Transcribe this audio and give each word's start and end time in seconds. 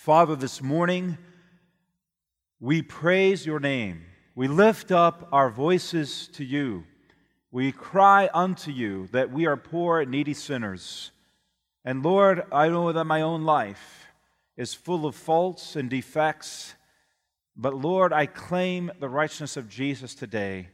Father, 0.00 0.34
this 0.34 0.62
morning 0.62 1.18
we 2.58 2.80
praise 2.80 3.44
your 3.44 3.60
name. 3.60 4.06
We 4.34 4.48
lift 4.48 4.90
up 4.90 5.28
our 5.30 5.50
voices 5.50 6.26
to 6.28 6.42
you. 6.42 6.84
We 7.52 7.70
cry 7.70 8.30
unto 8.32 8.70
you 8.70 9.08
that 9.12 9.30
we 9.30 9.44
are 9.44 9.58
poor 9.58 10.06
needy 10.06 10.32
sinners. 10.32 11.10
And 11.84 12.02
Lord, 12.02 12.44
I 12.50 12.70
know 12.70 12.90
that 12.92 13.04
my 13.04 13.20
own 13.20 13.44
life 13.44 14.06
is 14.56 14.72
full 14.72 15.04
of 15.04 15.14
faults 15.14 15.76
and 15.76 15.90
defects, 15.90 16.76
but 17.54 17.74
Lord, 17.74 18.10
I 18.10 18.24
claim 18.24 18.90
the 19.00 19.08
righteousness 19.10 19.58
of 19.58 19.68
Jesus 19.68 20.14
today. 20.14 20.70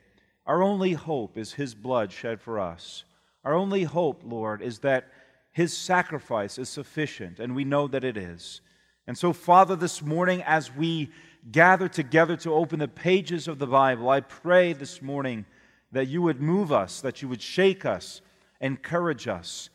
Our 0.47 0.63
only 0.63 0.93
hope 0.93 1.37
is 1.37 1.55
his 1.55 1.75
blood 1.75 2.13
shed 2.13 2.41
for 2.41 2.61
us. 2.61 3.03
Our 3.43 3.55
only 3.55 3.83
hope, 3.83 4.23
Lord, 4.25 4.63
is 4.63 4.79
that 4.79 5.09
his 5.51 5.77
sacrifice 5.77 6.59
is 6.59 6.69
sufficient, 6.69 7.41
and 7.41 7.57
we 7.57 7.65
know 7.65 7.89
that 7.89 8.05
it 8.05 8.17
is. 8.17 8.61
And 9.07 9.17
so, 9.17 9.33
Father, 9.33 9.77
this 9.77 10.03
morning, 10.03 10.43
as 10.43 10.75
we 10.75 11.11
gather 11.53 11.89
together 11.89 12.37
to 12.39 12.53
open 12.53 12.81
the 12.81 12.89
pages 12.89 13.47
of 13.47 13.59
the 13.59 13.67
Bible, 13.67 14.09
I 14.09 14.21
pray 14.21 14.73
this 14.73 15.01
morning 15.01 15.45
that 15.93 16.09
you 16.09 16.23
would 16.23 16.41
move 16.41 16.73
us, 16.73 17.01
that 17.03 17.23
you 17.23 17.29
would 17.29 17.41
shake 17.41 17.85
us, 17.85 18.21
encourage 18.61 19.29
us. 19.29 19.71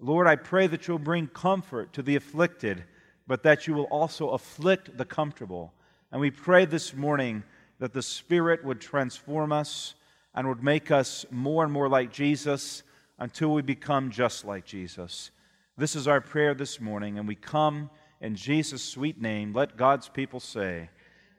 Lord, 0.00 0.26
I 0.26 0.34
pray 0.34 0.66
that 0.66 0.88
you'll 0.88 0.98
bring 0.98 1.28
comfort 1.28 1.92
to 1.92 2.02
the 2.02 2.16
afflicted, 2.16 2.82
but 3.28 3.44
that 3.44 3.68
you 3.68 3.74
will 3.74 3.84
also 3.84 4.30
afflict 4.30 4.98
the 4.98 5.04
comfortable. 5.04 5.72
And 6.10 6.20
we 6.20 6.32
pray 6.32 6.64
this 6.64 6.92
morning 6.92 7.44
that 7.78 7.92
the 7.92 8.02
Spirit 8.02 8.64
would 8.64 8.80
transform 8.80 9.52
us 9.52 9.94
and 10.34 10.48
would 10.48 10.62
make 10.64 10.90
us 10.90 11.24
more 11.30 11.62
and 11.62 11.72
more 11.72 11.88
like 11.88 12.12
Jesus 12.12 12.82
until 13.20 13.52
we 13.52 13.62
become 13.62 14.10
just 14.10 14.44
like 14.44 14.64
Jesus. 14.64 15.30
This 15.76 15.94
is 15.94 16.08
our 16.08 16.20
prayer 16.20 16.54
this 16.54 16.80
morning, 16.80 17.18
and 17.18 17.28
we 17.28 17.36
come 17.36 17.88
in 18.22 18.36
Jesus' 18.36 18.82
sweet 18.82 19.20
name. 19.20 19.52
Let 19.52 19.76
God's 19.76 20.08
people 20.08 20.40
say, 20.40 20.88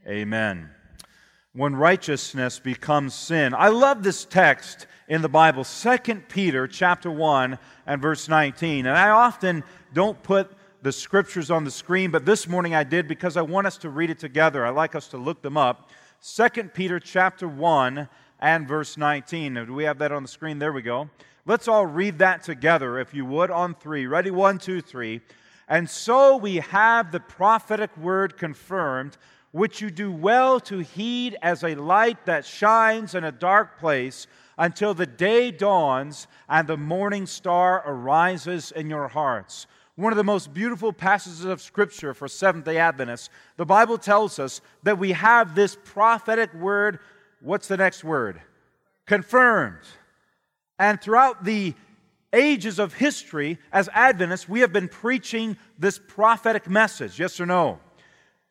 Amen. 0.06 0.70
When 1.54 1.76
righteousness 1.76 2.60
becomes 2.60 3.14
sin. 3.14 3.54
I 3.56 3.70
love 3.70 4.04
this 4.04 4.26
text 4.26 4.88
in 5.08 5.22
the 5.22 5.30
Bible, 5.30 5.64
2 5.64 5.98
Peter 6.28 6.68
chapter 6.68 7.10
1 7.10 7.58
and 7.86 8.02
verse 8.02 8.28
19. 8.28 8.86
And 8.86 8.98
I 8.98 9.10
often 9.10 9.64
don't 9.94 10.22
put 10.24 10.52
the 10.82 10.92
scriptures 10.92 11.50
on 11.50 11.64
the 11.64 11.72
screen, 11.72 12.12
but 12.12 12.26
this 12.26 12.48
morning 12.48 12.76
I 12.76 12.84
did 12.84 13.08
because 13.08 13.38
I 13.38 13.44
want 13.44 13.68
us 13.68 13.78
to 13.78 13.90
read 13.90 14.10
it 14.10 14.20
together. 14.20 14.66
I 14.66 14.72
like 14.72 14.96
us 14.96 15.08
to 15.10 15.18
look 15.18 15.42
them 15.42 15.56
up. 15.56 15.90
2 16.36 16.50
Peter 16.74 17.00
chapter 17.00 17.48
1 17.48 18.10
and 18.42 18.68
verse 18.68 18.98
19. 18.98 19.54
Do 19.54 19.74
we 19.74 19.86
have 19.86 20.00
that 20.00 20.12
on 20.12 20.24
the 20.24 20.30
screen? 20.30 20.60
There 20.60 20.74
we 20.74 20.82
go. 20.82 21.10
Let's 21.46 21.68
all 21.68 21.86
read 21.86 22.18
that 22.20 22.44
together, 22.44 23.00
if 23.00 23.14
you 23.14 23.26
would, 23.26 23.52
on 23.52 23.76
three. 23.76 24.06
Ready? 24.06 24.32
One, 24.32 24.58
two, 24.58 24.82
three. 24.82 25.22
And 25.68 25.90
so 25.90 26.38
we 26.38 26.58
have 26.58 27.12
the 27.12 27.20
prophetic 27.20 27.96
word 27.98 28.38
confirmed, 28.38 29.18
which 29.52 29.82
you 29.82 29.90
do 29.90 30.12
well 30.12 30.60
to 30.62 30.80
heed 30.80 31.38
as 31.42 31.64
a 31.64 31.76
light 31.76 32.26
that 32.26 32.46
shines 32.46 33.16
in 33.16 33.24
a 33.24 33.32
dark 33.32 33.80
place 33.80 34.28
until 34.58 34.94
the 34.94 35.06
day 35.06 35.52
dawns 35.52 36.28
and 36.50 36.68
the 36.68 36.78
morning 36.78 37.26
star 37.26 37.84
arises 37.86 38.72
in 38.72 38.90
your 38.90 39.08
hearts. 39.08 39.68
One 39.96 40.12
of 40.12 40.18
the 40.18 40.24
most 40.24 40.54
beautiful 40.54 40.92
passages 40.92 41.46
of 41.46 41.62
Scripture 41.62 42.16
for 42.16 42.28
Seventh 42.28 42.66
day 42.66 42.78
Adventists. 42.78 43.30
The 43.58 43.66
Bible 43.66 44.00
tells 44.00 44.40
us 44.40 44.60
that 44.82 44.98
we 44.98 45.12
have 45.12 45.54
this 45.54 45.78
prophetic 45.84 46.52
word. 46.56 47.00
What's 47.42 47.68
the 47.68 47.78
next 47.78 48.04
word? 48.04 48.42
Confirmed. 49.06 49.86
And 50.80 51.00
throughout 51.00 51.44
the 51.44 51.76
ages 52.34 52.80
of 52.80 52.94
history, 52.94 53.60
as 53.72 53.88
Adventists, 53.94 54.50
we 54.50 54.60
have 54.62 54.74
been 54.74 54.90
preaching 54.90 55.56
this 55.78 56.00
prophetic 56.00 56.68
message. 56.70 57.20
Yes 57.20 57.40
or 57.40 57.46
no? 57.46 57.80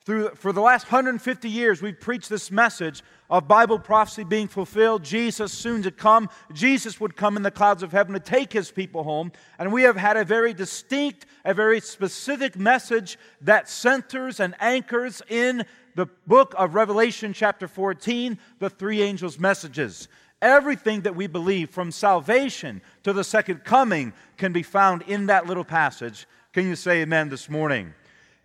Through, 0.04 0.30
for 0.30 0.52
the 0.52 0.60
last 0.60 0.90
150 0.90 1.48
years, 1.48 1.80
we've 1.80 2.00
preached 2.00 2.28
this 2.28 2.50
message 2.50 3.04
of 3.30 3.46
Bible 3.46 3.78
prophecy 3.78 4.24
being 4.24 4.48
fulfilled, 4.48 5.04
Jesus 5.04 5.52
soon 5.52 5.82
to 5.84 5.92
come. 5.92 6.28
Jesus 6.52 7.00
would 7.00 7.14
come 7.14 7.36
in 7.36 7.44
the 7.44 7.52
clouds 7.52 7.84
of 7.84 7.92
heaven 7.92 8.12
to 8.14 8.20
take 8.20 8.52
his 8.52 8.72
people 8.72 9.04
home. 9.04 9.30
And 9.60 9.72
we 9.72 9.82
have 9.82 9.96
had 9.96 10.16
a 10.16 10.24
very 10.24 10.54
distinct, 10.54 11.26
a 11.44 11.54
very 11.54 11.80
specific 11.80 12.56
message 12.56 13.16
that 13.42 13.68
centers 13.68 14.40
and 14.40 14.56
anchors 14.58 15.22
in 15.28 15.64
the 15.94 16.06
book 16.26 16.52
of 16.58 16.74
Revelation, 16.74 17.32
chapter 17.32 17.68
14, 17.68 18.38
the 18.58 18.70
three 18.70 19.02
angels' 19.02 19.38
messages. 19.38 20.08
Everything 20.42 21.02
that 21.02 21.14
we 21.14 21.28
believe 21.28 21.70
from 21.70 21.92
salvation 21.92 22.82
to 23.04 23.12
the 23.12 23.22
second 23.22 23.62
coming 23.64 24.12
can 24.36 24.52
be 24.52 24.64
found 24.64 25.02
in 25.02 25.26
that 25.26 25.46
little 25.46 25.64
passage. 25.64 26.26
Can 26.52 26.66
you 26.66 26.74
say 26.74 27.02
amen 27.02 27.28
this 27.28 27.48
morning? 27.48 27.94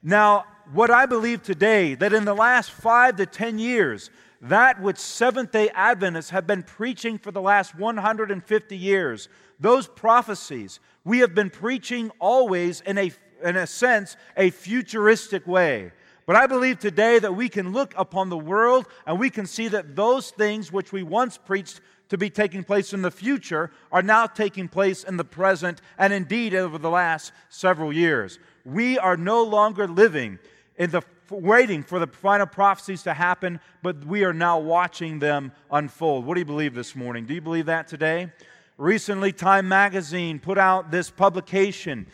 Now, 0.04 0.46
what 0.72 0.92
I 0.92 1.08
believe 1.08 1.42
today, 1.42 1.96
that 1.96 2.14
in 2.14 2.24
the 2.24 2.36
last 2.36 2.70
five 2.70 3.16
to 3.16 3.26
ten 3.26 3.58
years, 3.58 4.12
that 4.42 4.80
which 4.80 4.98
Seventh 4.98 5.52
day 5.52 5.70
Adventists 5.74 6.30
have 6.30 6.46
been 6.46 6.62
preaching 6.62 7.18
for 7.18 7.32
the 7.32 7.42
last 7.42 7.74
150 7.76 8.78
years, 8.78 9.28
those 9.60 9.88
prophecies, 9.88 10.80
we 11.04 11.20
have 11.20 11.34
been 11.34 11.50
preaching 11.50 12.12
always 12.20 12.82
in 12.82 13.00
a, 13.00 13.12
in 13.44 13.56
a 13.56 13.66
sense, 13.66 14.16
a 14.36 14.52
futuristic 14.52 15.48
way. 15.48 15.92
But 16.28 16.36
I 16.36 16.46
believe 16.46 16.78
today 16.78 17.20
that 17.20 17.36
we 17.36 17.48
can 17.48 17.72
look 17.72 17.94
upon 17.96 18.30
the 18.30 18.38
world 18.38 18.86
and 19.08 19.18
we 19.18 19.30
can 19.30 19.46
see 19.46 19.70
that 19.70 19.96
those 19.96 20.30
things 20.30 20.74
which 20.74 20.92
we 20.92 21.02
once 21.02 21.38
preached 21.38 21.80
to 22.10 22.18
be 22.18 22.30
taking 22.30 22.66
place 22.66 22.94
in 22.94 23.02
the 23.02 23.10
future 23.10 23.72
are 23.94 24.02
now 24.02 24.28
taking 24.28 24.68
place 24.68 25.06
in 25.06 25.16
the 25.16 25.24
present 25.24 25.82
and 25.98 26.12
indeed 26.12 26.54
over 26.54 26.78
the 26.78 26.90
last 26.90 27.32
several 27.48 27.94
years. 27.94 28.40
We 28.66 29.00
are 29.00 29.16
no 29.16 29.42
longer 29.42 29.88
living 29.88 30.38
in 30.78 30.92
the 30.92 31.02
waiting 31.30 31.82
for 31.82 31.98
the 31.98 32.08
final 32.08 32.46
prophecies 32.46 33.04
to 33.04 33.14
happen, 33.14 33.60
but 33.82 34.06
we 34.06 34.24
are 34.24 34.34
now 34.34 34.60
watching 34.60 35.20
them 35.20 35.54
unfold. 35.72 36.26
What 36.26 36.36
do 36.36 36.42
you 36.42 36.46
believe 36.46 36.74
this 36.74 36.96
morning? 36.96 37.26
Do 37.26 37.34
you 37.34 37.42
believe 37.42 37.66
that 37.68 37.88
today? 37.88 38.32
Recently, 38.78 39.32
Time 39.32 39.68
Magazine 39.68 40.40
put 40.40 40.58
out 40.58 40.92
this 40.92 41.10
publication 41.10 42.06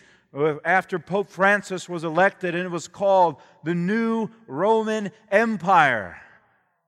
after 0.66 0.98
Pope 0.98 1.30
Francis 1.30 1.88
was 1.88 2.04
elected, 2.04 2.56
and 2.56 2.64
it 2.64 2.72
was 2.72 2.88
called 2.88 3.38
the 3.64 3.76
New 3.76 4.30
Roman 4.48 5.12
Empire. 5.32 6.18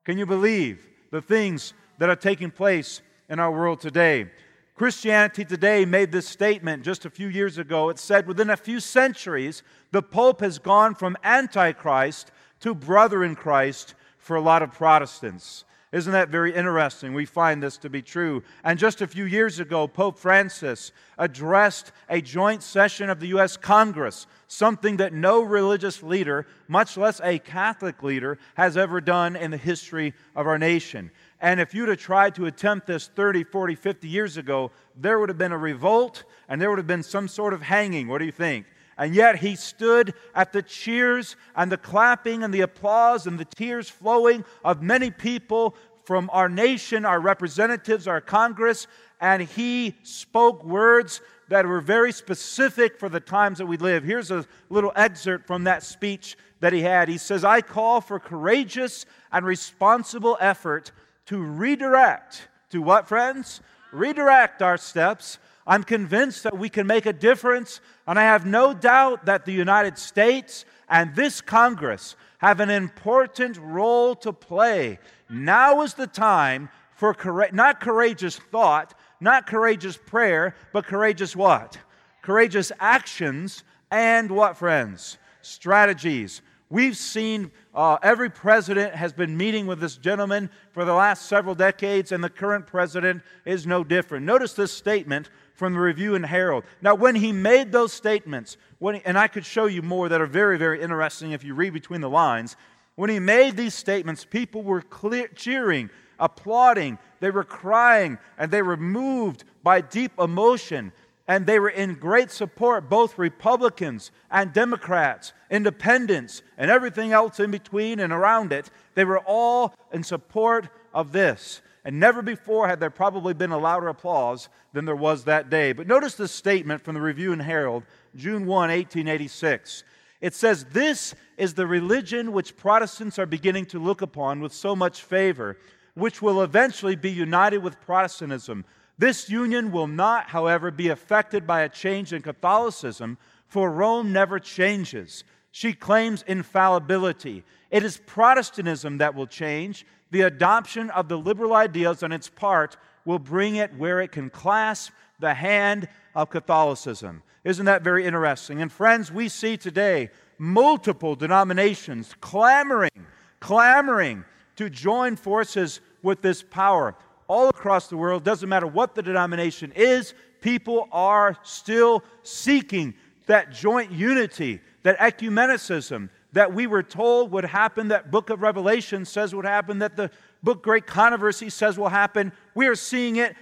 Can 0.03 0.17
you 0.17 0.25
believe 0.25 0.87
the 1.11 1.21
things 1.21 1.73
that 1.99 2.09
are 2.09 2.15
taking 2.15 2.51
place 2.51 3.01
in 3.29 3.39
our 3.39 3.51
world 3.51 3.79
today? 3.79 4.29
Christianity 4.75 5.45
Today 5.45 5.85
made 5.85 6.11
this 6.11 6.27
statement 6.27 6.83
just 6.83 7.05
a 7.05 7.09
few 7.09 7.29
years 7.29 7.57
ago. 7.57 7.89
It 7.89 7.97
said, 7.97 8.27
within 8.27 8.49
a 8.49 8.57
few 8.57 8.81
centuries, 8.81 9.63
the 9.91 10.01
Pope 10.01 10.41
has 10.41 10.59
gone 10.59 10.95
from 10.95 11.15
Antichrist 11.23 12.31
to 12.59 12.75
brother 12.75 13.23
in 13.23 13.35
Christ 13.35 13.95
for 14.17 14.35
a 14.35 14.41
lot 14.41 14.61
of 14.61 14.73
Protestants. 14.73 15.63
Isn't 15.95 16.11
that 16.11 16.27
very 16.27 16.53
interesting? 16.53 17.13
We 17.13 17.23
find 17.23 17.63
this 17.63 17.77
to 17.77 17.89
be 17.89 18.01
true. 18.01 18.43
And 18.65 18.77
just 18.77 18.99
a 18.99 19.07
few 19.07 19.23
years 19.23 19.61
ago, 19.61 19.87
Pope 19.87 20.19
Francis 20.19 20.91
addressed 21.17 21.93
a 22.09 22.19
joint 22.19 22.63
session 22.63 23.09
of 23.09 23.21
the 23.21 23.27
U.S. 23.27 23.55
Congress, 23.55 24.27
something 24.49 24.97
that 24.97 25.13
no 25.13 25.41
religious 25.41 26.03
leader, 26.03 26.47
much 26.67 26.97
less 26.97 27.21
a 27.23 27.39
Catholic 27.39 28.03
leader, 28.03 28.37
has 28.55 28.75
ever 28.75 28.99
done 28.99 29.37
in 29.37 29.51
the 29.51 29.57
history 29.57 30.13
of 30.35 30.47
our 30.47 30.57
nation. 30.57 31.11
And 31.39 31.61
if 31.61 31.73
you'd 31.73 31.87
have 31.87 31.97
tried 31.97 32.35
to 32.35 32.45
attempt 32.45 32.87
this 32.87 33.07
30, 33.07 33.45
40, 33.45 33.75
50 33.75 34.09
years 34.09 34.35
ago, 34.35 34.71
there 34.97 35.17
would 35.17 35.29
have 35.29 35.37
been 35.37 35.53
a 35.53 35.57
revolt 35.57 36.25
and 36.49 36.61
there 36.61 36.69
would 36.71 36.79
have 36.79 36.87
been 36.87 37.03
some 37.03 37.29
sort 37.29 37.53
of 37.53 37.61
hanging. 37.61 38.09
What 38.09 38.17
do 38.17 38.25
you 38.25 38.33
think? 38.33 38.65
And 38.97 39.13
yet 39.13 39.37
he 39.39 39.55
stood 39.55 40.13
at 40.33 40.53
the 40.53 40.61
cheers 40.61 41.35
and 41.55 41.71
the 41.71 41.77
clapping 41.77 42.43
and 42.43 42.53
the 42.53 42.61
applause 42.61 43.27
and 43.27 43.37
the 43.37 43.45
tears 43.45 43.89
flowing 43.89 44.45
of 44.63 44.81
many 44.81 45.11
people 45.11 45.75
from 46.05 46.29
our 46.31 46.47
nation, 46.47 47.03
our 47.03 47.19
representatives, 47.19 48.07
our 48.07 48.21
Congress, 48.21 48.87
and 49.19 49.41
he 49.41 49.95
spoke 50.03 50.63
words 50.63 51.21
that 51.49 51.65
were 51.65 51.81
very 51.81 52.11
specific 52.11 52.99
for 52.99 53.09
the 53.09 53.19
times 53.19 53.57
that 53.57 53.65
we 53.65 53.77
live. 53.77 54.03
Here's 54.03 54.31
a 54.31 54.45
little 54.69 54.91
excerpt 54.95 55.47
from 55.47 55.63
that 55.65 55.83
speech 55.83 56.37
that 56.59 56.73
he 56.73 56.81
had. 56.81 57.09
He 57.09 57.17
says, 57.17 57.43
I 57.43 57.61
call 57.61 58.01
for 58.01 58.19
courageous 58.19 59.05
and 59.31 59.45
responsible 59.45 60.37
effort 60.39 60.91
to 61.27 61.41
redirect. 61.41 62.47
To 62.71 62.81
what, 62.81 63.07
friends? 63.07 63.61
Redirect 63.91 64.61
our 64.61 64.77
steps 64.77 65.37
I'm 65.67 65.83
convinced 65.83 66.43
that 66.43 66.57
we 66.57 66.69
can 66.69 66.85
make 66.85 67.05
a 67.05 67.13
difference, 67.13 67.81
and 68.05 68.19
I 68.19 68.23
have 68.23 68.45
no 68.45 68.73
doubt 68.73 69.25
that 69.25 69.45
the 69.45 69.51
United 69.51 69.97
States 69.97 70.65
and 70.87 71.15
this 71.15 71.41
Congress 71.41 72.15
have 72.37 72.59
an 72.59 72.69
important 72.69 73.57
role 73.57 74.15
to 74.17 74.31
play. 74.31 74.99
Now 75.29 75.81
is 75.81 75.95
the 75.95 76.07
time 76.07 76.69
for 76.95 77.15
not 77.51 77.81
courageous 77.81 78.37
thought, 78.37 78.93
not 79.19 79.47
courageous 79.47 79.97
prayer, 79.97 80.55
but 80.71 80.85
courageous 80.85 81.35
what? 81.35 81.77
Courageous 82.21 82.71
actions 82.79 83.63
and 83.89 84.29
what, 84.29 84.57
friends? 84.57 85.17
Strategies. 85.41 86.41
We've 86.69 86.97
seen 86.97 87.51
uh, 87.73 87.97
every 88.01 88.29
president 88.29 88.95
has 88.95 89.13
been 89.13 89.37
meeting 89.37 89.67
with 89.67 89.79
this 89.79 89.97
gentleman 89.97 90.49
for 90.71 90.83
the 90.83 90.93
last 90.93 91.27
several 91.27 91.53
decades, 91.53 92.11
and 92.11 92.23
the 92.23 92.29
current 92.29 92.65
president 92.65 93.21
is 93.45 93.67
no 93.67 93.83
different. 93.83 94.25
Notice 94.25 94.53
this 94.53 94.71
statement 94.71 95.29
from 95.55 95.73
the 95.73 95.79
Review 95.79 96.15
and 96.15 96.25
Herald. 96.25 96.63
Now, 96.81 96.93
when 96.95 97.15
he 97.15 97.31
made 97.31 97.71
those 97.71 97.91
statements, 97.91 98.57
he, 98.79 99.01
and 99.05 99.17
I 99.17 99.27
could 99.27 99.45
show 99.45 99.65
you 99.65 99.81
more 99.81 100.09
that 100.09 100.21
are 100.21 100.27
very, 100.27 100.57
very 100.57 100.81
interesting 100.81 101.31
if 101.31 101.43
you 101.43 101.55
read 101.55 101.73
between 101.73 102.01
the 102.01 102.09
lines. 102.09 102.55
When 102.95 103.09
he 103.09 103.19
made 103.19 103.57
these 103.57 103.73
statements, 103.73 104.23
people 104.23 104.61
were 104.61 104.81
clear, 104.81 105.27
cheering, 105.29 105.89
applauding, 106.19 106.97
they 107.19 107.31
were 107.31 107.43
crying, 107.43 108.19
and 108.37 108.51
they 108.51 108.61
were 108.61 108.77
moved 108.77 109.43
by 109.63 109.81
deep 109.81 110.11
emotion 110.19 110.91
and 111.27 111.45
they 111.45 111.59
were 111.59 111.69
in 111.69 111.95
great 111.95 112.29
support, 112.29 112.89
both 112.89 113.17
Republicans 113.17 114.11
and 114.29 114.53
Democrats, 114.53 115.33
independents, 115.49 116.43
and 116.57 116.69
everything 116.69 117.13
else 117.13 117.39
in 117.39 117.49
between 117.51 117.99
and 117.99 118.13
around 118.13 118.53
it. 118.53 118.69
They 118.93 119.05
were 119.05 119.19
all 119.19 119.73
in 119.91 120.03
support 120.03 120.69
of 120.93 121.11
this. 121.11 121.61
And 121.85 121.99
never 121.99 122.21
before 122.21 122.67
had 122.67 122.79
there 122.79 122.89
probably 122.89 123.33
been 123.33 123.51
a 123.51 123.57
louder 123.57 123.87
applause 123.87 124.49
than 124.73 124.83
there 124.83 124.95
was 124.95 125.23
that 125.23 125.49
day. 125.49 125.71
But 125.71 125.87
notice 125.87 126.15
this 126.15 126.31
statement 126.31 126.81
from 126.81 126.95
the 126.95 127.01
Review 127.01 127.31
and 127.31 127.41
Herald, 127.41 127.83
June 128.15 128.45
1, 128.45 128.47
1886. 128.47 129.83
It 130.19 130.33
says, 130.33 130.65
This 130.71 131.15
is 131.37 131.53
the 131.53 131.67
religion 131.67 132.31
which 132.33 132.57
Protestants 132.57 133.19
are 133.19 133.27
beginning 133.27 133.67
to 133.67 133.79
look 133.79 134.01
upon 134.01 134.41
with 134.41 134.51
so 134.51 134.75
much 134.75 135.03
favor, 135.03 135.57
which 135.93 136.21
will 136.21 136.41
eventually 136.41 136.95
be 136.95 137.11
united 137.11 137.59
with 137.59 137.79
Protestantism 137.79 138.65
this 138.97 139.29
union 139.29 139.71
will 139.71 139.87
not, 139.87 140.29
however, 140.29 140.71
be 140.71 140.89
affected 140.89 141.45
by 141.45 141.61
a 141.61 141.69
change 141.69 142.13
in 142.13 142.21
Catholicism, 142.21 143.17
for 143.47 143.69
Rome 143.69 144.13
never 144.13 144.39
changes. 144.39 145.23
She 145.51 145.73
claims 145.73 146.23
infallibility. 146.27 147.43
It 147.71 147.83
is 147.83 147.97
Protestantism 148.05 148.99
that 148.99 149.15
will 149.15 149.27
change. 149.27 149.85
The 150.15 150.21
adoption 150.21 150.91
of 150.91 151.09
the 151.09 151.17
liberal 151.17 151.53
ideas 151.53 152.01
on 152.01 152.13
its 152.13 152.29
part 152.29 152.77
will 153.03 153.19
bring 153.19 153.57
it 153.57 153.75
where 153.75 153.99
it 153.99 154.13
can 154.13 154.29
clasp 154.29 154.93
the 155.19 155.33
hand 155.33 155.89
of 156.15 156.29
Catholicism. 156.29 157.21
Isn't 157.43 157.65
that 157.65 157.81
very 157.81 158.05
interesting? 158.05 158.61
And 158.61 158.71
friends, 158.71 159.11
we 159.11 159.27
see 159.27 159.57
today 159.57 160.11
multiple 160.37 161.17
denominations 161.17 162.15
clamoring, 162.21 163.05
clamoring 163.41 164.23
to 164.55 164.69
join 164.69 165.17
forces 165.17 165.81
with 166.01 166.21
this 166.21 166.41
power 166.41 166.95
all 167.27 167.49
across 167.49 167.89
the 167.89 167.97
world, 167.97 168.23
doesn't 168.23 168.47
matter 168.47 168.67
what 168.67 168.95
the 168.95 169.03
denomination 169.03 169.73
is, 169.75 170.13
people 170.39 170.87
are 170.93 171.35
still 171.43 172.05
seeking 172.23 172.93
that 173.25 173.51
joint 173.51 173.91
unity, 173.91 174.61
that 174.83 174.97
ecumenicism 174.99 176.07
that 176.35 176.53
we 176.53 176.67
were 176.67 176.83
told 176.83 177.31
would 177.31 177.45
happen, 177.45 177.87
that 177.87 178.11
book 178.11 178.29
of 178.29 178.41
Revelation 178.41 179.05
says 179.05 179.33
would 179.33 179.45
happen, 179.45 179.79
that 179.79 179.95
the 179.95 180.11
book 180.43 180.61
Great 180.61 180.85
Controversy 180.85 181.49
says 181.49 181.79
will 181.79 181.87
happen. 181.87 182.33
We 182.53 182.67
are 182.67 182.75
seeing 182.75 183.15
it 183.15 183.37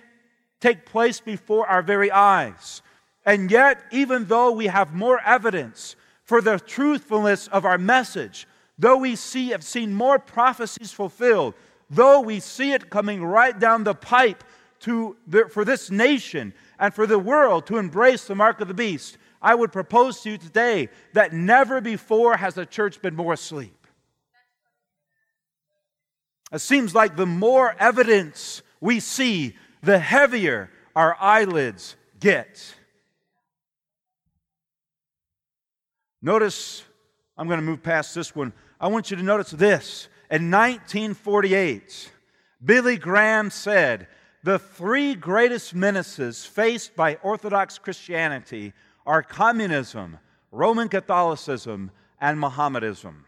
take 0.62 0.86
place 0.86 1.20
before 1.20 1.66
our 1.68 1.82
very 1.82 2.12
eyes. 2.12 2.84
And 3.26 3.50
yet, 3.50 3.82
even 3.92 4.26
though 4.26 4.52
we 4.52 4.68
have 4.68 4.94
more 4.94 5.20
evidence 5.26 5.96
for 6.24 6.40
the 6.40 6.60
truthfulness 6.60 7.48
of 7.48 7.66
our 7.66 7.80
message, 7.80 8.48
though 8.78 8.98
we 8.98 9.16
see, 9.16 9.50
have 9.50 9.64
seen 9.64 9.92
more 9.96 10.20
prophecies 10.20 10.92
fulfilled, 10.92 11.56
though 11.90 12.22
we 12.22 12.40
see 12.40 12.74
it 12.74 12.92
coming 12.92 13.26
right 13.26 13.60
down 13.60 13.84
the 13.84 13.96
pipe 13.96 14.44
to 14.82 15.18
the, 15.26 15.46
for 15.50 15.66
this 15.66 15.90
nation 15.90 16.54
and 16.78 16.94
for 16.94 17.08
the 17.08 17.18
world 17.18 17.66
to 17.66 17.78
embrace 17.78 18.26
the 18.26 18.36
mark 18.36 18.62
of 18.62 18.68
the 18.68 18.74
beast, 18.76 19.18
I 19.44 19.54
would 19.54 19.74
propose 19.74 20.22
to 20.22 20.32
you 20.32 20.38
today 20.38 20.88
that 21.12 21.34
never 21.34 21.82
before 21.82 22.38
has 22.38 22.56
the 22.56 22.66
church 22.66 23.02
been 23.02 23.16
more 23.16 23.34
asleep. 23.34 23.76
It 26.54 26.60
seems 26.60 26.96
like 26.96 27.18
the 27.18 27.26
more 27.26 27.76
evidence 27.78 28.62
we 28.80 29.02
see, 29.02 29.56
the 29.82 30.00
heavier 30.00 30.70
our 30.96 31.18
eyelids 31.20 31.96
get. 32.20 32.76
Notice, 36.22 36.84
I'm 37.38 37.48
going 37.48 37.60
to 37.60 37.66
move 37.66 37.84
past 37.84 38.16
this 38.16 38.34
one. 38.34 38.54
I 38.80 38.88
want 38.88 39.12
you 39.12 39.18
to 39.18 39.24
notice 39.24 39.52
this. 39.52 40.08
In 40.32 40.50
1948, 40.50 42.12
Billy 42.64 42.98
Graham 42.98 43.50
said, 43.50 44.08
The 44.44 44.58
three 44.58 45.16
greatest 45.16 45.76
menaces 45.76 46.46
faced 46.46 46.96
by 46.96 47.16
Orthodox 47.16 47.78
Christianity 47.78 48.74
are 49.06 49.24
communism, 49.24 50.20
Roman 50.52 50.90
Catholicism, 50.90 51.92
and 52.20 52.40
Mohammedanism. 52.40 53.26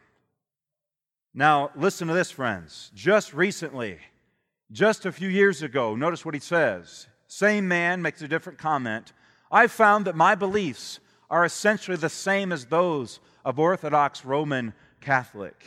Now, 1.33 1.71
listen 1.75 2.07
to 2.07 2.13
this, 2.13 2.31
friends. 2.31 2.91
Just 2.95 3.33
recently, 3.33 3.97
just 4.71 5.05
a 5.05 5.11
few 5.11 5.27
years 5.27 5.61
ago, 5.61 5.95
notice 5.95 6.23
what 6.23 6.33
he 6.33 6.39
says. 6.39 7.07
Same 7.27 7.67
man 7.67 8.01
makes 8.01 8.21
a 8.21 8.27
different 8.27 8.57
comment. 8.57 9.11
I 9.51 9.67
found 9.67 10.05
that 10.05 10.15
my 10.15 10.35
beliefs 10.35 10.99
are 11.29 11.43
essentially 11.43 11.97
the 11.97 12.09
same 12.09 12.51
as 12.51 12.65
those 12.65 13.19
of 13.43 13.59
Orthodox 13.59 14.23
Roman 14.23 14.73
Catholic. 15.01 15.63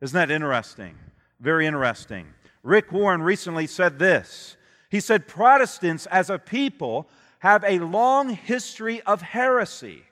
Isn't 0.00 0.16
that 0.16 0.30
interesting? 0.30 0.96
Very 1.40 1.66
interesting. 1.66 2.26
Rick 2.62 2.90
Warren 2.90 3.22
recently 3.22 3.66
said 3.66 3.98
this. 3.98 4.56
He 4.90 5.00
said, 5.00 5.28
Protestants 5.28 6.06
as 6.06 6.30
a 6.30 6.38
people 6.38 7.08
have 7.44 7.62
a 7.64 7.78
long 7.78 8.30
history 8.30 9.02
of 9.02 9.20
heresy. 9.20 10.02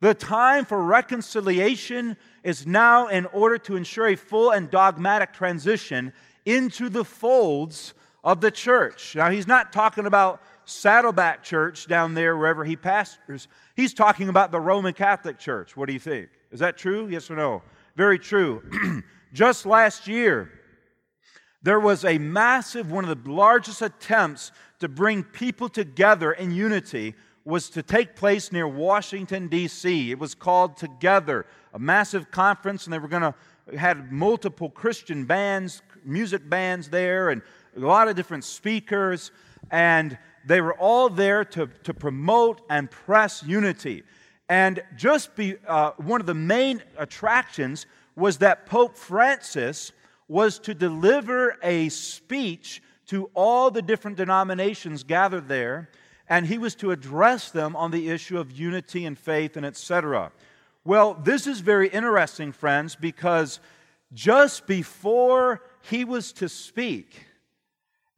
The 0.00 0.14
time 0.14 0.64
for 0.64 0.82
reconciliation 0.82 2.16
is 2.42 2.66
now 2.66 3.08
in 3.08 3.26
order 3.26 3.58
to 3.58 3.76
ensure 3.76 4.06
a 4.06 4.16
full 4.16 4.50
and 4.50 4.70
dogmatic 4.70 5.34
transition 5.34 6.14
into 6.46 6.88
the 6.88 7.04
folds 7.04 7.92
of 8.24 8.40
the 8.40 8.50
church. 8.50 9.14
Now, 9.14 9.28
he's 9.30 9.46
not 9.46 9.70
talking 9.70 10.06
about 10.06 10.40
Saddleback 10.64 11.42
Church 11.42 11.86
down 11.86 12.14
there, 12.14 12.38
wherever 12.38 12.64
he 12.64 12.74
pastors. 12.74 13.46
He's 13.76 13.92
talking 13.92 14.30
about 14.30 14.50
the 14.50 14.60
Roman 14.60 14.94
Catholic 14.94 15.38
Church. 15.38 15.76
What 15.76 15.88
do 15.88 15.92
you 15.92 16.00
think? 16.00 16.30
Is 16.50 16.60
that 16.60 16.78
true? 16.78 17.06
Yes 17.10 17.30
or 17.30 17.36
no? 17.36 17.62
Very 17.96 18.18
true. 18.18 18.62
Just 19.34 19.66
last 19.66 20.08
year, 20.08 20.59
there 21.62 21.80
was 21.80 22.04
a 22.04 22.18
massive, 22.18 22.90
one 22.90 23.06
of 23.06 23.24
the 23.24 23.30
largest 23.30 23.82
attempts 23.82 24.52
to 24.78 24.88
bring 24.88 25.22
people 25.22 25.68
together 25.68 26.32
in 26.32 26.50
unity 26.50 27.14
was 27.44 27.70
to 27.70 27.82
take 27.82 28.16
place 28.16 28.52
near 28.52 28.66
Washington, 28.66 29.48
D.C. 29.48 30.10
It 30.10 30.18
was 30.18 30.34
called 30.34 30.76
Together, 30.76 31.46
a 31.74 31.78
massive 31.78 32.30
conference, 32.30 32.84
and 32.84 32.92
they 32.92 32.98
were 32.98 33.08
going 33.08 33.22
to 33.22 33.34
had 33.76 34.10
multiple 34.10 34.68
Christian 34.70 35.24
bands, 35.24 35.82
music 36.04 36.48
bands 36.48 36.88
there, 36.88 37.30
and 37.30 37.42
a 37.76 37.80
lot 37.80 38.08
of 38.08 38.16
different 38.16 38.44
speakers, 38.44 39.30
and 39.70 40.18
they 40.44 40.60
were 40.60 40.74
all 40.74 41.08
there 41.08 41.44
to, 41.44 41.68
to 41.84 41.94
promote 41.94 42.62
and 42.68 42.90
press 42.90 43.42
unity. 43.42 44.02
And 44.48 44.82
just 44.96 45.36
be, 45.36 45.56
uh, 45.66 45.92
one 45.98 46.20
of 46.20 46.26
the 46.26 46.34
main 46.34 46.82
attractions 46.96 47.86
was 48.16 48.38
that 48.38 48.66
Pope 48.66 48.96
Francis 48.96 49.92
was 50.30 50.60
to 50.60 50.72
deliver 50.72 51.56
a 51.60 51.88
speech 51.88 52.80
to 53.04 53.28
all 53.34 53.68
the 53.68 53.82
different 53.82 54.16
denominations 54.16 55.02
gathered 55.02 55.48
there, 55.48 55.90
and 56.28 56.46
he 56.46 56.56
was 56.56 56.76
to 56.76 56.92
address 56.92 57.50
them 57.50 57.74
on 57.74 57.90
the 57.90 58.08
issue 58.08 58.38
of 58.38 58.52
unity 58.52 59.04
and 59.04 59.18
faith 59.18 59.56
and 59.56 59.66
etc. 59.66 60.30
Well, 60.84 61.14
this 61.14 61.48
is 61.48 61.58
very 61.58 61.88
interesting, 61.88 62.52
friends, 62.52 62.94
because 62.94 63.58
just 64.12 64.68
before 64.68 65.62
he 65.80 66.04
was 66.04 66.32
to 66.34 66.48
speak, 66.48 67.26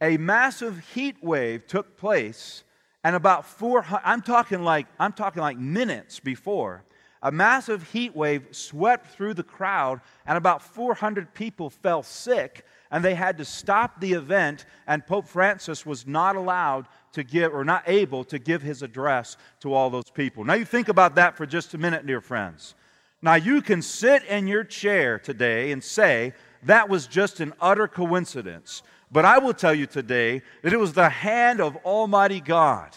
a 0.03 0.19
massive 0.19 0.81
heat 0.95 1.17
wave 1.23 1.67
took 1.67 1.97
place 1.97 2.63
and 3.05 3.17
about 3.17 3.47
400 3.47 4.03
i'm 4.05 4.21
talking 4.21 4.63
like 4.63 4.87
i'm 4.99 5.13
talking 5.13 5.43
like 5.43 5.59
minutes 5.59 6.21
before 6.21 6.85
a 7.23 7.31
massive 7.31 7.91
heat 7.93 8.17
wave 8.17 8.49
swept 8.51 9.15
through 9.15 9.35
the 9.35 9.43
crowd 9.43 10.01
and 10.27 10.37
about 10.37 10.63
400 10.63 11.33
people 11.35 11.71
fell 11.71 12.03
sick 12.03 12.65
and 12.91 13.05
they 13.05 13.15
had 13.15 13.39
to 13.39 13.45
stop 13.45 14.01
the 14.01 14.13
event 14.13 14.67
and 14.87 15.07
pope 15.07 15.29
francis 15.29 15.87
was 15.87 16.07
not 16.07 16.37
allowed 16.37 16.87
to 17.13 17.23
give 17.23 17.55
or 17.55 17.65
not 17.65 17.85
able 17.87 18.25
to 18.25 18.39
give 18.39 18.63
his 18.63 18.83
address 18.83 19.37
to 19.61 19.73
all 19.73 19.91
those 19.91 20.11
people 20.11 20.45
now 20.45 20.55
you 20.55 20.65
think 20.65 20.89
about 20.89 21.15
that 21.15 21.37
for 21.37 21.47
just 21.47 21.75
a 21.75 21.79
minute 21.79 22.07
dear 22.07 22.21
friends 22.21 22.75
now 23.23 23.35
you 23.35 23.63
can 23.63 23.83
sit 23.83 24.25
in 24.25 24.47
your 24.47 24.65
chair 24.65 25.19
today 25.19 25.71
and 25.71 25.83
say 25.83 26.35
that 26.65 26.89
was 26.89 27.07
just 27.07 27.41
an 27.41 27.53
utter 27.61 27.87
coincidence 27.87 28.83
but 29.13 29.27
I 29.27 29.39
will 29.39 29.53
tell 29.53 29.75
you 29.75 29.87
today 29.87 30.41
that 30.63 30.73
it 30.73 30.79
was 30.79 30.95
the 30.95 31.11
hand 31.11 31.61
of 31.61 31.77
Almighty 31.85 32.41
God 32.41 32.97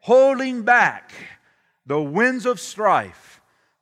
holding 0.00 0.62
back 0.62 1.12
the 1.84 2.00
winds 2.00 2.46
of 2.46 2.58
strife. 2.58 3.35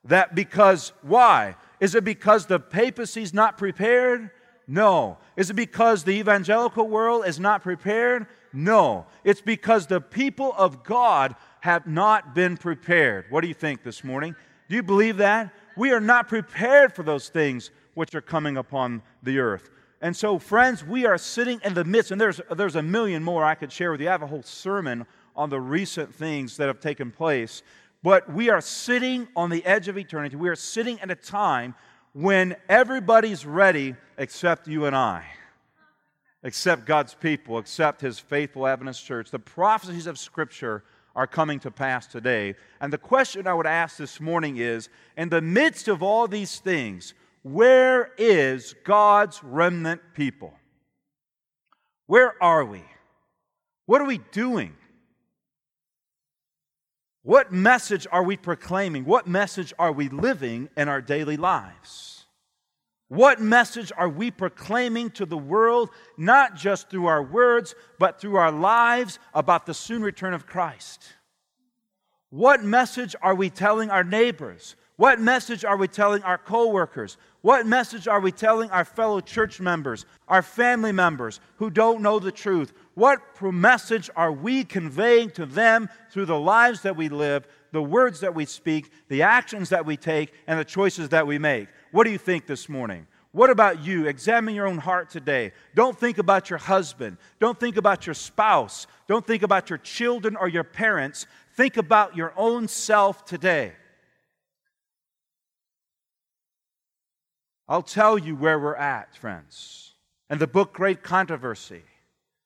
That 0.05 0.35
because, 0.35 0.93
why? 1.01 1.55
Is 1.79 1.95
it 1.95 2.03
because 2.03 2.45
the 2.45 2.59
papacy's 2.59 3.33
not 3.33 3.57
prepared? 3.57 4.29
No. 4.67 5.17
Is 5.35 5.49
it 5.49 5.55
because 5.55 6.03
the 6.03 6.11
evangelical 6.11 6.87
world 6.87 7.25
is 7.25 7.39
not 7.39 7.63
prepared? 7.63 8.27
No. 8.53 9.05
It's 9.23 9.41
because 9.41 9.87
the 9.87 10.01
people 10.01 10.53
of 10.57 10.83
God 10.83 11.35
have 11.61 11.87
not 11.87 12.33
been 12.33 12.57
prepared. 12.57 13.25
What 13.29 13.41
do 13.41 13.47
you 13.47 13.53
think 13.53 13.83
this 13.83 14.03
morning? 14.03 14.35
Do 14.69 14.75
you 14.75 14.83
believe 14.83 15.17
that? 15.17 15.53
We 15.75 15.91
are 15.91 15.99
not 15.99 16.27
prepared 16.27 16.95
for 16.95 17.03
those 17.03 17.29
things 17.29 17.71
which 17.95 18.15
are 18.15 18.21
coming 18.21 18.57
upon 18.57 19.01
the 19.23 19.39
earth. 19.39 19.69
And 20.01 20.15
so, 20.15 20.37
friends, 20.37 20.83
we 20.83 21.05
are 21.05 21.17
sitting 21.17 21.59
in 21.63 21.73
the 21.73 21.83
midst, 21.83 22.11
and 22.11 22.19
there's, 22.19 22.39
there's 22.55 22.75
a 22.75 22.83
million 22.83 23.23
more 23.23 23.43
I 23.43 23.55
could 23.55 23.71
share 23.71 23.91
with 23.91 24.01
you. 24.01 24.07
I 24.07 24.11
have 24.11 24.21
a 24.21 24.27
whole 24.27 24.43
sermon 24.43 25.05
on 25.35 25.49
the 25.49 25.59
recent 25.59 26.13
things 26.13 26.57
that 26.57 26.67
have 26.67 26.79
taken 26.79 27.11
place. 27.11 27.63
But 28.05 28.31
we 28.31 28.51
are 28.51 28.61
sitting 28.61 29.27
on 29.35 29.49
the 29.49 29.65
edge 29.65 29.87
of 29.87 29.97
eternity. 29.97 30.35
We 30.35 30.49
are 30.49 30.55
sitting 30.55 31.01
at 31.01 31.09
a 31.09 31.15
time 31.15 31.73
when 32.13 32.55
everybody's 32.69 33.47
ready 33.47 33.95
except 34.19 34.67
you 34.67 34.85
and 34.85 34.95
I, 34.95 35.25
except 36.43 36.85
God's 36.85 37.15
people, 37.15 37.57
except 37.57 38.01
His 38.01 38.19
faithful 38.19 38.67
Adventist 38.67 39.03
church. 39.03 39.31
The 39.31 39.39
prophecies 39.39 40.05
of 40.05 40.19
Scripture 40.19 40.83
are 41.15 41.25
coming 41.25 41.59
to 41.61 41.71
pass 41.71 42.05
today. 42.05 42.53
And 42.79 42.93
the 42.93 42.99
question 42.99 43.47
I 43.47 43.55
would 43.55 43.65
ask 43.65 43.97
this 43.97 44.21
morning 44.21 44.57
is 44.57 44.87
in 45.17 45.29
the 45.29 45.41
midst 45.41 45.87
of 45.87 46.03
all 46.03 46.27
these 46.27 46.59
things, 46.59 47.15
where 47.41 48.11
is 48.19 48.75
God's 48.83 49.43
remnant 49.43 50.01
people? 50.13 50.53
Where 52.05 52.35
are 52.39 52.65
we? 52.65 52.83
What 53.87 53.99
are 53.99 54.05
we 54.05 54.19
doing? 54.31 54.75
What 57.25 57.51
message 57.51 58.05
are 58.11 58.21
we 58.21 58.37
proclaiming? 58.37 59.03
What 59.03 59.25
message 59.25 59.73
are 59.79 59.91
we 59.91 60.09
living 60.09 60.69
in 60.77 60.87
our 60.87 61.01
daily 61.01 61.37
lives? 61.37 62.25
What 63.07 63.41
message 63.41 63.91
are 63.97 64.07
we 64.07 64.29
proclaiming 64.29 65.09
to 65.11 65.25
the 65.25 65.35
world, 65.35 65.89
not 66.19 66.55
just 66.55 66.91
through 66.91 67.07
our 67.07 67.23
words, 67.23 67.73
but 67.97 68.21
through 68.21 68.35
our 68.35 68.51
lives 68.51 69.17
about 69.33 69.65
the 69.65 69.73
soon 69.73 70.03
return 70.03 70.35
of 70.35 70.45
Christ? 70.45 71.03
What 72.29 72.63
message 72.63 73.15
are 73.23 73.33
we 73.33 73.49
telling 73.49 73.89
our 73.89 74.03
neighbors? 74.03 74.75
What 74.97 75.19
message 75.19 75.65
are 75.65 75.77
we 75.77 75.87
telling 75.87 76.21
our 76.21 76.37
coworkers? 76.37 77.17
What 77.41 77.65
message 77.65 78.07
are 78.07 78.19
we 78.19 78.31
telling 78.31 78.69
our 78.69 78.85
fellow 78.85 79.19
church 79.19 79.59
members, 79.59 80.05
our 80.27 80.43
family 80.43 80.91
members 80.91 81.39
who 81.55 81.71
don't 81.71 82.03
know 82.03 82.19
the 82.19 82.31
truth? 82.31 82.71
What 82.95 83.19
message 83.41 84.09
are 84.15 84.31
we 84.31 84.63
conveying 84.63 85.29
to 85.31 85.45
them 85.45 85.89
through 86.11 86.25
the 86.25 86.39
lives 86.39 86.81
that 86.81 86.95
we 86.95 87.09
live, 87.09 87.45
the 87.71 87.83
words 87.83 88.21
that 88.21 88.33
we 88.33 88.45
speak, 88.45 88.89
the 89.09 89.21
actions 89.21 89.69
that 89.69 89.85
we 89.85 89.97
take, 89.97 90.33
and 90.47 90.57
the 90.57 90.65
choices 90.65 91.09
that 91.09 91.27
we 91.27 91.37
make? 91.37 91.67
What 91.91 92.05
do 92.05 92.11
you 92.11 92.17
think 92.17 92.47
this 92.47 92.69
morning? 92.69 93.05
What 93.33 93.49
about 93.49 93.83
you? 93.83 94.07
Examine 94.07 94.55
your 94.55 94.65
own 94.65 94.77
heart 94.77 95.09
today. 95.09 95.51
Don't 95.75 95.99
think 95.99 96.19
about 96.19 96.49
your 96.49 96.57
husband. 96.57 97.17
Don't 97.41 97.59
think 97.59 97.75
about 97.75 98.07
your 98.07 98.13
spouse. 98.13 98.87
Don't 99.07 99.27
think 99.27 99.43
about 99.43 99.69
your 99.69 99.77
children 99.77 100.37
or 100.37 100.47
your 100.47 100.63
parents. 100.63 101.27
Think 101.55 101.75
about 101.75 102.15
your 102.15 102.33
own 102.37 102.69
self 102.69 103.25
today. 103.25 103.73
I'll 107.67 107.81
tell 107.81 108.17
you 108.17 108.37
where 108.37 108.57
we're 108.57 108.75
at, 108.75 109.13
friends. 109.17 109.95
In 110.29 110.37
the 110.37 110.47
book 110.47 110.71
Great 110.71 111.03
Controversy, 111.03 111.83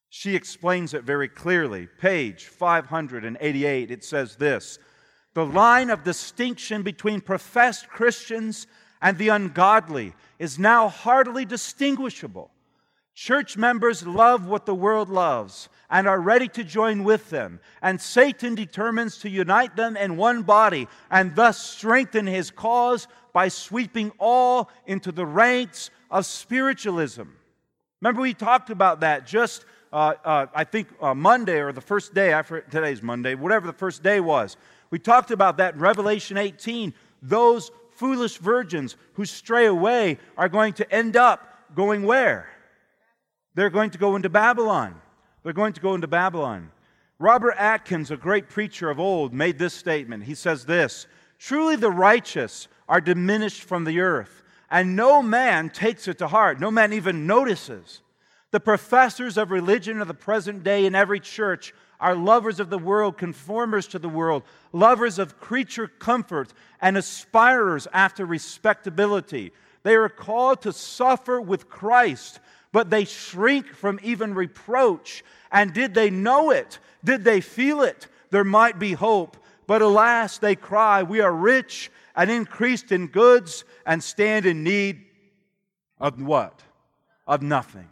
she 0.10 0.36
explains 0.36 0.94
it 0.94 1.04
very 1.04 1.28
clearly. 1.28 1.88
Page 2.00 2.46
588, 2.46 3.92
it 3.92 4.04
says 4.04 4.36
this 4.36 4.80
The 5.34 5.46
line 5.46 5.90
of 5.90 6.04
distinction 6.04 6.84
between 6.84 7.22
professed 7.22 7.88
Christians 7.88 8.68
and 9.02 9.18
the 9.18 9.30
ungodly 9.30 10.14
is 10.40 10.60
now 10.60 10.90
hardly 10.90 11.46
distinguishable. 11.46 12.52
Church 13.14 13.58
members 13.58 14.08
love 14.08 14.48
what 14.48 14.66
the 14.66 14.74
world 14.74 15.10
loves 15.10 15.68
and 15.90 16.08
are 16.08 16.22
ready 16.22 16.48
to 16.48 16.64
join 16.64 17.04
with 17.04 17.30
them, 17.30 17.60
and 17.82 18.00
Satan 18.00 18.56
determines 18.56 19.18
to 19.18 19.30
unite 19.30 19.76
them 19.76 19.98
in 19.98 20.16
one 20.16 20.44
body 20.44 20.88
and 21.12 21.36
thus 21.36 21.60
strengthen 21.60 22.26
his 22.26 22.50
cause 22.50 23.08
by 23.34 23.50
sweeping 23.50 24.12
all 24.20 24.70
into 24.86 25.12
the 25.12 25.26
ranks 25.26 25.90
of 26.10 26.26
spiritualism. 26.26 27.24
Remember, 28.02 28.22
we 28.22 28.34
talked 28.34 28.70
about 28.70 29.02
that 29.02 29.28
just, 29.28 29.66
uh, 29.92 30.14
uh, 30.24 30.46
I 30.54 30.64
think, 30.64 30.88
uh, 31.02 31.14
Monday 31.14 31.60
or 31.60 31.72
the 31.72 31.82
first 31.82 32.14
day, 32.14 32.32
after 32.32 32.62
today's 32.62 33.02
Monday, 33.02 33.36
whatever 33.36 33.68
the 33.68 33.74
first 33.74 34.04
day 34.04 34.20
was. 34.20 34.58
We 34.92 35.00
talked 35.00 35.32
about 35.32 35.58
that 35.58 35.76
in 35.76 35.80
Revelation 35.80 36.38
18. 36.38 36.94
Those 37.22 37.72
foolish 37.92 38.38
virgins 38.38 38.96
who 39.14 39.26
stray 39.26 39.66
away 39.66 40.18
are 40.38 40.50
going 40.50 40.74
to 40.74 40.94
end 40.94 41.16
up 41.16 41.76
going 41.76 42.04
where? 42.04 42.50
They're 43.56 43.70
going 43.70 43.90
to 43.92 43.98
go 43.98 44.16
into 44.16 44.30
Babylon. 44.30 44.96
They're 45.44 45.54
going 45.54 45.74
to 45.74 45.82
go 45.82 45.96
into 45.96 46.08
Babylon. 46.08 46.72
Robert 47.18 47.56
Atkins, 47.58 48.12
a 48.12 48.18
great 48.18 48.48
preacher 48.48 48.90
of 48.90 49.00
old, 49.00 49.34
made 49.34 49.60
this 49.60 49.74
statement. 49.74 50.24
He 50.24 50.36
says 50.36 50.66
this 50.66 51.08
Truly 51.38 51.76
the 51.76 51.92
righteous 51.92 52.68
are 52.88 53.02
diminished 53.02 53.64
from 53.64 53.84
the 53.84 54.00
earth, 54.00 54.44
and 54.70 54.96
no 54.96 55.22
man 55.22 55.70
takes 55.70 56.08
it 56.08 56.18
to 56.20 56.28
heart. 56.28 56.60
No 56.60 56.72
man 56.72 56.94
even 56.94 57.28
notices. 57.28 58.02
The 58.52 58.60
professors 58.60 59.38
of 59.38 59.52
religion 59.52 60.02
of 60.02 60.08
the 60.08 60.14
present 60.14 60.64
day 60.64 60.86
in 60.86 60.96
every 60.96 61.20
church 61.20 61.74
are 62.00 62.16
lovers 62.16 62.60
of 62.60 62.70
the 62.70 62.80
world, 62.80 63.18
conformers 63.18 63.88
to 63.88 64.00
the 64.00 64.10
world, 64.10 64.44
lovers 64.72 65.20
of 65.20 65.40
creature 65.40 65.88
comfort, 65.88 66.54
and 66.82 66.98
aspirers 66.98 67.88
after 67.94 68.26
respectability. 68.26 69.52
They 69.84 69.96
are 69.96 70.10
called 70.10 70.62
to 70.64 70.74
suffer 70.74 71.40
with 71.40 71.70
Christ, 71.70 72.40
but 72.72 72.90
they 72.90 73.06
shrink 73.06 73.68
from 73.68 74.00
even 74.02 74.34
reproach. 74.34 75.24
And 75.52 75.74
did 75.74 75.94
they 75.94 76.10
know 76.10 76.52
it? 76.52 76.80
Did 77.04 77.24
they 77.24 77.42
feel 77.42 77.82
it? 77.82 78.08
There 78.32 78.44
might 78.44 78.80
be 78.80 78.94
hope. 78.94 79.38
But 79.68 79.82
alas, 79.82 80.38
they 80.38 80.56
cry, 80.56 81.04
We 81.04 81.22
are 81.22 81.34
rich 81.34 81.92
and 82.16 82.32
increased 82.32 82.92
in 82.92 83.08
goods 83.08 83.64
and 83.86 84.04
stand 84.04 84.46
in 84.46 84.64
need 84.64 85.06
of 86.00 86.22
what? 86.22 86.64
Of 87.28 87.42
nothing. 87.42 87.88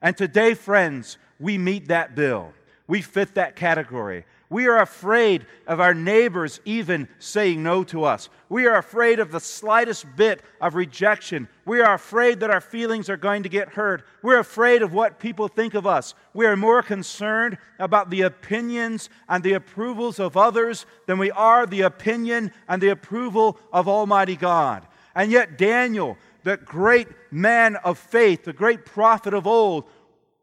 And 0.00 0.16
today, 0.16 0.54
friends, 0.54 1.18
we 1.40 1.58
meet 1.58 1.88
that 1.88 2.14
bill. 2.14 2.52
We 2.86 3.02
fit 3.02 3.34
that 3.34 3.56
category. 3.56 4.24
We 4.50 4.66
are 4.66 4.80
afraid 4.80 5.44
of 5.66 5.78
our 5.78 5.92
neighbors 5.92 6.58
even 6.64 7.06
saying 7.18 7.62
no 7.62 7.84
to 7.84 8.04
us. 8.04 8.30
We 8.48 8.66
are 8.66 8.78
afraid 8.78 9.20
of 9.20 9.30
the 9.30 9.40
slightest 9.40 10.06
bit 10.16 10.42
of 10.58 10.74
rejection. 10.74 11.48
We 11.66 11.80
are 11.80 11.92
afraid 11.92 12.40
that 12.40 12.50
our 12.50 12.62
feelings 12.62 13.10
are 13.10 13.18
going 13.18 13.42
to 13.42 13.50
get 13.50 13.68
hurt. 13.68 14.04
We're 14.22 14.38
afraid 14.38 14.80
of 14.80 14.94
what 14.94 15.18
people 15.18 15.48
think 15.48 15.74
of 15.74 15.86
us. 15.86 16.14
We 16.32 16.46
are 16.46 16.56
more 16.56 16.82
concerned 16.82 17.58
about 17.78 18.08
the 18.08 18.22
opinions 18.22 19.10
and 19.28 19.44
the 19.44 19.52
approvals 19.52 20.18
of 20.18 20.38
others 20.38 20.86
than 21.06 21.18
we 21.18 21.30
are 21.30 21.66
the 21.66 21.82
opinion 21.82 22.52
and 22.68 22.82
the 22.82 22.88
approval 22.88 23.58
of 23.70 23.86
Almighty 23.86 24.36
God. 24.36 24.86
And 25.14 25.30
yet, 25.30 25.58
Daniel, 25.58 26.16
the 26.44 26.56
great 26.56 27.08
man 27.30 27.76
of 27.76 27.98
faith, 27.98 28.44
the 28.44 28.52
great 28.52 28.84
prophet 28.84 29.34
of 29.34 29.46
old, 29.46 29.84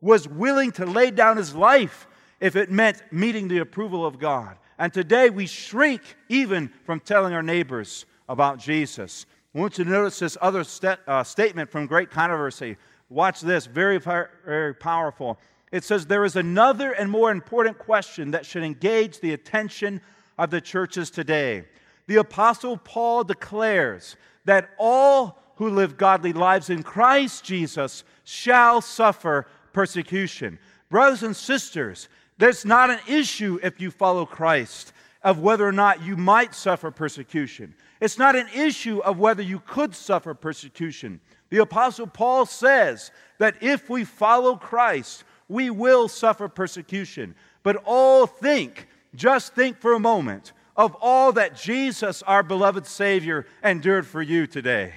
was 0.01 0.27
willing 0.27 0.71
to 0.73 0.85
lay 0.85 1.11
down 1.11 1.37
his 1.37 1.55
life 1.55 2.07
if 2.39 2.55
it 2.55 2.69
meant 2.69 3.01
meeting 3.11 3.47
the 3.47 3.59
approval 3.59 4.05
of 4.05 4.19
God. 4.19 4.57
And 4.77 4.93
today 4.93 5.29
we 5.29 5.47
shrink 5.47 6.01
even 6.29 6.69
from 6.83 6.99
telling 6.99 7.33
our 7.33 7.43
neighbors 7.43 8.05
about 8.27 8.59
Jesus. 8.59 9.25
I 9.53 9.59
want 9.59 9.77
you 9.77 9.85
to 9.85 9.89
notice 9.89 10.19
this 10.19 10.37
other 10.41 10.63
st- 10.63 10.99
uh, 11.07 11.23
statement 11.23 11.71
from 11.71 11.87
Great 11.87 12.11
Controversy. 12.11 12.75
Watch 13.09 13.39
this, 13.39 13.67
very, 13.67 13.99
very 13.99 14.75
powerful. 14.75 15.39
It 15.71 15.83
says, 15.83 16.05
There 16.05 16.25
is 16.25 16.35
another 16.35 16.91
and 16.91 17.09
more 17.09 17.31
important 17.31 17.77
question 17.77 18.31
that 18.31 18.45
should 18.45 18.63
engage 18.63 19.19
the 19.19 19.33
attention 19.33 20.01
of 20.37 20.49
the 20.49 20.59
churches 20.59 21.09
today. 21.09 21.65
The 22.07 22.17
Apostle 22.17 22.77
Paul 22.77 23.23
declares 23.23 24.17
that 24.43 24.71
all 24.77 25.41
who 25.55 25.69
live 25.69 25.97
godly 25.97 26.33
lives 26.33 26.69
in 26.69 26.83
Christ 26.83 27.43
Jesus 27.43 28.03
shall 28.23 28.81
suffer 28.81 29.47
persecution. 29.73 30.59
Brothers 30.89 31.23
and 31.23 31.35
sisters, 31.35 32.09
there's 32.37 32.65
not 32.65 32.89
an 32.89 32.99
issue 33.07 33.59
if 33.63 33.79
you 33.79 33.91
follow 33.91 34.25
Christ 34.25 34.93
of 35.23 35.39
whether 35.39 35.67
or 35.67 35.71
not 35.71 36.03
you 36.03 36.15
might 36.15 36.53
suffer 36.53 36.91
persecution. 36.91 37.73
It's 37.99 38.17
not 38.17 38.35
an 38.35 38.47
issue 38.53 38.99
of 38.99 39.17
whether 39.17 39.41
you 39.41 39.59
could 39.59 39.95
suffer 39.95 40.33
persecution. 40.33 41.19
The 41.49 41.61
Apostle 41.61 42.07
Paul 42.07 42.45
says 42.45 43.11
that 43.39 43.55
if 43.61 43.89
we 43.89 44.03
follow 44.03 44.55
Christ, 44.55 45.23
we 45.47 45.69
will 45.69 46.07
suffer 46.07 46.47
persecution. 46.47 47.35
But 47.63 47.81
all 47.85 48.27
think, 48.27 48.87
just 49.15 49.55
think 49.55 49.79
for 49.79 49.93
a 49.93 49.99
moment, 49.99 50.53
of 50.75 50.95
all 51.01 51.31
that 51.33 51.55
Jesus, 51.55 52.21
our 52.23 52.43
beloved 52.43 52.85
Savior, 52.85 53.47
endured 53.63 54.05
for 54.05 54.21
you 54.21 54.45
today. 54.45 54.93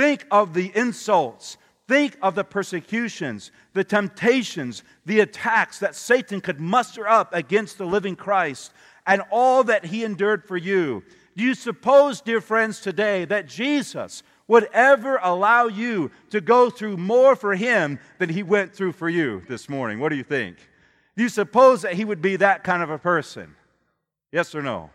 Think 0.00 0.24
of 0.30 0.54
the 0.54 0.72
insults, 0.74 1.58
Think 1.86 2.16
of 2.22 2.36
the 2.36 2.44
persecutions, 2.44 3.50
the 3.74 3.82
temptations, 3.82 4.84
the 5.04 5.20
attacks 5.20 5.80
that 5.80 5.96
Satan 5.96 6.40
could 6.40 6.60
muster 6.60 7.06
up 7.08 7.34
against 7.34 7.76
the 7.76 7.84
living 7.84 8.14
Christ, 8.14 8.72
and 9.08 9.22
all 9.28 9.64
that 9.64 9.84
he 9.84 10.04
endured 10.04 10.44
for 10.44 10.56
you. 10.56 11.02
Do 11.36 11.42
you 11.42 11.52
suppose, 11.52 12.20
dear 12.20 12.40
friends, 12.40 12.80
today 12.80 13.24
that 13.24 13.48
Jesus 13.48 14.22
would 14.46 14.68
ever 14.72 15.18
allow 15.20 15.66
you 15.66 16.12
to 16.30 16.40
go 16.40 16.70
through 16.70 16.96
more 16.96 17.34
for 17.34 17.56
him 17.56 17.98
than 18.18 18.28
he 18.28 18.44
went 18.44 18.72
through 18.72 18.92
for 18.92 19.08
you 19.08 19.42
this 19.48 19.68
morning? 19.68 19.98
What 19.98 20.10
do 20.10 20.16
you 20.16 20.22
think? 20.22 20.56
Do 21.16 21.24
you 21.24 21.28
suppose 21.28 21.82
that 21.82 21.94
he 21.94 22.04
would 22.04 22.22
be 22.22 22.36
that 22.36 22.62
kind 22.62 22.84
of 22.84 22.90
a 22.90 22.98
person? 22.98 23.56
Yes 24.30 24.54
or 24.54 24.62
no? 24.62 24.90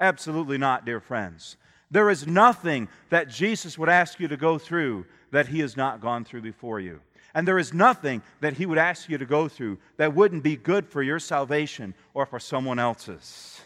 Absolutely 0.00 0.56
not, 0.56 0.86
dear 0.86 0.98
friends. 0.98 1.58
There 1.92 2.08
is 2.08 2.26
nothing 2.26 2.88
that 3.10 3.28
Jesus 3.28 3.76
would 3.76 3.90
ask 3.90 4.18
you 4.18 4.26
to 4.28 4.36
go 4.38 4.56
through 4.56 5.04
that 5.30 5.48
he 5.48 5.60
has 5.60 5.76
not 5.76 6.00
gone 6.00 6.24
through 6.24 6.40
before 6.40 6.80
you. 6.80 7.00
And 7.34 7.46
there 7.46 7.58
is 7.58 7.74
nothing 7.74 8.22
that 8.40 8.54
he 8.54 8.64
would 8.64 8.78
ask 8.78 9.10
you 9.10 9.18
to 9.18 9.26
go 9.26 9.46
through 9.46 9.78
that 9.98 10.14
wouldn't 10.14 10.42
be 10.42 10.56
good 10.56 10.88
for 10.88 11.02
your 11.02 11.18
salvation 11.18 11.94
or 12.14 12.24
for 12.24 12.40
someone 12.40 12.78
else's. 12.78 13.60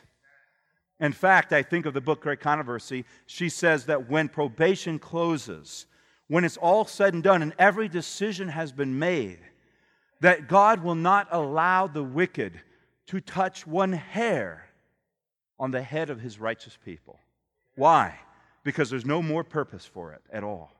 In 0.98 1.12
fact, 1.12 1.52
I 1.52 1.62
think 1.62 1.86
of 1.86 1.94
the 1.94 2.00
book 2.00 2.20
Great 2.20 2.40
Controversy. 2.40 3.04
She 3.26 3.48
says 3.48 3.86
that 3.86 4.10
when 4.10 4.28
probation 4.28 4.98
closes, 4.98 5.86
when 6.26 6.44
it's 6.44 6.56
all 6.56 6.84
said 6.84 7.14
and 7.14 7.22
done 7.22 7.42
and 7.42 7.54
every 7.60 7.88
decision 7.88 8.48
has 8.48 8.72
been 8.72 8.98
made, 8.98 9.38
that 10.20 10.48
God 10.48 10.82
will 10.82 10.96
not 10.96 11.28
allow 11.30 11.86
the 11.86 12.02
wicked 12.02 12.60
to 13.06 13.20
touch 13.20 13.68
one 13.68 13.92
hair 13.92 14.68
on 15.60 15.70
the 15.70 15.82
head 15.82 16.10
of 16.10 16.20
his 16.20 16.40
righteous 16.40 16.76
people. 16.84 17.20
Why? 17.76 18.18
Because 18.64 18.90
there's 18.90 19.04
no 19.04 19.22
more 19.22 19.44
purpose 19.44 19.86
for 19.86 20.12
it 20.12 20.22
at 20.32 20.42
all. 20.42 20.72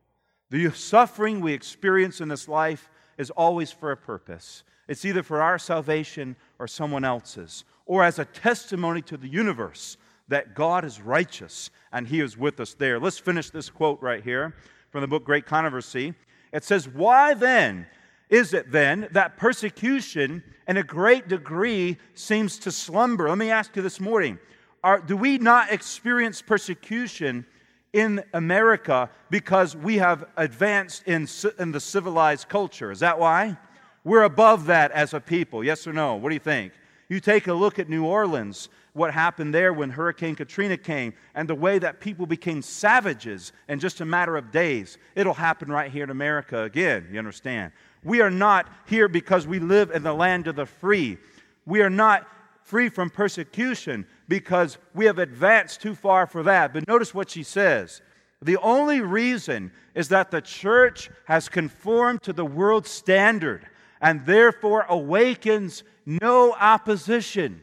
The 0.51 0.71
suffering 0.71 1.41
we 1.41 1.53
experience 1.53 2.21
in 2.21 2.29
this 2.29 2.49
life 2.49 2.91
is 3.19 3.31
always 3.31 3.71
for 3.71 3.93
a 3.93 3.97
purpose. 3.97 4.65
It's 4.89 5.05
either 5.05 5.23
for 5.23 5.43
our 5.43 5.59
salvation 5.59 6.37
or 6.59 6.69
someone 6.69 7.05
else's, 7.05 7.65
or 7.85 8.05
as 8.05 8.19
a 8.19 8.25
testimony 8.25 9.03
to 9.03 9.17
the 9.17 9.29
universe 9.29 9.97
that 10.29 10.55
God 10.55 10.85
is 10.85 11.01
righteous 11.01 11.71
and 11.93 12.07
He 12.07 12.21
is 12.21 12.37
with 12.37 12.61
us 12.61 12.75
there. 12.75 12.99
Let's 12.99 13.19
finish 13.19 13.51
this 13.51 13.71
quote 13.71 14.01
right 14.03 14.23
here 14.23 14.55
from 14.91 15.01
the 15.01 15.09
book 15.09 15.25
Great 15.25 15.47
Controversy. 15.47 16.15
It 16.53 16.65
says, 16.65 16.89
Why 16.89 17.35
then 17.35 17.87
is 18.29 18.55
it 18.55 18.73
then 18.73 19.09
that 19.13 19.37
persecution 19.37 20.43
in 20.67 20.77
a 20.77 20.83
great 20.83 21.29
degree 21.29 21.97
seems 22.15 22.59
to 22.61 22.73
slumber? 22.73 23.29
Let 23.29 23.39
me 23.39 23.51
ask 23.51 23.75
you 23.77 23.83
this 23.83 24.01
morning 24.01 24.39
are, 24.87 25.01
do 25.01 25.17
we 25.17 25.37
not 25.37 25.73
experience 25.73 26.41
persecution 26.41 27.45
in 27.93 28.23
America 28.33 29.11
because 29.31 29.75
we 29.75 29.97
have 29.97 30.29
advanced 30.37 31.03
in, 31.09 31.27
in 31.59 31.73
the 31.73 31.81
civilized 31.81 32.49
culture? 32.49 32.93
Is 32.93 33.01
that 33.01 33.19
why? 33.19 33.59
We're 34.05 34.23
above 34.23 34.67
that 34.67 34.93
as 34.93 35.13
a 35.13 35.19
people. 35.19 35.65
Yes 35.65 35.89
or 35.89 35.93
no? 35.93 36.15
What 36.15 36.29
do 36.29 36.37
you 36.37 36.41
think? 36.41 36.73
You 37.09 37.19
take 37.19 37.49
a 37.49 37.53
look 37.53 37.81
at 37.81 37.89
New 37.89 38.05
Orleans, 38.05 38.69
what 38.93 39.13
happened 39.13 39.53
there 39.53 39.73
when 39.73 39.91
Hurricane 39.91 40.37
Katrina 40.37 40.77
came, 40.77 41.15
and 41.35 41.49
the 41.49 41.57
way 41.57 41.81
that 41.81 41.99
people 41.99 42.25
became 42.25 42.63
savages 42.63 43.51
in 43.69 43.81
just 43.81 44.01
a 44.01 44.05
matter 44.05 44.37
of 44.37 44.53
days. 44.53 44.99
It'll 45.17 45.35
happen 45.35 45.69
right 45.69 45.91
here 45.91 46.05
in 46.05 46.11
America 46.11 46.63
again, 46.63 47.09
you 47.11 47.19
understand? 47.19 47.73
We 48.05 48.21
are 48.21 48.31
not 48.31 48.69
here 48.87 49.09
because 49.09 49.49
we 49.49 49.59
live 49.59 49.91
in 49.91 50.05
the 50.05 50.15
land 50.15 50.47
of 50.47 50.55
the 50.55 50.67
free. 50.67 51.19
We 51.67 51.81
are 51.81 51.91
not 51.91 52.29
free 52.67 52.89
from 52.89 53.09
persecution 53.09 54.05
because 54.27 54.77
we 54.93 55.05
have 55.05 55.21
advanced 55.21 55.81
too 55.81 55.95
far 55.95 56.27
for 56.27 56.43
that. 56.43 56.75
But 56.75 56.89
notice 56.89 57.15
what 57.15 57.31
she 57.31 57.45
says. 57.45 58.03
The 58.43 58.57
only 58.59 59.01
reason 59.01 59.71
is 59.95 60.09
that 60.09 60.33
the 60.33 60.41
church 60.41 61.09
has 61.27 61.49
conformed 61.49 62.23
to 62.25 62.33
the 62.33 62.45
world's 62.45 62.91
standard 62.91 63.67
and 64.01 64.27
therefore 64.27 64.85
awakens 64.89 65.85
no 66.05 66.55
opposition. 66.55 67.63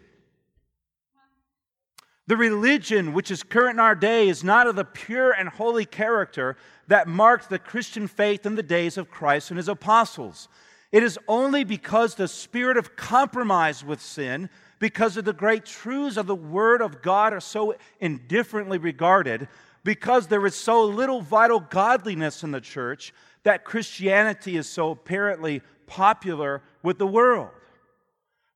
The 2.27 2.37
religion 2.37 3.11
which 3.11 3.29
is 3.29 3.43
current 3.43 3.75
in 3.75 3.79
our 3.81 3.95
day 3.95 4.29
is 4.29 4.41
not 4.41 4.67
of 4.67 4.77
the 4.77 4.85
pure 4.85 5.33
and 5.33 5.49
holy 5.49 5.85
character 5.85 6.55
that 6.87 7.09
marked 7.09 7.49
the 7.49 7.59
Christian 7.59 8.07
faith 8.07 8.45
in 8.45 8.55
the 8.55 8.63
days 8.63 8.97
of 8.97 9.11
Christ 9.11 9.51
and 9.51 9.57
his 9.57 9.67
apostles. 9.67 10.47
It 10.93 11.03
is 11.03 11.19
only 11.27 11.63
because 11.63 12.15
the 12.15 12.27
spirit 12.27 12.77
of 12.77 12.95
compromise 12.95 13.83
with 13.83 13.99
sin 13.99 14.49
because 14.83 15.15
of 15.15 15.23
the 15.23 15.31
great 15.31 15.63
truths 15.63 16.17
of 16.17 16.27
the 16.27 16.35
Word 16.35 16.81
of 16.81 17.01
God 17.01 17.31
are 17.31 17.39
so 17.39 17.73
indifferently 18.01 18.77
regarded, 18.77 19.47
because 19.85 20.27
there 20.27 20.45
is 20.45 20.55
so 20.55 20.83
little 20.83 21.21
vital 21.21 21.61
godliness 21.61 22.43
in 22.43 22.51
the 22.51 22.59
church, 22.59 23.13
that 23.43 23.63
Christianity 23.63 24.57
is 24.57 24.67
so 24.67 24.91
apparently 24.91 25.61
popular 25.87 26.61
with 26.83 26.97
the 26.97 27.07
world. 27.07 27.47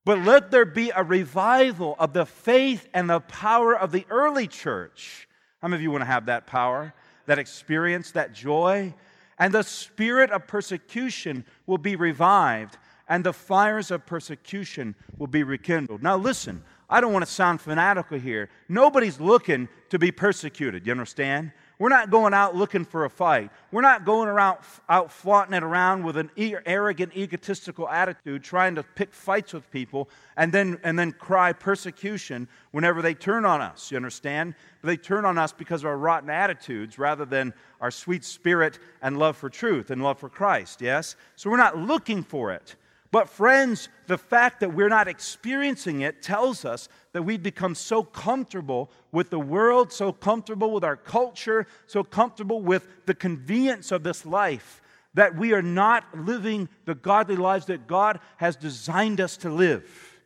But 0.04 0.20
let 0.20 0.52
there 0.52 0.66
be 0.66 0.92
a 0.94 1.02
revival 1.02 1.96
of 1.98 2.12
the 2.12 2.26
faith 2.26 2.90
and 2.94 3.10
the 3.10 3.22
power 3.22 3.74
of 3.74 3.94
the 3.94 4.06
early 4.10 4.48
church. 4.48 5.30
How 5.62 5.70
many 5.70 5.80
of 5.80 5.82
you 5.82 5.92
want 5.92 6.02
to 6.02 6.08
have 6.08 6.26
that 6.26 6.46
power, 6.46 6.94
that 7.28 7.40
experience, 7.40 8.12
that 8.12 8.34
joy? 8.34 8.94
And 9.40 9.54
the 9.54 9.64
spirit 9.64 10.32
of 10.32 10.46
persecution 10.46 11.46
will 11.68 11.78
be 11.78 11.96
revived 11.96 12.78
and 13.10 13.24
the 13.24 13.34
fires 13.34 13.92
of 13.92 14.06
persecution 14.06 14.96
will 15.18 15.28
be 15.28 15.44
rekindled. 15.44 16.04
Now, 16.04 16.18
listen, 16.18 16.64
I 16.90 17.02
don't 17.02 17.14
want 17.14 17.26
to 17.26 17.32
sound 17.32 17.62
fanatical 17.62 18.18
here. 18.18 18.50
Nobody's 18.70 19.20
looking 19.20 19.68
to 19.90 20.00
be 20.00 20.12
persecuted. 20.12 20.86
You 20.86 20.92
understand? 20.92 21.52
We're 21.80 21.90
not 21.90 22.10
going 22.10 22.34
out 22.34 22.56
looking 22.56 22.86
for 22.86 23.06
a 23.06 23.10
fight. 23.10 23.52
We're 23.72 23.82
not 23.82 24.04
going 24.04 24.30
around 24.30 24.60
out 24.90 25.12
flaunting 25.12 25.54
it 25.54 25.64
around 25.64 26.04
with 26.04 26.18
an 26.18 26.32
arrogant, 26.66 27.16
egotistical 27.16 27.88
attitude, 27.88 28.44
trying 28.44 28.76
to 28.76 28.84
pick 28.84 29.14
fights 29.14 29.54
with 29.54 29.70
people 29.70 30.10
and 30.38 30.52
then, 30.52 30.80
and 30.84 30.98
then 30.98 31.12
cry 31.12 31.54
persecution 31.54 32.48
whenever 32.72 33.02
they 33.02 33.14
turn 33.14 33.46
on 33.46 33.62
us. 33.62 33.92
You 33.92 33.98
understand? 33.98 34.56
But 34.82 34.88
they 34.88 34.98
turn 34.98 35.24
on 35.24 35.38
us 35.38 35.54
because 35.54 35.84
of 35.84 35.88
our 35.88 35.98
rotten 35.98 36.32
attitudes 36.32 36.98
rather 36.98 37.26
than 37.26 37.54
our 37.80 37.92
sweet 37.92 38.24
spirit 38.24 38.80
and 39.04 39.20
love 39.20 39.38
for 39.38 39.50
truth 39.50 39.92
and 39.92 40.02
love 40.02 40.18
for 40.18 40.30
Christ. 40.30 40.82
Yes? 40.82 41.16
So 41.36 41.50
we're 41.50 41.58
not 41.58 41.78
looking 41.78 42.24
for 42.24 42.52
it. 42.54 42.76
But, 43.12 43.30
friends, 43.30 43.90
the 44.08 44.18
fact 44.18 44.60
that 44.60 44.74
we're 44.74 44.90
not 44.90 45.08
experiencing 45.08 46.02
it 46.02 46.22
tells 46.22 46.66
us 46.66 46.90
that 47.14 47.24
we've 47.24 47.42
become 47.42 47.74
so 47.74 48.04
comfortable 48.04 48.92
with 49.12 49.30
the 49.30 49.40
world, 49.40 49.94
so 49.94 50.12
comfortable 50.12 50.72
with 50.72 50.84
our 50.84 50.98
culture, 50.98 51.68
so 51.86 52.04
comfortable 52.04 52.62
with 52.62 53.06
the 53.06 53.16
convenience 53.16 53.92
of 53.92 54.04
this 54.04 54.26
life, 54.26 54.82
that 55.14 55.38
we 55.38 55.54
are 55.54 55.62
not 55.62 56.04
living 56.18 56.68
the 56.86 56.96
godly 56.96 57.38
lives 57.38 57.66
that 57.68 57.88
God 57.88 58.20
has 58.38 58.56
designed 58.56 59.22
us 59.22 59.38
to 59.38 59.50
live. 59.50 60.20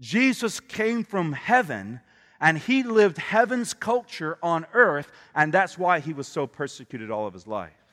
Jesus 0.00 0.58
came 0.58 1.04
from 1.04 1.32
heaven 1.32 2.00
and 2.40 2.58
he 2.58 2.82
lived 2.82 3.16
heaven's 3.16 3.72
culture 3.72 4.36
on 4.42 4.66
earth, 4.74 5.10
and 5.34 5.54
that's 5.54 5.78
why 5.78 6.00
he 6.00 6.12
was 6.12 6.26
so 6.26 6.46
persecuted 6.46 7.10
all 7.10 7.26
of 7.26 7.32
his 7.32 7.46
life. 7.46 7.83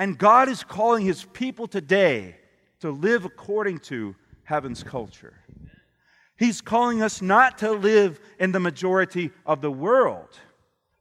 And 0.00 0.16
God 0.16 0.48
is 0.48 0.64
calling 0.64 1.04
his 1.04 1.26
people 1.26 1.66
today 1.66 2.36
to 2.80 2.90
live 2.90 3.26
according 3.26 3.80
to 3.80 4.16
heaven's 4.44 4.82
culture. 4.82 5.34
He's 6.38 6.62
calling 6.62 7.02
us 7.02 7.20
not 7.20 7.58
to 7.58 7.72
live 7.72 8.18
in 8.38 8.52
the 8.52 8.60
majority 8.60 9.30
of 9.44 9.60
the 9.60 9.70
world, 9.70 10.38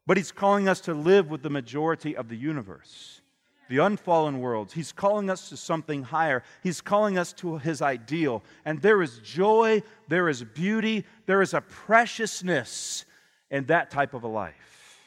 but 0.05 0.17
he's 0.17 0.33
calling 0.33 0.67
us 0.67 0.81
to 0.81 0.93
live 0.93 1.29
with 1.29 1.43
the 1.43 1.49
majority 1.49 2.17
of 2.17 2.27
the 2.27 2.35
universe, 2.35 3.21
the 3.69 3.77
unfallen 3.77 4.41
worlds. 4.41 4.73
He's 4.73 4.91
calling 4.91 5.29
us 5.29 5.47
to 5.47 5.55
something 5.55 6.03
higher. 6.03 6.43
He's 6.61 6.81
calling 6.81 7.17
us 7.17 7.31
to 7.35 7.57
his 7.57 7.81
ideal. 7.81 8.43
And 8.65 8.81
there 8.81 9.01
is 9.01 9.19
joy, 9.19 9.81
there 10.09 10.27
is 10.27 10.43
beauty, 10.43 11.05
there 11.25 11.41
is 11.41 11.53
a 11.53 11.61
preciousness 11.61 13.05
in 13.49 13.63
that 13.67 13.91
type 13.91 14.13
of 14.13 14.23
a 14.23 14.27
life. 14.27 14.99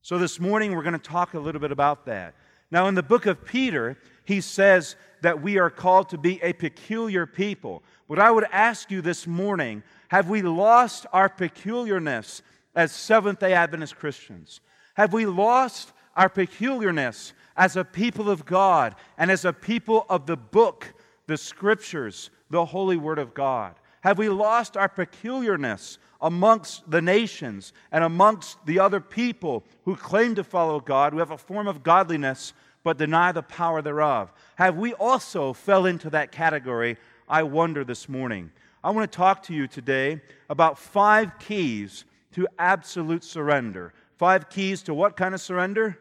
So 0.00 0.16
this 0.16 0.40
morning 0.40 0.74
we're 0.74 0.82
going 0.82 0.94
to 0.94 0.98
talk 0.98 1.34
a 1.34 1.38
little 1.38 1.60
bit 1.60 1.70
about 1.70 2.06
that. 2.06 2.34
Now, 2.74 2.88
in 2.88 2.96
the 2.96 3.04
book 3.04 3.26
of 3.26 3.44
Peter, 3.44 3.96
he 4.24 4.40
says 4.40 4.96
that 5.20 5.40
we 5.40 5.58
are 5.58 5.70
called 5.70 6.08
to 6.08 6.18
be 6.18 6.42
a 6.42 6.52
peculiar 6.52 7.24
people. 7.24 7.84
But 8.08 8.18
I 8.18 8.32
would 8.32 8.48
ask 8.50 8.90
you 8.90 9.00
this 9.00 9.28
morning 9.28 9.84
have 10.08 10.28
we 10.28 10.42
lost 10.42 11.06
our 11.12 11.28
peculiarness 11.28 12.42
as 12.74 12.90
Seventh 12.90 13.38
day 13.38 13.52
Adventist 13.52 13.94
Christians? 13.94 14.60
Have 14.94 15.12
we 15.12 15.24
lost 15.24 15.92
our 16.16 16.28
peculiarness 16.28 17.32
as 17.56 17.76
a 17.76 17.84
people 17.84 18.28
of 18.28 18.44
God 18.44 18.96
and 19.16 19.30
as 19.30 19.44
a 19.44 19.52
people 19.52 20.04
of 20.10 20.26
the 20.26 20.36
book, 20.36 20.94
the 21.28 21.36
scriptures, 21.36 22.30
the 22.50 22.64
holy 22.64 22.96
word 22.96 23.20
of 23.20 23.34
God? 23.34 23.76
Have 24.00 24.18
we 24.18 24.28
lost 24.28 24.76
our 24.76 24.88
peculiarness 24.88 25.98
amongst 26.20 26.90
the 26.90 27.02
nations 27.02 27.72
and 27.92 28.02
amongst 28.02 28.66
the 28.66 28.80
other 28.80 28.98
people 28.98 29.62
who 29.84 29.94
claim 29.94 30.34
to 30.34 30.42
follow 30.42 30.80
God, 30.80 31.12
who 31.12 31.20
have 31.20 31.30
a 31.30 31.38
form 31.38 31.68
of 31.68 31.84
godliness, 31.84 32.52
but 32.84 32.98
deny 32.98 33.32
the 33.32 33.42
power 33.42 33.82
thereof. 33.82 34.32
Have 34.56 34.76
we 34.76 34.92
also 34.94 35.52
fell 35.52 35.86
into 35.86 36.10
that 36.10 36.30
category? 36.30 36.96
I 37.28 37.42
wonder 37.42 37.82
this 37.82 38.08
morning. 38.08 38.52
I 38.84 38.90
want 38.90 39.10
to 39.10 39.16
talk 39.16 39.42
to 39.44 39.54
you 39.54 39.66
today 39.66 40.20
about 40.50 40.78
five 40.78 41.38
keys 41.38 42.04
to 42.32 42.46
absolute 42.58 43.24
surrender. 43.24 43.94
Five 44.16 44.50
keys 44.50 44.82
to 44.82 44.94
what 44.94 45.16
kind 45.16 45.34
of 45.34 45.40
surrender? 45.40 45.98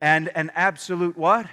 And 0.00 0.28
an 0.28 0.52
absolute 0.54 1.18
what? 1.18 1.46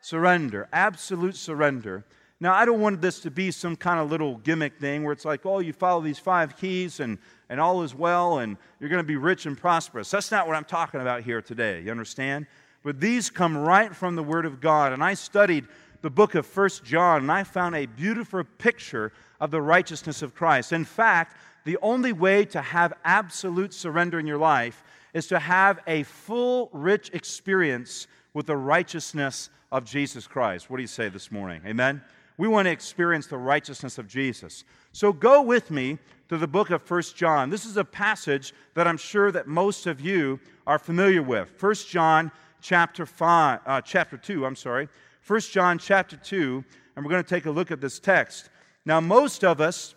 Surrender. 0.00 0.68
Absolute 0.72 1.34
surrender. 1.34 2.04
Now, 2.38 2.54
I 2.54 2.66
don't 2.66 2.80
want 2.80 3.00
this 3.00 3.20
to 3.20 3.30
be 3.30 3.50
some 3.50 3.76
kind 3.76 3.98
of 3.98 4.10
little 4.10 4.36
gimmick 4.36 4.78
thing 4.78 5.02
where 5.02 5.12
it's 5.12 5.24
like, 5.24 5.44
oh, 5.46 5.58
you 5.58 5.72
follow 5.72 6.02
these 6.02 6.18
five 6.18 6.56
keys 6.56 7.00
and, 7.00 7.18
and 7.48 7.58
all 7.58 7.82
is 7.82 7.94
well 7.94 8.38
and 8.38 8.58
you're 8.78 8.90
going 8.90 9.02
to 9.02 9.06
be 9.06 9.16
rich 9.16 9.46
and 9.46 9.56
prosperous. 9.56 10.10
That's 10.10 10.30
not 10.30 10.46
what 10.46 10.54
I'm 10.54 10.64
talking 10.64 11.00
about 11.00 11.22
here 11.22 11.40
today. 11.40 11.80
You 11.80 11.90
understand? 11.90 12.46
But 12.86 13.00
these 13.00 13.30
come 13.30 13.58
right 13.58 13.92
from 13.96 14.14
the 14.14 14.22
Word 14.22 14.46
of 14.46 14.60
God. 14.60 14.92
And 14.92 15.02
I 15.02 15.14
studied 15.14 15.66
the 16.02 16.08
book 16.08 16.36
of 16.36 16.46
First 16.46 16.84
John, 16.84 17.22
and 17.22 17.32
I 17.32 17.42
found 17.42 17.74
a 17.74 17.86
beautiful 17.86 18.44
picture 18.58 19.12
of 19.40 19.50
the 19.50 19.60
righteousness 19.60 20.22
of 20.22 20.36
Christ. 20.36 20.72
In 20.72 20.84
fact, 20.84 21.36
the 21.64 21.78
only 21.82 22.12
way 22.12 22.44
to 22.44 22.62
have 22.62 22.92
absolute 23.04 23.74
surrender 23.74 24.20
in 24.20 24.26
your 24.28 24.38
life 24.38 24.84
is 25.14 25.26
to 25.26 25.40
have 25.40 25.80
a 25.88 26.04
full, 26.04 26.70
rich 26.72 27.10
experience 27.12 28.06
with 28.34 28.46
the 28.46 28.56
righteousness 28.56 29.50
of 29.72 29.84
Jesus 29.84 30.28
Christ. 30.28 30.70
What 30.70 30.76
do 30.76 30.84
you 30.84 30.86
say 30.86 31.08
this 31.08 31.32
morning? 31.32 31.62
Amen? 31.66 32.00
We 32.38 32.46
want 32.46 32.66
to 32.66 32.70
experience 32.70 33.26
the 33.26 33.36
righteousness 33.36 33.98
of 33.98 34.06
Jesus. 34.06 34.62
So 34.92 35.12
go 35.12 35.42
with 35.42 35.72
me 35.72 35.98
to 36.28 36.38
the 36.38 36.46
book 36.46 36.70
of 36.70 36.82
First 36.82 37.16
John. 37.16 37.50
This 37.50 37.64
is 37.64 37.78
a 37.78 37.84
passage 37.84 38.54
that 38.74 38.86
I'm 38.86 38.96
sure 38.96 39.32
that 39.32 39.48
most 39.48 39.88
of 39.88 40.00
you 40.00 40.38
are 40.68 40.78
familiar 40.78 41.22
with. 41.22 41.48
First 41.56 41.88
John 41.88 42.30
chapter 42.60 43.06
5 43.06 43.60
uh, 43.66 43.80
chapter 43.80 44.16
2, 44.16 44.46
I'm 44.46 44.56
sorry. 44.56 44.88
First 45.20 45.52
John 45.52 45.78
chapter 45.78 46.16
2, 46.16 46.64
and 46.94 47.04
we're 47.04 47.10
going 47.10 47.22
to 47.22 47.28
take 47.28 47.46
a 47.46 47.50
look 47.50 47.70
at 47.70 47.80
this 47.80 47.98
text. 47.98 48.50
Now 48.84 49.00
most 49.00 49.44
of 49.44 49.60
us 49.60 49.94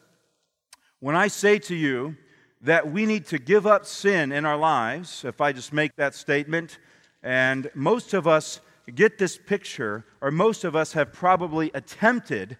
when 1.01 1.15
I 1.15 1.29
say 1.29 1.59
to 1.59 1.75
you 1.75 2.17
that 2.61 2.91
we 2.91 3.05
need 3.05 3.25
to 3.27 3.39
give 3.39 3.65
up 3.65 3.85
sin 3.85 4.33
in 4.33 4.45
our 4.45 4.57
lives, 4.57 5.23
if 5.23 5.39
I 5.39 5.53
just 5.53 5.71
make 5.71 5.95
that 5.95 6.13
statement, 6.13 6.77
and 7.23 7.71
most 7.73 8.13
of 8.13 8.27
us 8.27 8.59
get 8.93 9.17
this 9.17 9.37
picture, 9.37 10.03
or 10.19 10.29
most 10.29 10.65
of 10.65 10.75
us 10.75 10.91
have 10.91 11.13
probably 11.13 11.71
attempted 11.73 12.57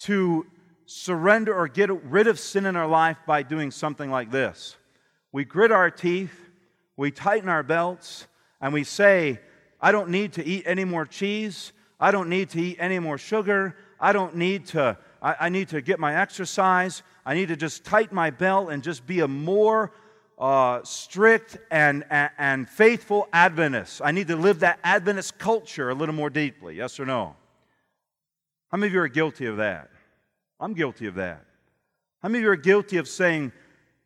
to 0.00 0.46
surrender 0.86 1.54
or 1.54 1.68
get 1.68 1.90
rid 2.04 2.26
of 2.26 2.40
sin 2.40 2.66
in 2.66 2.74
our 2.74 2.88
life 2.88 3.18
by 3.24 3.44
doing 3.44 3.70
something 3.70 4.10
like 4.10 4.32
this. 4.32 4.76
We 5.30 5.44
grit 5.44 5.70
our 5.70 5.90
teeth, 5.90 6.50
we 6.96 7.12
tighten 7.12 7.48
our 7.48 7.62
belts, 7.62 8.26
and 8.60 8.72
we 8.72 8.84
say, 8.84 9.40
I 9.80 9.92
don't 9.92 10.10
need 10.10 10.34
to 10.34 10.44
eat 10.44 10.64
any 10.66 10.84
more 10.84 11.04
cheese. 11.04 11.72
I 12.00 12.10
don't 12.10 12.28
need 12.28 12.50
to 12.50 12.60
eat 12.60 12.76
any 12.78 12.98
more 12.98 13.18
sugar. 13.18 13.76
I 14.00 14.12
don't 14.12 14.36
need 14.36 14.66
to, 14.66 14.98
I, 15.22 15.36
I 15.40 15.48
need 15.48 15.68
to 15.68 15.80
get 15.80 15.98
my 15.98 16.16
exercise. 16.16 17.02
I 17.24 17.34
need 17.34 17.48
to 17.48 17.56
just 17.56 17.84
tighten 17.84 18.14
my 18.14 18.30
belt 18.30 18.70
and 18.70 18.82
just 18.82 19.06
be 19.06 19.20
a 19.20 19.28
more 19.28 19.92
uh, 20.38 20.80
strict 20.84 21.56
and, 21.70 22.04
and, 22.10 22.30
and 22.38 22.68
faithful 22.68 23.28
Adventist. 23.32 24.02
I 24.04 24.10
need 24.10 24.28
to 24.28 24.36
live 24.36 24.60
that 24.60 24.78
Adventist 24.84 25.38
culture 25.38 25.90
a 25.90 25.94
little 25.94 26.14
more 26.14 26.30
deeply. 26.30 26.76
Yes 26.76 27.00
or 27.00 27.06
no? 27.06 27.36
How 28.68 28.78
many 28.78 28.88
of 28.88 28.94
you 28.94 29.00
are 29.00 29.08
guilty 29.08 29.46
of 29.46 29.58
that? 29.58 29.90
I'm 30.60 30.74
guilty 30.74 31.06
of 31.06 31.14
that. 31.16 31.44
How 32.22 32.28
many 32.28 32.38
of 32.40 32.44
you 32.44 32.50
are 32.50 32.56
guilty 32.56 32.96
of 32.96 33.08
saying, 33.08 33.52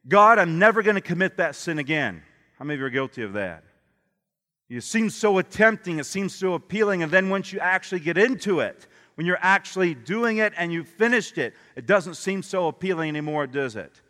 God, 0.06 0.38
I'm 0.38 0.58
never 0.58 0.82
going 0.82 0.96
to 0.96 1.00
commit 1.00 1.36
that 1.38 1.54
sin 1.54 1.78
again? 1.78 2.22
How 2.58 2.64
many 2.64 2.74
of 2.74 2.80
you 2.80 2.86
are 2.86 2.90
guilty 2.90 3.22
of 3.22 3.32
that? 3.34 3.64
It 4.70 4.84
seems 4.84 5.14
so 5.14 5.40
tempting, 5.42 5.98
it 5.98 6.06
seems 6.06 6.34
so 6.34 6.54
appealing, 6.54 7.02
and 7.02 7.12
then 7.12 7.28
once 7.28 7.52
you 7.52 7.58
actually 7.58 8.00
get 8.00 8.16
into 8.16 8.60
it, 8.60 8.86
when 9.16 9.26
you're 9.26 9.38
actually 9.40 9.94
doing 9.94 10.38
it 10.38 10.52
and 10.56 10.72
you've 10.72 10.88
finished 10.88 11.36
it, 11.36 11.54
it 11.76 11.86
doesn't 11.86 12.14
seem 12.14 12.42
so 12.42 12.68
appealing 12.68 13.08
anymore, 13.08 13.46
does 13.46 13.76
it? 13.76 14.00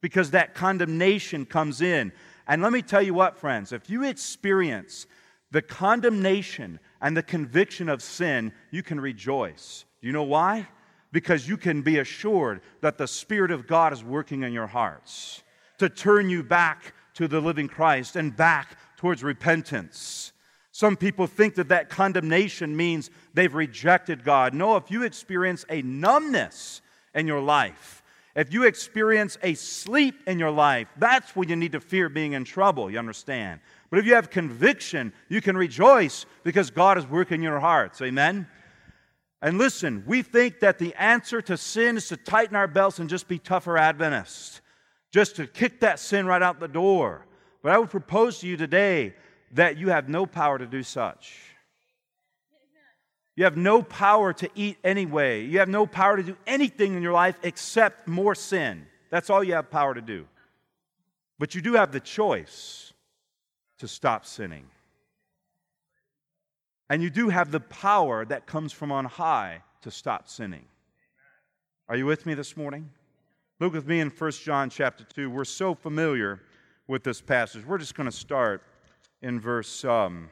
because 0.00 0.30
that 0.30 0.54
condemnation 0.54 1.44
comes 1.44 1.80
in. 1.80 2.12
And 2.46 2.62
let 2.62 2.72
me 2.72 2.82
tell 2.82 3.02
you 3.02 3.14
what, 3.14 3.36
friends, 3.36 3.72
if 3.72 3.90
you 3.90 4.04
experience 4.04 5.06
the 5.50 5.62
condemnation 5.62 6.78
and 7.00 7.16
the 7.16 7.22
conviction 7.22 7.88
of 7.88 8.02
sin, 8.02 8.52
you 8.70 8.82
can 8.82 9.00
rejoice. 9.00 9.84
Do 10.00 10.06
you 10.06 10.12
know 10.12 10.22
why? 10.22 10.68
Because 11.10 11.48
you 11.48 11.56
can 11.56 11.82
be 11.82 11.98
assured 11.98 12.60
that 12.80 12.98
the 12.98 13.08
Spirit 13.08 13.50
of 13.50 13.66
God 13.66 13.92
is 13.92 14.04
working 14.04 14.42
in 14.42 14.52
your 14.52 14.66
hearts 14.66 15.42
to 15.78 15.88
turn 15.88 16.28
you 16.28 16.42
back 16.42 16.94
to 17.18 17.28
the 17.28 17.40
living 17.40 17.68
Christ 17.68 18.16
and 18.16 18.34
back 18.34 18.78
towards 18.96 19.22
repentance. 19.22 20.32
Some 20.70 20.96
people 20.96 21.26
think 21.26 21.56
that 21.56 21.68
that 21.68 21.88
condemnation 21.88 22.76
means 22.76 23.10
they've 23.34 23.52
rejected 23.52 24.22
God. 24.22 24.54
No, 24.54 24.76
if 24.76 24.90
you 24.90 25.02
experience 25.02 25.64
a 25.68 25.82
numbness 25.82 26.80
in 27.14 27.26
your 27.26 27.40
life, 27.40 28.04
if 28.36 28.52
you 28.52 28.62
experience 28.62 29.36
a 29.42 29.54
sleep 29.54 30.14
in 30.28 30.38
your 30.38 30.52
life, 30.52 30.86
that's 30.96 31.34
when 31.34 31.48
you 31.48 31.56
need 31.56 31.72
to 31.72 31.80
fear 31.80 32.08
being 32.08 32.34
in 32.34 32.44
trouble, 32.44 32.88
you 32.88 33.00
understand? 33.00 33.58
But 33.90 33.98
if 33.98 34.06
you 34.06 34.14
have 34.14 34.30
conviction, 34.30 35.12
you 35.28 35.40
can 35.40 35.56
rejoice 35.56 36.24
because 36.44 36.70
God 36.70 36.98
is 36.98 37.06
working 37.06 37.36
in 37.36 37.42
your 37.42 37.58
hearts. 37.58 38.00
Amen? 38.00 38.46
And 39.42 39.58
listen, 39.58 40.04
we 40.06 40.22
think 40.22 40.60
that 40.60 40.78
the 40.78 40.94
answer 40.94 41.42
to 41.42 41.56
sin 41.56 41.96
is 41.96 42.06
to 42.08 42.16
tighten 42.16 42.54
our 42.54 42.68
belts 42.68 43.00
and 43.00 43.10
just 43.10 43.26
be 43.26 43.40
tougher 43.40 43.76
Adventists, 43.76 44.60
just 45.12 45.36
to 45.36 45.46
kick 45.46 45.80
that 45.80 45.98
sin 45.98 46.26
right 46.26 46.42
out 46.42 46.60
the 46.60 46.68
door. 46.68 47.26
But 47.62 47.72
I 47.72 47.78
would 47.78 47.90
propose 47.90 48.38
to 48.40 48.46
you 48.46 48.56
today 48.56 49.14
that 49.52 49.78
you 49.78 49.88
have 49.88 50.08
no 50.08 50.26
power 50.26 50.58
to 50.58 50.66
do 50.66 50.82
such. 50.82 51.38
You 53.36 53.44
have 53.44 53.56
no 53.56 53.82
power 53.82 54.32
to 54.32 54.50
eat 54.54 54.78
anyway. 54.82 55.44
You 55.44 55.60
have 55.60 55.68
no 55.68 55.86
power 55.86 56.16
to 56.16 56.22
do 56.22 56.36
anything 56.46 56.94
in 56.94 57.02
your 57.02 57.12
life 57.12 57.38
except 57.42 58.08
more 58.08 58.34
sin. 58.34 58.86
That's 59.10 59.30
all 59.30 59.44
you 59.44 59.54
have 59.54 59.70
power 59.70 59.94
to 59.94 60.00
do. 60.00 60.26
But 61.38 61.54
you 61.54 61.62
do 61.62 61.74
have 61.74 61.92
the 61.92 62.00
choice 62.00 62.92
to 63.78 63.86
stop 63.86 64.26
sinning. 64.26 64.66
And 66.90 67.02
you 67.02 67.10
do 67.10 67.28
have 67.28 67.50
the 67.50 67.60
power 67.60 68.24
that 68.24 68.46
comes 68.46 68.72
from 68.72 68.90
on 68.90 69.04
high 69.04 69.62
to 69.82 69.90
stop 69.90 70.28
sinning. 70.28 70.64
Are 71.88 71.96
you 71.96 72.06
with 72.06 72.26
me 72.26 72.34
this 72.34 72.56
morning? 72.56 72.90
Look 73.60 73.72
with 73.72 73.88
me 73.88 73.98
in 73.98 74.10
1 74.10 74.30
John 74.32 74.70
chapter 74.70 75.02
2. 75.02 75.30
We're 75.30 75.44
so 75.44 75.74
familiar 75.74 76.40
with 76.86 77.02
this 77.02 77.20
passage. 77.20 77.66
We're 77.66 77.78
just 77.78 77.96
going 77.96 78.08
to 78.08 78.16
start 78.16 78.62
in 79.20 79.40
verse 79.40 79.84
um, 79.84 80.30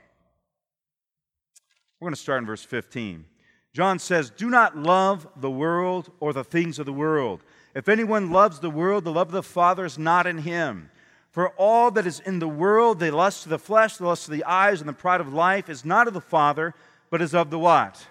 we're 1.99 2.07
going 2.07 2.15
to 2.15 2.21
start 2.21 2.41
in 2.41 2.47
verse 2.47 2.65
15. 2.65 3.25
John 3.73 3.99
says, 3.99 4.31
Do 4.31 4.49
not 4.49 4.77
love 4.77 5.27
the 5.37 5.51
world 5.51 6.13
or 6.21 6.33
the 6.33 6.45
things 6.45 6.79
of 6.79 6.87
the 6.87 6.93
world. 6.93 7.43
If 7.75 7.89
anyone 7.89 8.31
loves 8.31 8.61
the 8.61 8.71
world, 8.71 9.05
the 9.05 9.13
love 9.13 9.29
of 9.29 9.33
the 9.33 9.43
Father 9.43 9.85
is 9.85 9.99
not 9.99 10.27
in 10.27 10.39
him. 10.39 10.91
For 11.31 11.49
all 11.51 11.91
that 11.93 12.07
is 12.07 12.21
in 12.21 12.39
the 12.39 12.49
world, 12.49 13.01
the 13.01 13.11
lust 13.11 13.45
of 13.45 13.51
the 13.51 13.59
flesh, 13.59 13.97
the 13.97 14.07
lust 14.07 14.29
of 14.29 14.35
the 14.35 14.45
eyes, 14.45 14.81
and 14.81 14.89
the 14.89 14.95
pride 14.95 15.21
of 15.21 15.33
life, 15.33 15.69
is 15.69 15.85
not 15.85 16.07
of 16.07 16.15
the 16.15 16.21
Father, 16.21 16.75
but 17.11 17.21
is 17.21 17.35
of 17.35 17.51
the 17.51 17.59
what? 17.59 18.07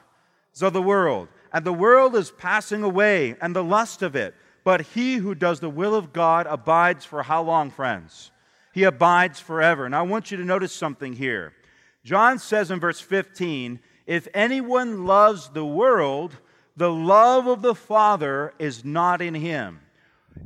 Is 0.54 0.62
of 0.62 0.74
the 0.74 0.82
world. 0.82 1.30
And 1.54 1.64
the 1.64 1.74
world 1.74 2.16
is 2.16 2.32
passing 2.32 2.84
away, 2.84 3.36
and 3.40 3.56
the 3.56 3.64
lust 3.64 4.02
of 4.02 4.16
it. 4.16 4.36
But 4.66 4.82
he 4.82 5.16
who 5.16 5.36
does 5.36 5.62
the 5.62 5.70
will 5.70 5.96
of 5.96 6.12
God 6.12 6.48
abides 6.50 7.06
for 7.06 7.24
how 7.24 7.44
long, 7.44 7.70
friends? 7.70 8.32
He 8.74 8.84
abides 8.84 9.40
forever. 9.40 9.86
And 9.86 9.96
I 9.96 10.02
want 10.02 10.32
you 10.32 10.38
to 10.38 10.44
notice 10.44 10.74
something 10.74 11.14
here. 11.14 11.54
John 12.04 12.40
says 12.40 12.72
in 12.72 12.80
verse 12.80 13.00
15, 13.00 13.80
If 14.08 14.28
anyone 14.34 15.06
loves 15.06 15.50
the 15.50 15.66
world, 15.66 16.36
the 16.76 16.92
love 16.92 17.48
of 17.48 17.62
the 17.62 17.76
Father 17.76 18.54
is 18.60 18.84
not 18.84 19.22
in 19.22 19.36
him. 19.36 19.80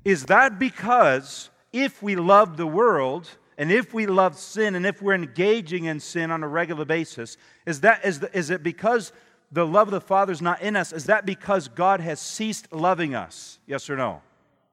Is 0.03 0.25
that 0.25 0.60
because 0.60 1.49
if 1.71 2.03
we 2.03 2.15
love 2.15 2.58
the 2.58 2.67
world, 2.67 3.29
and 3.58 3.71
if 3.71 3.93
we 3.93 4.05
love 4.05 4.38
sin, 4.38 4.75
and 4.75 4.86
if 4.86 5.01
we're 5.01 5.15
engaging 5.15 5.86
in 5.86 5.99
sin 6.01 6.29
on 6.29 6.43
a 6.43 6.47
regular 6.47 6.86
basis, 6.86 7.38
is, 7.65 7.82
that, 7.82 8.05
is, 8.05 8.19
the, 8.19 8.38
is 8.38 8.49
it 8.49 8.63
because 8.63 9.13
the 9.51 9.65
love 9.65 9.88
of 9.88 9.91
the 9.91 10.01
Father 10.01 10.31
is 10.31 10.41
not 10.41 10.62
in 10.62 10.75
us? 10.75 10.93
Is 10.93 11.05
that 11.05 11.25
because 11.25 11.67
God 11.67 11.99
has 11.99 12.19
ceased 12.19 12.71
loving 12.71 13.15
us? 13.15 13.59
Yes 13.65 13.89
or 13.89 13.95
no? 13.95 14.21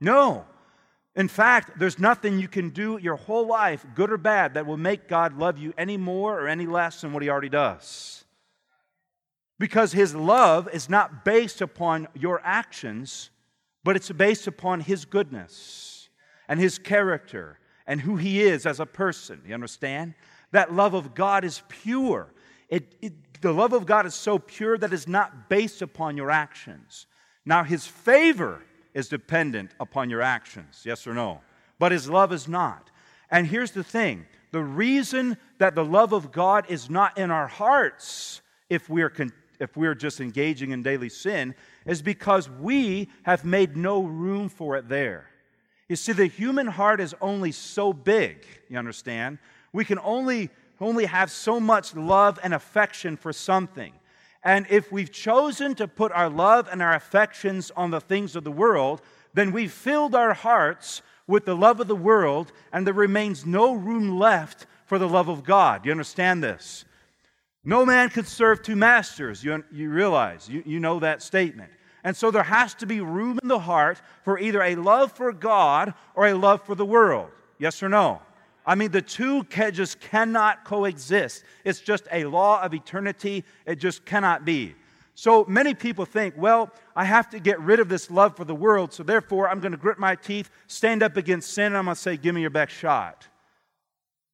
No. 0.01 0.45
In 1.15 1.29
fact, 1.29 1.79
there's 1.79 1.99
nothing 1.99 2.39
you 2.39 2.49
can 2.49 2.69
do 2.69 2.99
your 3.01 3.17
whole 3.17 3.47
life, 3.47 3.87
good 3.95 4.13
or 4.13 4.19
bad, 4.19 4.55
that 4.55 4.67
will 4.67 4.77
make 4.77 5.09
God 5.09 5.39
love 5.39 5.57
you 5.57 5.73
any 5.79 5.97
more 5.97 6.39
or 6.39 6.47
any 6.47 6.67
less 6.67 7.01
than 7.01 7.13
what 7.13 7.23
He 7.23 7.31
already 7.31 7.49
does. 7.49 8.25
Because 9.59 9.93
His 9.93 10.15
love 10.15 10.69
is 10.75 10.91
not 10.91 11.25
based 11.25 11.63
upon 11.63 12.09
your 12.15 12.43
actions, 12.45 13.31
but 13.83 13.97
it's 13.97 14.11
based 14.11 14.47
upon 14.47 14.81
His 14.81 15.07
goodness 15.07 16.11
and 16.49 16.61
His 16.61 16.79
character 16.79 17.59
and 17.87 18.03
who 18.03 18.17
He 18.17 18.43
is 18.43 18.67
as 18.67 18.79
a 18.79 18.87
person. 18.87 19.41
You 19.47 19.55
understand? 19.55 20.13
That 20.51 20.75
love 20.75 20.93
of 20.93 21.15
God 21.15 21.45
is 21.45 21.63
pure. 21.69 22.29
It, 22.69 22.95
it, 23.01 23.26
the 23.47 23.53
love 23.53 23.73
of 23.73 23.87
God 23.87 24.07
is 24.07 24.15
so 24.15 24.39
pure 24.39 24.77
that 24.77 24.93
it's 24.93 25.07
not 25.07 25.49
based 25.49 25.81
upon 25.81 26.17
your 26.17 26.31
actions. 26.31 27.07
Now, 27.45 27.63
His 27.63 27.87
favor 27.87 28.63
is 28.97 29.09
dependent 29.09 29.73
upon 29.79 30.09
your 30.09 30.23
actions, 30.23 30.83
yes 30.85 31.07
or 31.07 31.13
no? 31.13 31.43
But 31.79 31.93
his 31.93 32.09
love 32.09 32.33
is 32.33 32.49
not. 32.49 32.91
And 33.31 33.47
here's 33.47 33.73
the 33.73 33.85
thing 33.85 34.27
the 34.53 34.63
reason 34.63 35.37
that 35.59 35.75
the 35.75 35.85
love 35.85 36.15
of 36.15 36.33
God 36.33 36.65
is 36.71 36.89
not 36.89 37.19
in 37.19 37.31
our 37.31 37.47
hearts 37.47 38.41
if 38.71 38.89
we're, 38.89 39.11
con- 39.11 39.35
if 39.61 39.77
we're 39.77 39.95
just 39.95 40.21
engaging 40.21 40.71
in 40.71 40.83
daily 40.83 41.11
sin 41.11 41.55
is 41.85 42.01
because 42.01 42.49
we 42.49 43.11
have 43.25 43.45
made 43.45 43.77
no 43.77 44.03
room 44.03 44.49
for 44.49 44.77
it 44.77 44.89
there. 44.89 45.29
You 45.91 45.97
see, 45.97 46.13
the 46.13 46.27
human 46.27 46.67
heart 46.67 47.01
is 47.01 47.15
only 47.21 47.53
so 47.53 47.93
big, 47.93 48.47
you 48.71 48.79
understand? 48.79 49.39
We 49.75 49.85
can 49.85 49.99
only, 49.99 50.49
only 50.81 51.07
have 51.07 51.31
so 51.31 51.59
much 51.61 51.95
love 51.95 52.39
and 52.43 52.55
affection 52.55 53.17
for 53.17 53.33
something. 53.33 53.93
And 54.43 54.67
if 54.71 54.93
we've 54.93 55.11
chosen 55.11 55.75
to 55.77 55.89
put 55.89 56.13
our 56.13 56.31
love 56.31 56.69
and 56.71 56.83
our 56.83 56.95
affections 56.95 57.73
on 57.77 57.91
the 57.91 58.01
things 58.01 58.37
of 58.37 58.45
the 58.45 58.53
world, 58.53 59.03
then 59.35 59.53
we've 59.53 59.73
filled 59.73 60.15
our 60.15 60.35
hearts 60.35 61.03
with 61.27 61.45
the 61.45 61.57
love 61.57 61.81
of 61.81 61.89
the 61.89 61.97
world, 61.97 62.53
and 62.73 62.87
there 62.87 62.95
remains 62.95 63.45
no 63.45 63.75
room 63.75 64.19
left 64.19 64.67
for 64.85 64.99
the 64.99 65.09
love 65.09 65.29
of 65.29 65.43
God. 65.43 65.85
You 65.85 65.91
understand 65.91 66.43
this? 66.43 66.85
No 67.65 67.85
man 67.85 68.11
could 68.11 68.29
serve 68.29 68.63
two 68.63 68.77
masters. 68.77 69.43
You, 69.43 69.65
you 69.73 69.91
realize, 69.91 70.49
you, 70.49 70.63
you 70.65 70.79
know 70.79 71.01
that 71.01 71.21
statement. 71.21 71.73
And 72.05 72.17
so 72.17 72.31
there 72.31 72.45
has 72.45 72.75
to 72.75 72.87
be 72.87 73.01
room 73.01 73.41
in 73.43 73.49
the 73.49 73.59
heart 73.59 74.01
for 74.23 74.39
either 74.39 74.63
a 74.63 74.77
love 74.77 75.11
for 75.11 75.33
God 75.33 75.95
or 76.15 76.29
a 76.29 76.35
love 76.35 76.63
for 76.63 76.77
the 76.77 76.87
world. 76.87 77.31
Yes 77.59 77.83
or 77.83 77.89
no? 77.89 78.23
I 78.67 78.75
mean, 78.75 78.91
the 78.91 79.01
two 79.01 79.45
just 79.45 80.01
cannot 80.01 80.65
coexist. 80.65 81.45
It's 81.65 81.81
just 81.81 82.09
a 82.11 82.25
law 82.25 82.61
of 82.63 82.75
eternity. 82.75 83.45
It 83.65 83.77
just 83.77 84.05
cannot 84.05 84.45
be. 84.45 84.75
So 85.15 85.47
many 85.49 85.73
people 85.73 86.05
think, 86.05 86.35
well, 86.37 86.71
I 86.95 87.05
have 87.05 87.31
to 87.31 87.39
get 87.39 87.59
rid 87.61 87.81
of 87.81 87.89
this 87.89 88.11
love 88.11 88.37
for 88.37 88.45
the 88.45 88.55
world, 88.55 88.93
so 88.93 89.03
therefore 89.03 89.49
I'm 89.49 89.61
going 89.61 89.73
to 89.73 89.79
grit 89.79 89.99
my 89.99 90.15
teeth, 90.15 90.51
stand 90.67 91.03
up 91.03 91.17
against 91.17 91.53
sin, 91.53 91.67
and 91.67 91.77
I'm 91.79 91.85
going 91.87 91.95
to 91.95 92.01
say, 92.01 92.19
give 92.19 92.35
me 92.35 92.43
your 92.43 92.51
best 92.51 92.75
shot. 92.75 93.27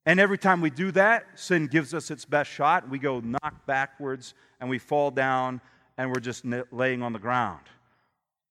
And 0.07 0.19
every 0.19 0.39
time 0.39 0.61
we 0.61 0.71
do 0.71 0.91
that, 0.93 1.39
sin 1.39 1.69
gives 1.69 1.95
us 1.95 2.11
its 2.11 2.25
best 2.25 2.51
shot. 2.51 2.89
We 2.89 2.99
go 2.99 3.21
knock 3.21 3.67
backwards 3.67 4.35
and 4.61 4.69
we 4.69 4.79
fall 4.79 5.13
down 5.13 5.61
and 5.97 6.11
we're 6.11 6.21
just 6.21 6.45
laying 6.73 7.03
on 7.03 7.13
the 7.13 7.21
ground. 7.21 7.61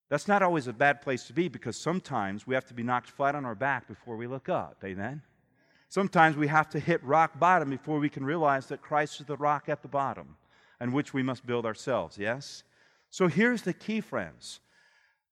That's 0.09 0.27
not 0.27 0.41
always 0.41 0.67
a 0.67 0.73
bad 0.73 1.01
place 1.01 1.25
to 1.25 1.33
be 1.33 1.49
because 1.49 1.75
sometimes 1.75 2.47
we 2.47 2.55
have 2.55 2.65
to 2.67 2.73
be 2.73 2.83
knocked 2.83 3.09
flat 3.09 3.35
on 3.35 3.43
our 3.43 3.55
back 3.55 3.87
before 3.87 4.15
we 4.15 4.27
look 4.27 4.47
up. 4.47 4.77
Amen? 4.85 5.21
Sometimes 5.91 6.37
we 6.37 6.47
have 6.47 6.69
to 6.69 6.79
hit 6.79 7.03
rock 7.03 7.37
bottom 7.37 7.69
before 7.69 7.99
we 7.99 8.07
can 8.07 8.23
realize 8.23 8.67
that 8.67 8.81
Christ 8.81 9.19
is 9.19 9.25
the 9.25 9.35
rock 9.35 9.67
at 9.67 9.81
the 9.81 9.89
bottom 9.89 10.37
and 10.79 10.93
which 10.93 11.13
we 11.13 11.21
must 11.21 11.45
build 11.45 11.65
ourselves. 11.65 12.17
Yes? 12.17 12.63
So 13.09 13.27
here's 13.27 13.63
the 13.63 13.73
key, 13.73 13.99
friends. 13.99 14.61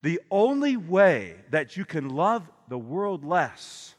The 0.04 0.20
only 0.30 0.76
way 0.76 1.36
that 1.50 1.78
you 1.78 1.86
can 1.86 2.10
love 2.10 2.52
the 2.68 2.78
world 2.78 3.24
less 3.24 3.96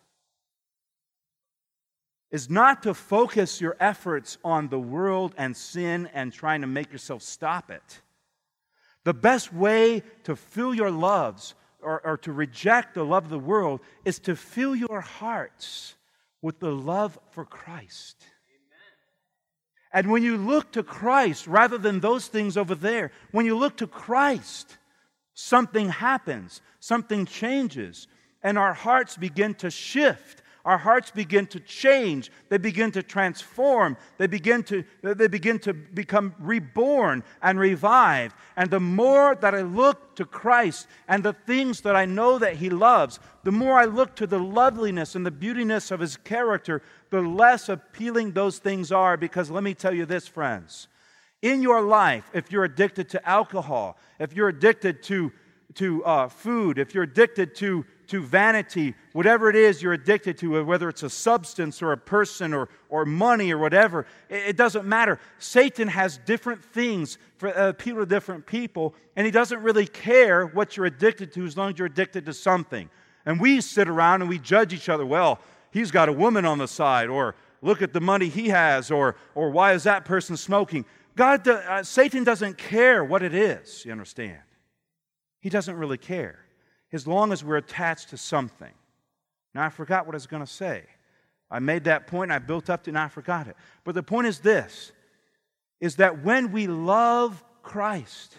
is 2.31 2.51
not 2.51 2.83
to 2.83 2.93
focus 2.93 3.59
your 3.59 3.79
efforts 3.81 4.37
on 4.45 4.69
the 4.69 4.79
world 4.79 5.35
and 5.39 5.57
sin 5.57 6.11
and 6.13 6.31
trying 6.31 6.61
to 6.61 6.67
make 6.67 6.93
yourself 6.93 7.23
stop 7.23 7.71
it. 7.71 8.03
The 9.05 9.15
best 9.15 9.51
way 9.51 10.03
to 10.25 10.37
fill 10.37 10.75
your 10.75 10.91
loves 10.91 11.55
or, 11.81 12.07
or, 12.07 12.19
to 12.19 12.33
reject 12.35 12.93
the 12.93 13.05
love 13.07 13.25
of 13.25 13.31
the 13.31 13.39
world 13.39 13.81
is 14.05 14.19
to 14.19 14.37
fill 14.37 14.77
your 14.77 15.01
hearts 15.01 15.95
with 16.43 16.61
the 16.61 16.71
love 16.71 17.19
for 17.31 17.45
Christ. 17.45 18.17
Amen. 18.49 20.05
And 20.05 20.11
when 20.11 20.23
you 20.23 20.37
look 20.37 20.73
to 20.73 20.83
Christ 20.83 21.47
rather 21.47 21.79
than 21.79 22.01
those 22.01 22.27
things 22.27 22.57
over 22.57 22.75
there, 22.75 23.13
when 23.31 23.47
you 23.47 23.57
look 23.57 23.77
to 23.79 23.87
Christ, 23.87 24.79
something 25.35 25.89
happens, 25.89 26.61
something 26.79 27.27
changes, 27.27 28.09
and 28.43 28.59
our 28.59 28.75
hearts 28.75 29.17
begin 29.17 29.55
to 29.55 29.71
shift 29.71 30.43
our 30.65 30.79
hearts 30.79 31.11
begin 31.11 31.47
to 31.49 31.61
change. 31.61 32.31
They 32.49 32.59
begin 32.59 32.93
to 32.93 33.03
transform. 33.03 33.97
They 34.19 34.27
begin 34.27 34.63
to, 34.65 34.85
they 35.03 35.29
begin 35.29 35.59
to 35.61 35.73
become 35.73 36.35
reborn 36.39 37.25
and 37.43 37.59
revived. 37.59 38.35
And 38.57 38.71
the 38.71 38.81
more 38.81 39.35
that 39.37 39.55
I 39.55 39.63
look 39.63 40.17
to 40.17 40.25
Christ 40.25 40.87
and 41.09 41.25
the 41.25 41.33
things 41.33 41.81
that 41.83 41.97
I 41.97 42.05
know 42.05 42.39
that 42.39 42.57
He 42.57 42.69
loves, 42.69 43.21
the 43.43 43.53
more 43.53 43.79
I 43.79 43.87
look 43.87 44.15
to 44.17 44.27
the 44.27 44.39
loveliness 44.39 45.15
and 45.15 45.25
the 45.25 45.31
beautiness 45.31 45.91
of 45.91 46.01
His 46.01 46.17
character, 46.17 46.83
the 47.11 47.23
less 47.23 47.69
appealing 47.69 48.33
those 48.33 48.59
things 48.59 48.93
are. 48.93 49.17
Because 49.17 49.51
let 49.51 49.63
me 49.63 49.75
tell 49.75 49.95
you 49.95 50.05
this, 50.05 50.29
friends. 50.29 50.89
In 51.43 51.63
your 51.63 51.81
life, 51.81 52.31
if 52.35 52.53
you're 52.53 52.65
addicted 52.65 53.09
to 53.11 53.29
alcohol, 53.29 53.97
if 54.19 54.35
you're 54.35 54.51
addicted 54.51 55.03
to, 55.05 55.33
to 55.77 56.05
uh, 56.05 56.29
food, 56.29 56.79
if 56.79 56.95
you're 56.95 57.05
addicted 57.05 57.55
to 57.57 57.87
to 58.11 58.21
vanity, 58.21 58.95
whatever 59.13 59.49
it 59.49 59.55
is 59.55 59.81
you're 59.81 59.93
addicted 59.93 60.37
to, 60.37 60.65
whether 60.65 60.89
it's 60.89 61.05
a 61.05 61.11
substance 61.11 61.81
or 61.81 61.93
a 61.93 61.97
person 61.97 62.53
or, 62.53 62.69
or 62.89 63.05
money 63.05 63.53
or 63.53 63.59
whatever, 63.59 64.05
it, 64.29 64.49
it 64.49 64.57
doesn't 64.57 64.85
matter. 64.85 65.21
Satan 65.39 65.87
has 65.87 66.19
different 66.19 66.65
things 66.65 67.19
for 67.39 67.57
uh, 67.57 67.73
people 67.73 68.01
to 68.01 68.07
different 68.07 68.47
people, 68.47 68.95
and 69.15 69.27
he 69.27 69.31
doesn't 69.31 69.63
really 69.63 69.87
care 69.87 70.45
what 70.45 70.77
you're 70.77 70.87
addicted 70.87 71.33
to 71.35 71.47
as 71.47 71.57
long 71.57 71.73
as 71.73 71.79
you're 71.79 71.87
addicted 71.87 72.27
to 72.27 72.35
something. 72.35 72.91
And 73.25 73.41
we 73.41 73.61
sit 73.61 73.89
around 73.89 74.23
and 74.23 74.29
we 74.29 74.41
judge 74.41 74.73
each 74.73 74.89
other. 74.89 75.07
Well, 75.07 75.39
he's 75.71 75.93
got 75.93 76.09
a 76.09 76.13
woman 76.13 76.45
on 76.45 76.59
the 76.59 76.67
side, 76.67 77.09
or 77.09 77.37
look 77.63 77.81
at 77.81 77.93
the 77.93 78.01
money 78.01 78.29
he 78.29 78.49
has, 78.49 78.91
or, 78.91 79.15
or 79.37 79.51
why 79.51 79.73
is 79.73 79.85
that 79.85 80.05
person 80.05 80.37
smoking? 80.37 80.85
God, 81.15 81.47
uh, 81.47 81.85
Satan 81.85 82.25
doesn't 82.25 82.59
care 82.59 83.05
what 83.05 83.23
it 83.23 83.35
is, 83.35 83.85
you 83.85 83.93
understand? 83.93 84.41
He 85.39 85.49
doesn't 85.49 85.77
really 85.77 85.99
care 85.99 86.41
as 86.93 87.07
long 87.07 87.33
as 87.33 87.45
we're 87.45 87.57
attached 87.57 88.11
to 88.11 88.17
something. 88.17 88.73
Now, 89.55 89.65
I 89.65 89.69
forgot 89.69 90.07
what 90.07 90.15
I 90.15 90.17
was 90.17 90.27
going 90.27 90.45
to 90.45 90.51
say. 90.51 90.85
I 91.51 91.59
made 91.59 91.85
that 91.85 92.07
point, 92.07 92.31
I 92.31 92.39
built 92.39 92.71
up 92.71 92.85
to, 92.85 92.91
and 92.91 92.99
I 92.99 93.09
forgot 93.09 93.49
it. 93.49 93.57
But 93.85 93.95
the 93.95 94.03
point 94.03 94.27
is 94.27 94.39
this 94.41 94.93
is 95.81 95.97
that 95.97 96.23
when 96.23 96.53
we 96.53 96.67
love 96.67 97.43
Christ, 97.63 98.37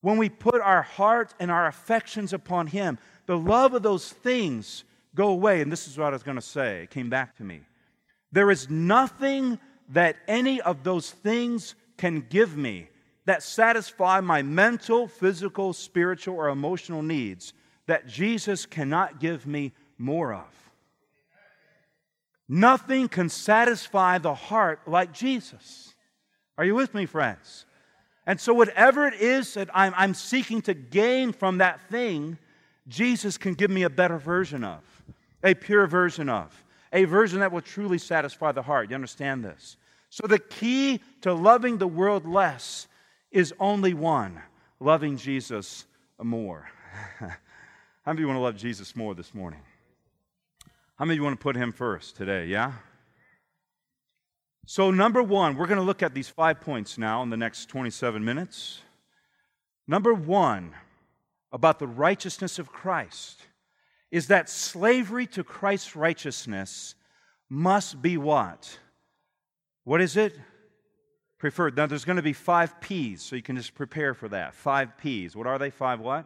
when 0.00 0.16
we 0.16 0.28
put 0.28 0.60
our 0.60 0.82
heart 0.82 1.34
and 1.38 1.50
our 1.50 1.66
affections 1.66 2.32
upon 2.32 2.66
Him, 2.66 2.98
the 3.26 3.36
love 3.36 3.74
of 3.74 3.82
those 3.82 4.10
things 4.10 4.84
go 5.14 5.28
away. 5.28 5.60
And 5.60 5.70
this 5.70 5.86
is 5.86 5.98
what 5.98 6.08
I 6.08 6.10
was 6.10 6.22
going 6.22 6.36
to 6.36 6.42
say. 6.42 6.84
It 6.84 6.90
came 6.90 7.10
back 7.10 7.36
to 7.36 7.44
me. 7.44 7.60
There 8.32 8.50
is 8.50 8.70
nothing 8.70 9.58
that 9.90 10.16
any 10.26 10.60
of 10.60 10.84
those 10.84 11.10
things 11.10 11.74
can 11.98 12.26
give 12.28 12.56
me 12.56 12.88
that 13.24 13.42
satisfy 13.42 14.20
my 14.20 14.42
mental, 14.42 15.06
physical, 15.06 15.72
spiritual, 15.72 16.36
or 16.36 16.48
emotional 16.48 17.02
needs 17.02 17.52
that 17.86 18.06
Jesus 18.06 18.66
cannot 18.66 19.20
give 19.20 19.46
me 19.46 19.72
more 19.98 20.32
of. 20.32 20.62
Nothing 22.48 23.08
can 23.08 23.28
satisfy 23.28 24.18
the 24.18 24.34
heart 24.34 24.80
like 24.86 25.12
Jesus. 25.12 25.94
Are 26.58 26.64
you 26.64 26.74
with 26.74 26.94
me, 26.94 27.06
friends? 27.06 27.64
And 28.26 28.40
so, 28.40 28.52
whatever 28.54 29.06
it 29.06 29.14
is 29.14 29.54
that 29.54 29.68
I'm, 29.74 29.94
I'm 29.96 30.14
seeking 30.14 30.62
to 30.62 30.74
gain 30.74 31.32
from 31.32 31.58
that 31.58 31.80
thing, 31.88 32.38
Jesus 32.88 33.38
can 33.38 33.54
give 33.54 33.70
me 33.70 33.82
a 33.82 33.90
better 33.90 34.18
version 34.18 34.64
of, 34.64 34.80
a 35.42 35.54
pure 35.54 35.86
version 35.86 36.28
of, 36.28 36.64
a 36.92 37.04
version 37.04 37.40
that 37.40 37.52
will 37.52 37.62
truly 37.62 37.98
satisfy 37.98 38.52
the 38.52 38.62
heart. 38.62 38.90
You 38.90 38.94
understand 38.94 39.44
this? 39.44 39.76
So, 40.10 40.26
the 40.26 40.38
key 40.38 41.00
to 41.22 41.32
loving 41.32 41.78
the 41.78 41.88
world 41.88 42.26
less 42.26 42.86
is 43.32 43.52
only 43.58 43.94
one 43.94 44.40
loving 44.78 45.16
Jesus 45.16 45.86
more. 46.22 46.68
How 47.18 47.28
many 48.06 48.16
of 48.16 48.20
you 48.20 48.26
want 48.28 48.36
to 48.36 48.42
love 48.42 48.56
Jesus 48.56 48.94
more 48.94 49.14
this 49.14 49.34
morning? 49.34 49.60
How 50.96 51.04
many 51.04 51.14
of 51.14 51.18
you 51.18 51.24
want 51.24 51.38
to 51.38 51.42
put 51.42 51.56
him 51.56 51.72
first 51.72 52.16
today? 52.16 52.46
Yeah? 52.46 52.72
So, 54.66 54.90
number 54.90 55.22
one, 55.22 55.56
we're 55.56 55.66
going 55.66 55.80
to 55.80 55.84
look 55.84 56.02
at 56.02 56.14
these 56.14 56.28
five 56.28 56.60
points 56.60 56.98
now 56.98 57.22
in 57.22 57.30
the 57.30 57.36
next 57.36 57.66
27 57.66 58.24
minutes. 58.24 58.80
Number 59.88 60.14
one, 60.14 60.74
about 61.50 61.78
the 61.78 61.86
righteousness 61.86 62.58
of 62.58 62.70
Christ, 62.70 63.40
is 64.10 64.28
that 64.28 64.48
slavery 64.48 65.26
to 65.28 65.42
Christ's 65.42 65.96
righteousness 65.96 66.94
must 67.48 68.00
be 68.00 68.16
what? 68.16 68.78
What 69.84 70.00
is 70.00 70.16
it? 70.16 70.38
Preferred. 71.42 71.76
Now, 71.76 71.86
there's 71.86 72.04
going 72.04 72.18
to 72.18 72.22
be 72.22 72.32
five 72.32 72.80
P's, 72.80 73.20
so 73.20 73.34
you 73.34 73.42
can 73.42 73.56
just 73.56 73.74
prepare 73.74 74.14
for 74.14 74.28
that. 74.28 74.54
Five 74.54 74.96
P's. 74.96 75.34
What 75.34 75.48
are 75.48 75.58
they? 75.58 75.70
Five 75.70 75.98
what? 75.98 76.24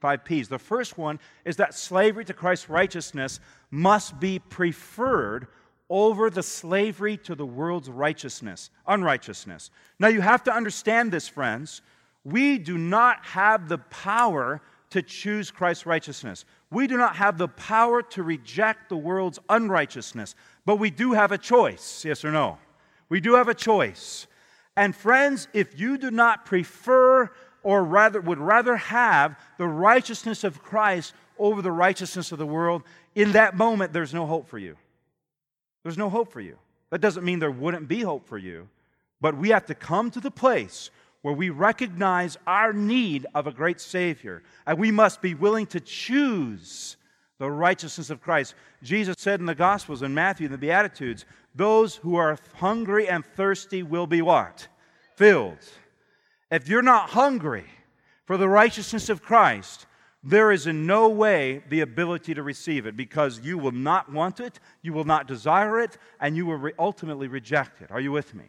Five 0.00 0.24
P's. 0.24 0.48
The 0.48 0.58
first 0.58 0.96
one 0.96 1.20
is 1.44 1.56
that 1.56 1.74
slavery 1.74 2.24
to 2.24 2.32
Christ's 2.32 2.70
righteousness 2.70 3.40
must 3.70 4.18
be 4.18 4.38
preferred 4.38 5.48
over 5.90 6.30
the 6.30 6.42
slavery 6.42 7.18
to 7.18 7.34
the 7.34 7.44
world's 7.44 7.90
righteousness, 7.90 8.70
unrighteousness. 8.86 9.70
Now, 9.98 10.08
you 10.08 10.22
have 10.22 10.42
to 10.44 10.50
understand 10.50 11.12
this, 11.12 11.28
friends. 11.28 11.82
We 12.24 12.56
do 12.56 12.78
not 12.78 13.22
have 13.22 13.68
the 13.68 13.78
power 13.78 14.62
to 14.88 15.02
choose 15.02 15.50
Christ's 15.50 15.84
righteousness. 15.84 16.46
We 16.70 16.86
do 16.86 16.96
not 16.96 17.16
have 17.16 17.36
the 17.36 17.48
power 17.48 18.00
to 18.00 18.22
reject 18.22 18.88
the 18.88 18.96
world's 18.96 19.38
unrighteousness, 19.50 20.34
but 20.64 20.76
we 20.76 20.88
do 20.88 21.12
have 21.12 21.32
a 21.32 21.38
choice, 21.38 22.02
yes 22.02 22.24
or 22.24 22.32
no? 22.32 22.56
We 23.10 23.20
do 23.20 23.34
have 23.34 23.48
a 23.48 23.54
choice. 23.54 24.26
And 24.76 24.94
friends, 24.94 25.48
if 25.52 25.78
you 25.78 25.98
do 25.98 26.10
not 26.10 26.44
prefer 26.44 27.30
or 27.62 27.84
rather 27.84 28.20
would 28.20 28.38
rather 28.38 28.76
have 28.76 29.38
the 29.58 29.66
righteousness 29.66 30.44
of 30.44 30.62
Christ 30.62 31.14
over 31.38 31.62
the 31.62 31.72
righteousness 31.72 32.32
of 32.32 32.38
the 32.38 32.46
world, 32.46 32.82
in 33.14 33.32
that 33.32 33.56
moment 33.56 33.92
there's 33.92 34.14
no 34.14 34.26
hope 34.26 34.48
for 34.48 34.58
you. 34.58 34.76
There's 35.82 35.98
no 35.98 36.10
hope 36.10 36.32
for 36.32 36.40
you. 36.40 36.58
That 36.90 37.00
doesn't 37.00 37.24
mean 37.24 37.38
there 37.38 37.50
wouldn't 37.50 37.88
be 37.88 38.00
hope 38.00 38.26
for 38.26 38.38
you, 38.38 38.68
but 39.20 39.36
we 39.36 39.50
have 39.50 39.66
to 39.66 39.74
come 39.74 40.10
to 40.12 40.20
the 40.20 40.30
place 40.30 40.90
where 41.22 41.34
we 41.34 41.50
recognize 41.50 42.36
our 42.46 42.72
need 42.72 43.26
of 43.34 43.46
a 43.46 43.52
great 43.52 43.80
Savior, 43.80 44.42
and 44.66 44.78
we 44.78 44.90
must 44.90 45.22
be 45.22 45.34
willing 45.34 45.66
to 45.66 45.80
choose 45.80 46.96
the 47.38 47.50
righteousness 47.50 48.10
of 48.10 48.20
Christ. 48.20 48.54
Jesus 48.82 49.16
said 49.18 49.40
in 49.40 49.46
the 49.46 49.54
Gospels, 49.54 50.02
in 50.02 50.14
Matthew, 50.14 50.46
in 50.46 50.52
the 50.52 50.58
Beatitudes, 50.58 51.24
those 51.54 51.96
who 51.96 52.16
are 52.16 52.38
hungry 52.54 53.08
and 53.08 53.24
thirsty 53.24 53.82
will 53.82 54.06
be 54.06 54.22
what? 54.22 54.68
Filled. 55.16 55.58
If 56.50 56.68
you're 56.68 56.82
not 56.82 57.10
hungry 57.10 57.66
for 58.24 58.36
the 58.36 58.48
righteousness 58.48 59.08
of 59.08 59.22
Christ, 59.22 59.86
there 60.22 60.52
is 60.52 60.66
in 60.66 60.86
no 60.86 61.08
way 61.08 61.62
the 61.68 61.80
ability 61.80 62.34
to 62.34 62.42
receive 62.42 62.86
it 62.86 62.96
because 62.96 63.40
you 63.40 63.58
will 63.58 63.72
not 63.72 64.10
want 64.10 64.40
it, 64.40 64.58
you 64.82 64.92
will 64.92 65.04
not 65.04 65.28
desire 65.28 65.80
it, 65.80 65.98
and 66.20 66.36
you 66.36 66.46
will 66.46 66.56
re- 66.56 66.72
ultimately 66.78 67.28
reject 67.28 67.82
it. 67.82 67.90
Are 67.90 68.00
you 68.00 68.10
with 68.10 68.34
me? 68.34 68.44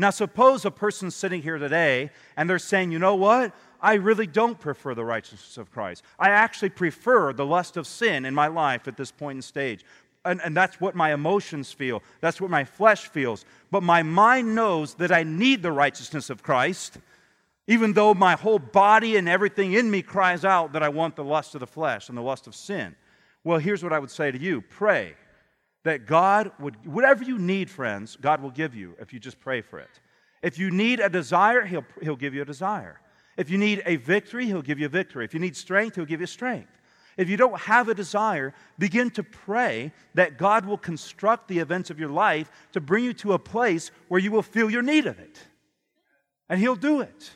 Now, 0.00 0.08
suppose 0.08 0.64
a 0.64 0.70
person's 0.70 1.14
sitting 1.14 1.42
here 1.42 1.58
today 1.58 2.10
and 2.34 2.48
they're 2.48 2.58
saying, 2.58 2.90
you 2.90 2.98
know 2.98 3.16
what? 3.16 3.54
I 3.82 3.94
really 3.94 4.26
don't 4.26 4.58
prefer 4.58 4.94
the 4.94 5.04
righteousness 5.04 5.58
of 5.58 5.70
Christ. 5.70 6.02
I 6.18 6.30
actually 6.30 6.70
prefer 6.70 7.34
the 7.34 7.44
lust 7.44 7.76
of 7.76 7.86
sin 7.86 8.24
in 8.24 8.34
my 8.34 8.46
life 8.46 8.88
at 8.88 8.96
this 8.96 9.12
point 9.12 9.36
in 9.36 9.42
stage. 9.42 9.84
And, 10.24 10.40
and, 10.42 10.56
that's 10.56 10.80
what 10.80 10.94
my 10.94 11.12
emotions 11.12 11.70
feel. 11.70 12.02
That's 12.22 12.40
what 12.40 12.50
my 12.50 12.64
flesh 12.64 13.08
feels. 13.08 13.44
But 13.70 13.82
my 13.82 14.02
mind 14.02 14.54
knows 14.54 14.94
that 14.94 15.12
I 15.12 15.22
need 15.22 15.62
the 15.62 15.72
righteousness 15.72 16.30
of 16.30 16.42
Christ, 16.42 16.96
even 17.66 17.92
though 17.92 18.14
my 18.14 18.36
whole 18.36 18.58
body 18.58 19.16
and 19.16 19.28
everything 19.28 19.74
in 19.74 19.90
me 19.90 20.00
cries 20.00 20.46
out 20.46 20.72
that 20.72 20.82
I 20.82 20.88
want 20.88 21.14
the 21.14 21.24
lust 21.24 21.54
of 21.54 21.60
the 21.60 21.66
flesh 21.66 22.08
and 22.08 22.16
the 22.16 22.22
lust 22.22 22.46
of 22.46 22.54
sin. 22.54 22.96
Well, 23.44 23.58
here's 23.58 23.82
what 23.82 23.92
I 23.92 23.98
would 23.98 24.10
say 24.10 24.30
to 24.30 24.38
you 24.38 24.62
pray 24.62 25.14
that 25.84 26.06
God 26.06 26.52
would, 26.60 26.84
whatever 26.86 27.24
you 27.24 27.38
need, 27.38 27.70
friends, 27.70 28.16
God 28.20 28.42
will 28.42 28.50
give 28.50 28.74
you 28.74 28.94
if 29.00 29.12
you 29.12 29.18
just 29.18 29.40
pray 29.40 29.62
for 29.62 29.78
it. 29.78 29.90
If 30.42 30.58
you 30.58 30.70
need 30.70 31.00
a 31.00 31.08
desire, 31.08 31.64
He'll, 31.64 31.84
he'll 32.02 32.16
give 32.16 32.34
you 32.34 32.42
a 32.42 32.46
desire. 32.46 33.00
If 33.36 33.50
you 33.50 33.58
need 33.58 33.82
a 33.86 33.96
victory, 33.96 34.46
He'll 34.46 34.62
give 34.62 34.78
you 34.78 34.86
a 34.86 34.90
victory. 34.90 35.24
If 35.24 35.34
you 35.34 35.40
need 35.40 35.56
strength, 35.56 35.96
He'll 35.96 36.04
give 36.04 36.20
you 36.20 36.26
strength. 36.26 36.70
If 37.16 37.28
you 37.28 37.36
don't 37.36 37.58
have 37.60 37.88
a 37.88 37.94
desire, 37.94 38.54
begin 38.78 39.10
to 39.12 39.22
pray 39.22 39.92
that 40.14 40.38
God 40.38 40.64
will 40.64 40.78
construct 40.78 41.48
the 41.48 41.58
events 41.58 41.90
of 41.90 41.98
your 41.98 42.08
life 42.08 42.50
to 42.72 42.80
bring 42.80 43.04
you 43.04 43.12
to 43.14 43.32
a 43.32 43.38
place 43.38 43.90
where 44.08 44.20
you 44.20 44.30
will 44.30 44.42
feel 44.42 44.70
your 44.70 44.82
need 44.82 45.06
of 45.06 45.18
it. 45.18 45.38
And 46.48 46.60
He'll 46.60 46.76
do 46.76 47.00
it. 47.00 47.30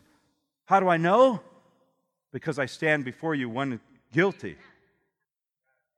How 0.66 0.80
do 0.80 0.88
I 0.88 0.96
know? 0.96 1.40
Because 2.32 2.58
I 2.58 2.66
stand 2.66 3.04
before 3.04 3.34
you 3.34 3.48
one 3.48 3.80
guilty. 4.12 4.56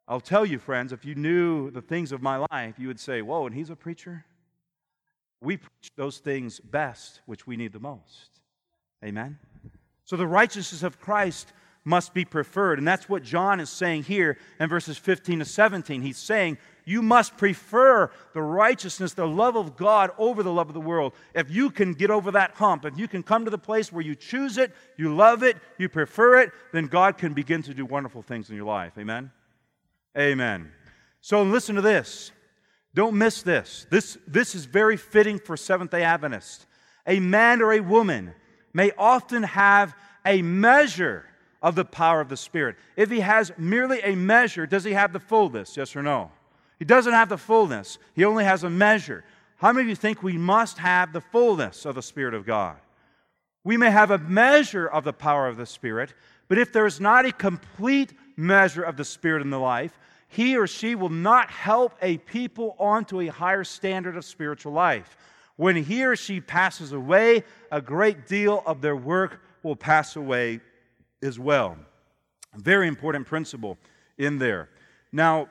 I'll 0.09 0.21
tell 0.21 0.47
you, 0.47 0.59
friends, 0.59 0.93
if 0.93 1.05
you 1.05 1.15
knew 1.15 1.71
the 1.71 1.83
things 1.83 2.13
of 2.13 2.23
my 2.23 2.47
life, 2.51 2.79
you 2.79 2.89
would 2.89 3.01
say, 3.01 3.23
Whoa, 3.23 3.47
and 3.47 3.55
he's 3.55 3.71
a 3.71 3.77
preacher? 3.77 4.25
We 5.41 5.59
preach 5.59 5.91
those 5.97 6.19
things 6.19 6.61
best, 6.61 7.21
which 7.27 7.47
we 7.47 7.57
need 7.57 7.73
the 7.73 7.81
most. 7.81 8.41
Amen? 9.05 9.39
So 10.05 10.17
the 10.17 10.27
righteousness 10.27 10.83
of 10.83 11.01
Christ 11.01 11.53
must 11.85 12.15
be 12.15 12.25
preferred. 12.25 12.79
And 12.79 12.87
that's 12.87 13.09
what 13.09 13.23
John 13.23 13.61
is 13.61 13.71
saying 13.71 14.05
here 14.05 14.39
in 14.59 14.69
verses 14.69 14.99
15 14.99 15.39
to 15.41 15.45
17. 15.45 16.03
He's 16.03 16.19
saying, 16.19 16.59
You 16.85 17.03
must 17.03 17.37
prefer 17.37 18.11
the 18.33 18.43
righteousness, 18.43 19.15
the 19.15 19.29
love 19.29 19.57
of 19.57 19.77
God 19.77 20.11
over 20.19 20.43
the 20.43 20.53
love 20.53 20.69
of 20.69 20.75
the 20.75 20.81
world. 20.81 21.13
If 21.35 21.51
you 21.51 21.71
can 21.71 21.93
get 21.93 22.11
over 22.11 22.33
that 22.33 22.53
hump, 22.53 22.85
if 22.85 22.99
you 22.99 23.07
can 23.07 23.23
come 23.23 23.45
to 23.45 23.51
the 23.51 23.59
place 23.59 23.93
where 23.93 24.03
you 24.03 24.15
choose 24.15 24.59
it, 24.59 24.73
you 24.97 25.15
love 25.15 25.43
it, 25.43 25.57
you 25.79 25.89
prefer 25.89 26.41
it, 26.41 26.51
then 26.73 26.87
God 26.87 27.19
can 27.19 27.35
begin 27.35 27.63
to 27.63 27.75
do 27.75 27.85
wonderful 27.85 28.23
things 28.23 28.51
in 28.51 28.57
your 28.57 28.67
life. 28.67 28.93
Amen? 28.99 29.31
Amen. 30.17 30.73
So 31.21 31.43
listen 31.43 31.77
to 31.77 31.83
this. 31.83 32.33
Don't 32.95 33.19
miss 33.19 33.43
this. 33.43 33.87
This, 33.91 34.17
this 34.27 34.55
is 34.55 34.65
very 34.65 34.97
fitting 34.97 35.39
for 35.39 35.57
Seventh 35.57 35.91
day 35.91 36.03
Adventists. 36.03 36.67
A 37.07 37.21
man 37.21 37.61
or 37.61 37.75
a 37.75 37.81
woman 37.81 38.33
may 38.73 38.93
often 38.97 39.43
have 39.43 39.95
a 40.25 40.43
measure 40.43 41.27
of 41.63 41.75
the 41.75 41.85
power 41.85 42.21
of 42.21 42.29
the 42.29 42.37
Spirit. 42.37 42.77
If 42.97 43.11
he 43.11 43.21
has 43.21 43.53
merely 43.59 44.01
a 44.01 44.15
measure, 44.15 44.67
does 44.67 44.85
he 44.85 44.93
have 44.93 45.13
the 45.13 45.21
fullness? 45.21 45.77
Yes 45.77 45.95
or 45.95 46.03
no? 46.03 46.31
He 46.79 46.85
doesn't 46.85 47.13
have 47.13 47.29
the 47.29 47.39
fullness, 47.39 47.99
he 48.15 48.25
only 48.25 48.45
has 48.45 48.65
a 48.65 48.71
measure. 48.71 49.25
How 49.57 49.73
many 49.73 49.85
of 49.85 49.89
you 49.89 49.97
think 49.97 50.23
we 50.23 50.37
must 50.37 50.79
have 50.79 51.13
the 51.13 51.23
fullness 51.23 51.87
of 51.87 51.95
the 51.95 52.03
Spirit 52.03 52.35
of 52.35 52.45
God? 52.45 52.77
We 53.65 53.77
may 53.77 53.91
have 53.91 54.11
a 54.11 54.19
measure 54.19 54.87
of 54.87 55.05
the 55.05 55.13
power 55.13 55.49
of 55.49 55.57
the 55.57 55.67
Spirit, 55.67 56.15
but 56.49 56.59
if 56.59 56.73
there 56.73 56.87
is 56.87 57.01
not 57.01 57.25
a 57.25 57.33
complete 57.33 58.13
measure 58.37 58.83
of 58.83 58.97
the 58.97 59.05
Spirit 59.05 59.43
in 59.43 59.51
the 59.51 59.59
life, 59.59 59.99
he 60.29 60.57
or 60.57 60.67
she 60.67 60.95
will 60.95 61.09
not 61.09 61.51
help 61.51 61.95
a 62.03 62.19
people 62.19 62.77
onto 62.79 63.21
a 63.21 63.29
higher 63.29 63.65
standard 63.65 64.17
of 64.17 64.25
spiritual 64.25 64.73
life. 64.73 65.17
When 65.57 65.77
he 65.77 66.05
or 66.05 66.17
she 66.17 66.41
passes 66.41 66.93
away, 66.93 67.45
a 67.73 67.81
great 67.81 68.27
deal 68.27 68.63
of 68.67 68.83
their 68.83 68.97
work 68.97 69.41
will 69.63 69.77
pass 69.77 70.17
away 70.17 70.61
as 71.23 71.39
well. 71.39 71.79
Very 72.55 72.89
important 72.89 73.27
principle 73.27 73.79
in 74.19 74.39
there. 74.39 74.69
Now, 75.13 75.49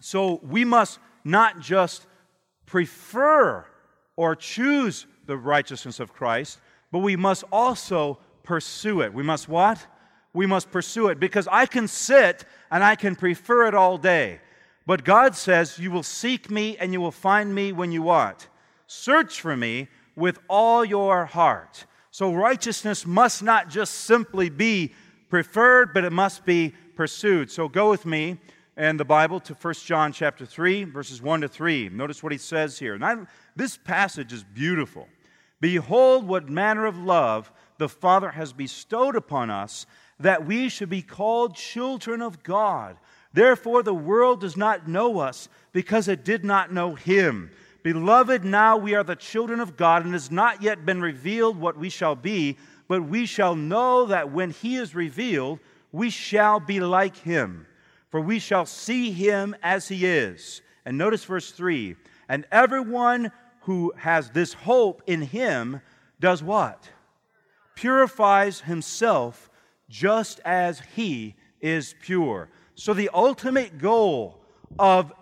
so 0.00 0.40
we 0.42 0.64
must 0.64 0.98
not 1.24 1.60
just 1.60 2.06
prefer 2.66 3.64
or 4.16 4.34
choose 4.34 5.06
the 5.26 5.36
righteousness 5.36 6.00
of 6.00 6.12
Christ, 6.12 6.58
but 6.90 6.98
we 6.98 7.16
must 7.16 7.44
also 7.52 8.18
pursue 8.42 9.02
it. 9.02 9.14
We 9.14 9.22
must 9.22 9.48
what? 9.48 9.86
We 10.34 10.46
must 10.46 10.70
pursue 10.70 11.08
it 11.08 11.20
because 11.20 11.48
I 11.50 11.66
can 11.66 11.88
sit 11.88 12.44
and 12.70 12.82
I 12.82 12.96
can 12.96 13.16
prefer 13.16 13.66
it 13.66 13.74
all 13.74 13.98
day. 13.98 14.40
But 14.86 15.04
God 15.04 15.36
says, 15.36 15.78
You 15.78 15.90
will 15.90 16.02
seek 16.02 16.50
me 16.50 16.76
and 16.78 16.92
you 16.92 17.00
will 17.00 17.10
find 17.12 17.54
me 17.54 17.72
when 17.72 17.92
you 17.92 18.02
want. 18.02 18.48
Search 18.86 19.40
for 19.40 19.56
me 19.56 19.88
with 20.16 20.38
all 20.48 20.84
your 20.84 21.26
heart. 21.26 21.86
So 22.10 22.32
righteousness 22.32 23.06
must 23.06 23.42
not 23.42 23.70
just 23.70 23.94
simply 23.94 24.50
be 24.50 24.92
preferred, 25.30 25.94
but 25.94 26.04
it 26.04 26.12
must 26.12 26.44
be 26.44 26.74
pursued. 26.94 27.50
So 27.50 27.68
go 27.68 27.88
with 27.88 28.04
me 28.04 28.38
and 28.76 28.98
the 28.98 29.04
Bible 29.04 29.40
to 29.40 29.54
1 29.54 29.74
John 29.84 30.12
chapter 30.12 30.44
3, 30.44 30.84
verses 30.84 31.22
1 31.22 31.42
to 31.42 31.48
3. 31.48 31.90
Notice 31.90 32.22
what 32.22 32.32
he 32.32 32.38
says 32.38 32.78
here. 32.78 32.94
And 32.94 33.26
this 33.56 33.76
passage 33.76 34.32
is 34.32 34.44
beautiful. 34.44 35.08
Behold, 35.60 36.26
what 36.26 36.48
manner 36.48 36.86
of 36.86 36.98
love 36.98 37.52
the 37.78 37.88
Father 37.88 38.30
has 38.30 38.52
bestowed 38.52 39.16
upon 39.16 39.50
us 39.50 39.86
that 40.22 40.46
we 40.46 40.68
should 40.68 40.90
be 40.90 41.02
called 41.02 41.54
children 41.54 42.22
of 42.22 42.42
God. 42.42 42.96
Therefore, 43.32 43.82
the 43.82 43.94
world 43.94 44.40
does 44.40 44.56
not 44.56 44.88
know 44.88 45.20
us 45.20 45.48
because 45.72 46.08
it 46.08 46.24
did 46.24 46.44
not 46.44 46.72
know 46.72 46.94
him. 46.94 47.50
Beloved, 47.82 48.44
now 48.44 48.76
we 48.76 48.94
are 48.94 49.02
the 49.02 49.16
children 49.16 49.58
of 49.58 49.76
God, 49.76 50.04
and 50.04 50.14
it 50.14 50.16
has 50.16 50.30
not 50.30 50.62
yet 50.62 50.86
been 50.86 51.00
revealed 51.00 51.56
what 51.56 51.76
we 51.76 51.88
shall 51.88 52.14
be, 52.14 52.56
but 52.88 53.02
we 53.02 53.26
shall 53.26 53.56
know 53.56 54.06
that 54.06 54.30
when 54.30 54.50
he 54.50 54.76
is 54.76 54.94
revealed, 54.94 55.58
we 55.90 56.10
shall 56.10 56.60
be 56.60 56.78
like 56.78 57.16
him, 57.16 57.66
for 58.10 58.20
we 58.20 58.38
shall 58.38 58.66
see 58.66 59.10
him 59.10 59.56
as 59.62 59.88
he 59.88 60.06
is. 60.06 60.62
And 60.84 60.96
notice 60.96 61.24
verse 61.24 61.50
3 61.50 61.96
And 62.28 62.46
everyone 62.52 63.32
who 63.62 63.92
has 63.96 64.30
this 64.30 64.52
hope 64.52 65.02
in 65.06 65.22
him 65.22 65.80
does 66.20 66.42
what? 66.42 66.88
Purifies 67.74 68.60
himself 68.60 69.50
just 69.92 70.40
as 70.46 70.80
he 70.96 71.34
is 71.60 71.94
pure. 72.00 72.48
So, 72.74 72.94
the 72.94 73.10
ultimate 73.12 73.78
goal 73.78 74.40
of 74.78 75.12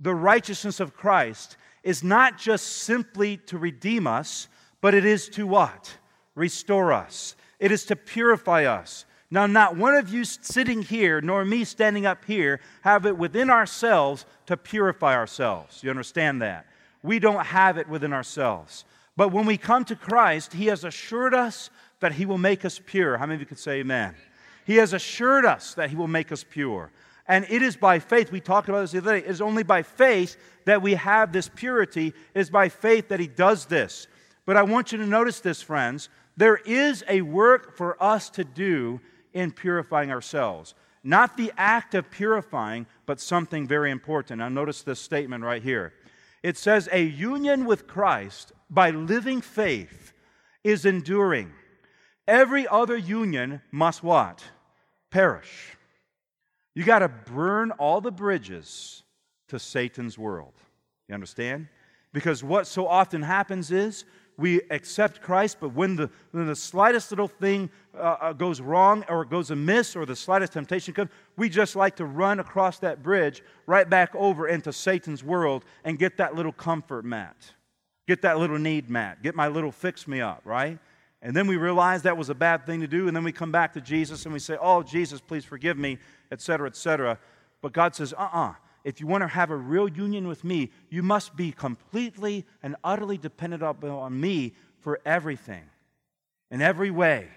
the 0.00 0.14
righteousness 0.14 0.80
of 0.80 0.94
Christ 0.94 1.56
is 1.84 2.02
not 2.02 2.36
just 2.36 2.66
simply 2.66 3.36
to 3.36 3.56
redeem 3.56 4.08
us, 4.08 4.48
but 4.80 4.92
it 4.92 5.04
is 5.04 5.28
to 5.30 5.46
what? 5.46 5.96
Restore 6.34 6.92
us. 6.92 7.36
It 7.60 7.70
is 7.70 7.84
to 7.86 7.96
purify 7.96 8.64
us. 8.64 9.04
Now, 9.30 9.46
not 9.46 9.76
one 9.76 9.94
of 9.94 10.12
you 10.12 10.24
sitting 10.24 10.82
here, 10.82 11.20
nor 11.20 11.44
me 11.44 11.62
standing 11.64 12.04
up 12.04 12.24
here, 12.24 12.60
have 12.82 13.06
it 13.06 13.16
within 13.16 13.50
ourselves 13.50 14.26
to 14.46 14.56
purify 14.56 15.14
ourselves. 15.14 15.80
You 15.82 15.90
understand 15.90 16.42
that? 16.42 16.66
We 17.04 17.20
don't 17.20 17.46
have 17.46 17.78
it 17.78 17.88
within 17.88 18.12
ourselves. 18.12 18.84
But 19.16 19.30
when 19.30 19.46
we 19.46 19.56
come 19.56 19.84
to 19.86 19.96
Christ, 19.96 20.54
He 20.54 20.66
has 20.66 20.82
assured 20.82 21.34
us 21.34 21.70
that 22.02 22.12
He 22.12 22.26
will 22.26 22.38
make 22.38 22.64
us 22.64 22.80
pure. 22.84 23.16
How 23.16 23.26
many 23.26 23.36
of 23.36 23.40
you 23.40 23.46
could 23.46 23.58
say 23.58 23.80
amen? 23.80 24.14
He 24.66 24.76
has 24.76 24.92
assured 24.92 25.44
us 25.44 25.74
that 25.74 25.90
He 25.90 25.96
will 25.96 26.06
make 26.06 26.30
us 26.30 26.44
pure. 26.48 26.92
And 27.26 27.46
it 27.48 27.62
is 27.62 27.76
by 27.76 27.98
faith, 27.98 28.30
we 28.30 28.40
talked 28.40 28.68
about 28.68 28.82
this 28.82 28.92
the 28.92 28.98
other 28.98 29.20
day, 29.20 29.26
it 29.26 29.30
is 29.30 29.40
only 29.40 29.62
by 29.62 29.82
faith 29.82 30.36
that 30.66 30.82
we 30.82 30.94
have 30.94 31.32
this 31.32 31.48
purity. 31.48 32.08
It 32.34 32.40
is 32.40 32.50
by 32.50 32.68
faith 32.68 33.08
that 33.08 33.20
He 33.20 33.26
does 33.26 33.66
this. 33.66 34.06
But 34.44 34.56
I 34.56 34.62
want 34.62 34.92
you 34.92 34.98
to 34.98 35.06
notice 35.06 35.40
this, 35.40 35.62
friends. 35.62 36.08
There 36.36 36.56
is 36.56 37.04
a 37.08 37.22
work 37.22 37.76
for 37.76 38.00
us 38.02 38.30
to 38.30 38.44
do 38.44 39.00
in 39.32 39.52
purifying 39.52 40.10
ourselves. 40.10 40.74
Not 41.04 41.36
the 41.36 41.52
act 41.56 41.94
of 41.94 42.10
purifying, 42.10 42.86
but 43.06 43.20
something 43.20 43.66
very 43.66 43.90
important. 43.90 44.38
Now, 44.38 44.48
notice 44.48 44.82
this 44.82 45.00
statement 45.00 45.42
right 45.42 45.62
here. 45.62 45.94
It 46.42 46.56
says, 46.56 46.88
A 46.92 47.02
union 47.02 47.64
with 47.66 47.86
Christ 47.86 48.52
by 48.70 48.90
living 48.90 49.40
faith 49.40 50.12
is 50.64 50.84
enduring. 50.84 51.52
Every 52.26 52.68
other 52.68 52.96
union 52.96 53.62
must 53.70 54.02
what? 54.02 54.42
Perish. 55.10 55.76
You 56.74 56.84
got 56.84 57.00
to 57.00 57.08
burn 57.08 57.72
all 57.72 58.00
the 58.00 58.12
bridges 58.12 59.02
to 59.48 59.58
Satan's 59.58 60.16
world. 60.16 60.54
You 61.08 61.14
understand? 61.14 61.68
Because 62.12 62.42
what 62.44 62.66
so 62.66 62.86
often 62.86 63.22
happens 63.22 63.70
is 63.70 64.04
we 64.38 64.62
accept 64.70 65.20
Christ, 65.20 65.58
but 65.60 65.74
when 65.74 65.96
the, 65.96 66.10
when 66.30 66.46
the 66.46 66.56
slightest 66.56 67.10
little 67.10 67.28
thing 67.28 67.68
uh, 67.94 68.16
uh 68.20 68.32
goes 68.32 68.60
wrong 68.60 69.04
or 69.08 69.24
goes 69.24 69.50
amiss 69.50 69.94
or 69.94 70.06
the 70.06 70.16
slightest 70.16 70.54
temptation 70.54 70.94
comes, 70.94 71.10
we 71.36 71.48
just 71.48 71.76
like 71.76 71.96
to 71.96 72.06
run 72.06 72.40
across 72.40 72.78
that 72.78 73.02
bridge 73.02 73.42
right 73.66 73.88
back 73.88 74.14
over 74.14 74.48
into 74.48 74.72
Satan's 74.72 75.22
world 75.22 75.64
and 75.84 75.98
get 75.98 76.16
that 76.16 76.34
little 76.34 76.52
comfort 76.52 77.04
mat, 77.04 77.36
get 78.08 78.22
that 78.22 78.38
little 78.38 78.58
need 78.58 78.88
mat, 78.88 79.22
get 79.22 79.34
my 79.34 79.48
little 79.48 79.72
fix 79.72 80.08
me 80.08 80.22
up, 80.22 80.40
right? 80.44 80.78
And 81.22 81.36
then 81.36 81.46
we 81.46 81.56
realize 81.56 82.02
that 82.02 82.16
was 82.16 82.30
a 82.30 82.34
bad 82.34 82.66
thing 82.66 82.80
to 82.80 82.88
do, 82.88 83.06
and 83.06 83.16
then 83.16 83.22
we 83.22 83.30
come 83.30 83.52
back 83.52 83.72
to 83.74 83.80
Jesus 83.80 84.24
and 84.24 84.32
we 84.32 84.40
say, 84.40 84.58
Oh, 84.60 84.82
Jesus, 84.82 85.20
please 85.20 85.44
forgive 85.44 85.78
me, 85.78 85.98
etc., 86.32 86.68
etc. 86.68 87.18
But 87.60 87.72
God 87.72 87.94
says, 87.94 88.12
Uh 88.12 88.22
uh-uh. 88.22 88.50
uh 88.50 88.54
if 88.84 89.00
you 89.00 89.06
want 89.06 89.22
to 89.22 89.28
have 89.28 89.50
a 89.50 89.56
real 89.56 89.88
union 89.88 90.26
with 90.26 90.42
me, 90.42 90.70
you 90.90 91.04
must 91.04 91.36
be 91.36 91.52
completely 91.52 92.44
and 92.64 92.74
utterly 92.82 93.16
dependent 93.16 93.62
on 93.62 94.20
me 94.20 94.54
for 94.80 95.00
everything, 95.06 95.62
in 96.50 96.60
every 96.60 96.90
way. 96.90 97.28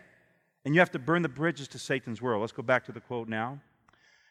And 0.64 0.74
you 0.74 0.82
have 0.82 0.92
to 0.92 1.00
burn 1.00 1.22
the 1.22 1.30
bridges 1.30 1.68
to 1.70 1.80
Satan's 1.80 2.20
world. 2.22 2.42
Let's 2.42 2.52
go 2.52 2.64
back 2.64 2.86
to 2.86 2.92
the 2.92 3.00
quote 3.00 3.28
now. 3.28 3.60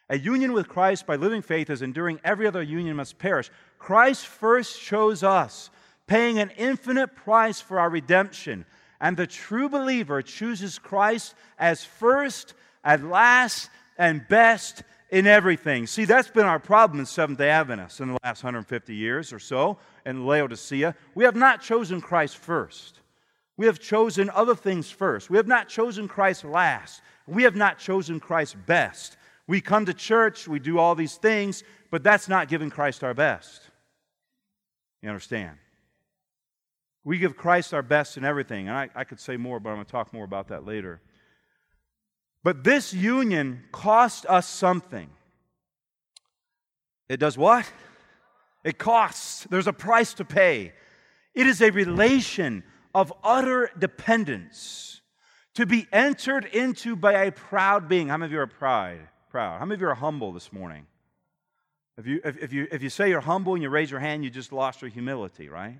A 0.09 0.17
union 0.17 0.53
with 0.53 0.67
Christ 0.67 1.07
by 1.07 1.15
living 1.15 1.41
faith 1.41 1.69
is 1.69 1.81
enduring 1.81 2.19
every 2.23 2.45
other 2.45 2.61
union 2.61 2.97
must 2.97 3.17
perish. 3.17 3.49
Christ 3.79 4.27
first 4.27 4.81
chose 4.81 5.23
us, 5.23 5.69
paying 6.05 6.37
an 6.37 6.51
infinite 6.57 7.15
price 7.15 7.61
for 7.61 7.79
our 7.79 7.89
redemption. 7.89 8.65
And 8.99 9.17
the 9.17 9.27
true 9.27 9.69
believer 9.69 10.21
chooses 10.21 10.79
Christ 10.79 11.35
as 11.59 11.83
first, 11.83 12.53
at 12.83 13.03
last, 13.03 13.69
and 13.97 14.27
best 14.27 14.83
in 15.09 15.27
everything. 15.27 15.87
See, 15.87 16.05
that's 16.05 16.27
been 16.27 16.45
our 16.45 16.59
problem 16.59 16.99
in 16.99 17.05
Seventh 17.05 17.37
day 17.37 17.49
Adventists 17.49 17.99
in 17.99 18.09
the 18.09 18.17
last 18.23 18.43
150 18.43 18.95
years 18.95 19.31
or 19.31 19.39
so 19.39 19.77
in 20.05 20.25
Laodicea. 20.25 20.95
We 21.13 21.23
have 21.23 21.35
not 21.35 21.61
chosen 21.61 22.01
Christ 22.01 22.37
first. 22.37 22.99
We 23.57 23.65
have 23.67 23.79
chosen 23.79 24.29
other 24.31 24.55
things 24.55 24.89
first. 24.89 25.29
We 25.29 25.37
have 25.37 25.47
not 25.47 25.69
chosen 25.69 26.07
Christ 26.07 26.43
last. 26.43 27.01
We 27.27 27.43
have 27.43 27.55
not 27.55 27.79
chosen 27.79 28.19
Christ 28.19 28.57
best. 28.65 29.17
We 29.47 29.61
come 29.61 29.85
to 29.85 29.93
church, 29.93 30.47
we 30.47 30.59
do 30.59 30.79
all 30.79 30.95
these 30.95 31.15
things, 31.15 31.63
but 31.91 32.03
that's 32.03 32.27
not 32.27 32.47
giving 32.47 32.69
Christ 32.69 33.03
our 33.03 33.13
best. 33.13 33.61
You 35.01 35.09
understand? 35.09 35.57
We 37.05 37.19
give 37.19 37.37
Christ 37.37 37.73
our 37.73 37.83
best 37.83 38.17
in 38.17 38.25
everything. 38.25 38.67
And 38.67 38.75
I, 38.75 38.89
I 38.95 39.03
could 39.05 39.19
say 39.19 39.37
more, 39.37 39.59
but 39.59 39.69
I'm 39.69 39.75
going 39.75 39.85
to 39.85 39.91
talk 39.91 40.11
more 40.11 40.25
about 40.25 40.49
that 40.49 40.65
later. 40.65 40.99
But 42.43 42.63
this 42.63 42.93
union 42.93 43.63
cost 43.71 44.25
us 44.27 44.47
something. 44.47 45.09
It 47.07 47.17
does 47.17 47.37
what? 47.37 47.71
It 48.63 48.79
costs. 48.79 49.47
There's 49.49 49.67
a 49.67 49.73
price 49.73 50.15
to 50.15 50.25
pay. 50.25 50.73
It 51.35 51.45
is 51.45 51.61
a 51.61 51.69
relation 51.69 52.63
of 52.95 53.13
utter 53.23 53.69
dependence 53.77 55.01
to 55.53 55.67
be 55.67 55.87
entered 55.91 56.45
into 56.45 56.95
by 56.95 57.25
a 57.25 57.31
proud 57.31 57.87
being. 57.87 58.07
How 58.07 58.17
many 58.17 58.29
of 58.29 58.31
you 58.31 58.39
are 58.39 58.47
pride? 58.47 59.07
Proud. 59.29 59.59
How 59.59 59.65
many 59.65 59.75
of 59.75 59.81
you 59.81 59.87
are 59.87 59.95
humble 59.95 60.33
this 60.33 60.51
morning? 60.51 60.87
If 61.97 62.07
you, 62.07 62.19
if, 62.25 62.37
if, 62.37 62.53
you, 62.53 62.67
if 62.71 62.81
you 62.81 62.89
say 62.89 63.09
you're 63.09 63.21
humble 63.21 63.53
and 63.53 63.61
you 63.61 63.69
raise 63.69 63.91
your 63.91 63.99
hand, 63.99 64.23
you 64.23 64.29
just 64.29 64.51
lost 64.51 64.81
your 64.81 64.89
humility, 64.89 65.47
right? 65.49 65.77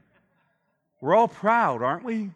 We're 1.05 1.13
all 1.13 1.27
proud, 1.27 1.83
aren't 1.83 2.03
we? 2.03 2.31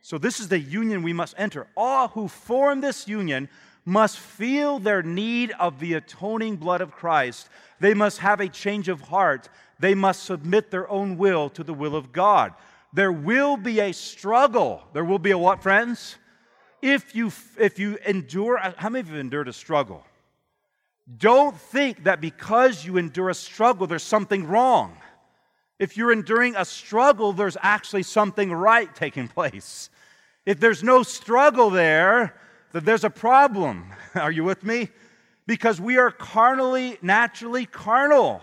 So, 0.00 0.18
this 0.18 0.40
is 0.40 0.48
the 0.48 0.58
union 0.58 1.04
we 1.04 1.12
must 1.12 1.36
enter. 1.38 1.68
All 1.76 2.08
who 2.08 2.26
form 2.26 2.80
this 2.80 3.06
union 3.06 3.48
must 3.84 4.18
feel 4.18 4.80
their 4.80 5.04
need 5.04 5.52
of 5.52 5.78
the 5.78 5.94
atoning 5.94 6.56
blood 6.56 6.80
of 6.80 6.90
Christ. 6.90 7.48
They 7.78 7.94
must 7.94 8.18
have 8.18 8.40
a 8.40 8.48
change 8.48 8.88
of 8.88 9.02
heart. 9.02 9.48
They 9.78 9.94
must 9.94 10.24
submit 10.24 10.72
their 10.72 10.90
own 10.90 11.16
will 11.16 11.48
to 11.50 11.62
the 11.62 11.72
will 11.72 11.94
of 11.94 12.10
God. 12.10 12.54
There 12.92 13.12
will 13.12 13.56
be 13.56 13.78
a 13.78 13.92
struggle. 13.92 14.82
There 14.94 15.04
will 15.04 15.20
be 15.20 15.30
a 15.30 15.38
what, 15.38 15.62
friends? 15.62 16.16
If 16.82 17.14
you, 17.14 17.30
if 17.56 17.78
you 17.78 17.98
endure, 18.04 18.58
how 18.58 18.88
many 18.88 19.02
of 19.02 19.06
you 19.06 19.14
have 19.14 19.20
endured 19.20 19.46
a 19.46 19.52
struggle? 19.52 20.02
Don't 21.18 21.56
think 21.56 22.02
that 22.02 22.20
because 22.20 22.84
you 22.84 22.96
endure 22.96 23.28
a 23.30 23.34
struggle, 23.34 23.86
there's 23.86 24.02
something 24.02 24.48
wrong. 24.48 24.96
If 25.78 25.96
you're 25.96 26.12
enduring 26.12 26.56
a 26.56 26.64
struggle, 26.64 27.32
there's 27.32 27.56
actually 27.62 28.02
something 28.02 28.52
right 28.52 28.92
taking 28.94 29.28
place. 29.28 29.90
If 30.44 30.60
there's 30.60 30.82
no 30.82 31.02
struggle 31.02 31.70
there, 31.70 32.34
then 32.72 32.84
there's 32.84 33.04
a 33.04 33.10
problem. 33.10 33.92
Are 34.14 34.32
you 34.32 34.44
with 34.44 34.64
me? 34.64 34.88
Because 35.46 35.80
we 35.80 35.96
are 35.96 36.10
carnally, 36.10 36.98
naturally 37.00 37.64
carnal. 37.64 38.42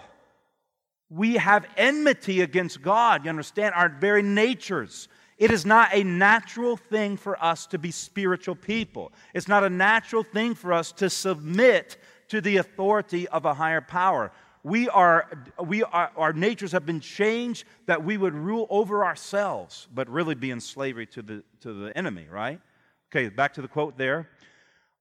We 1.09 1.35
have 1.35 1.67
enmity 1.77 2.41
against 2.41 2.81
God. 2.81 3.23
You 3.23 3.29
understand? 3.29 3.75
Our 3.75 3.89
very 3.89 4.23
natures. 4.23 5.07
It 5.37 5.51
is 5.51 5.65
not 5.65 5.89
a 5.93 6.03
natural 6.03 6.77
thing 6.77 7.17
for 7.17 7.41
us 7.43 7.67
to 7.67 7.77
be 7.77 7.91
spiritual 7.91 8.55
people. 8.55 9.11
It's 9.33 9.47
not 9.47 9.63
a 9.63 9.69
natural 9.69 10.23
thing 10.23 10.55
for 10.55 10.73
us 10.73 10.91
to 10.93 11.09
submit 11.09 11.97
to 12.29 12.41
the 12.41 12.57
authority 12.57 13.27
of 13.27 13.45
a 13.45 13.53
higher 13.53 13.81
power. 13.81 14.31
We 14.65 14.89
are, 14.89 15.29
we 15.63 15.83
are, 15.83 16.09
our 16.17 16.33
natures 16.33 16.71
have 16.71 16.87
been 16.87 16.99
changed 16.99 17.65
that 17.85 18.03
we 18.03 18.17
would 18.17 18.33
rule 18.33 18.65
over 18.71 19.05
ourselves, 19.05 19.87
but 19.93 20.09
really 20.09 20.33
be 20.33 20.49
in 20.49 20.59
slavery 20.59 21.05
to 21.05 21.21
the, 21.21 21.43
to 21.61 21.71
the 21.71 21.95
enemy, 21.95 22.25
right? 22.31 22.59
Okay, 23.11 23.29
back 23.29 23.53
to 23.53 23.61
the 23.61 23.67
quote 23.67 23.95
there. 23.95 24.27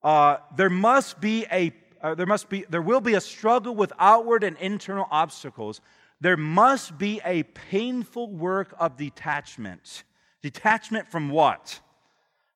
Uh, 0.02 0.36
there 0.54 0.68
must 0.68 1.18
be 1.18 1.46
a 1.50 1.72
uh, 2.02 2.14
there 2.14 2.26
must 2.26 2.50
be 2.50 2.66
there 2.68 2.82
will 2.82 3.00
be 3.00 3.14
a 3.14 3.20
struggle 3.22 3.74
with 3.74 3.90
outward 3.98 4.44
and 4.44 4.58
internal 4.58 5.06
obstacles. 5.10 5.80
There 6.20 6.36
must 6.36 6.98
be 6.98 7.22
a 7.24 7.44
painful 7.44 8.30
work 8.30 8.74
of 8.78 8.98
detachment. 8.98 10.04
Detachment 10.42 11.08
from 11.08 11.30
what? 11.30 11.80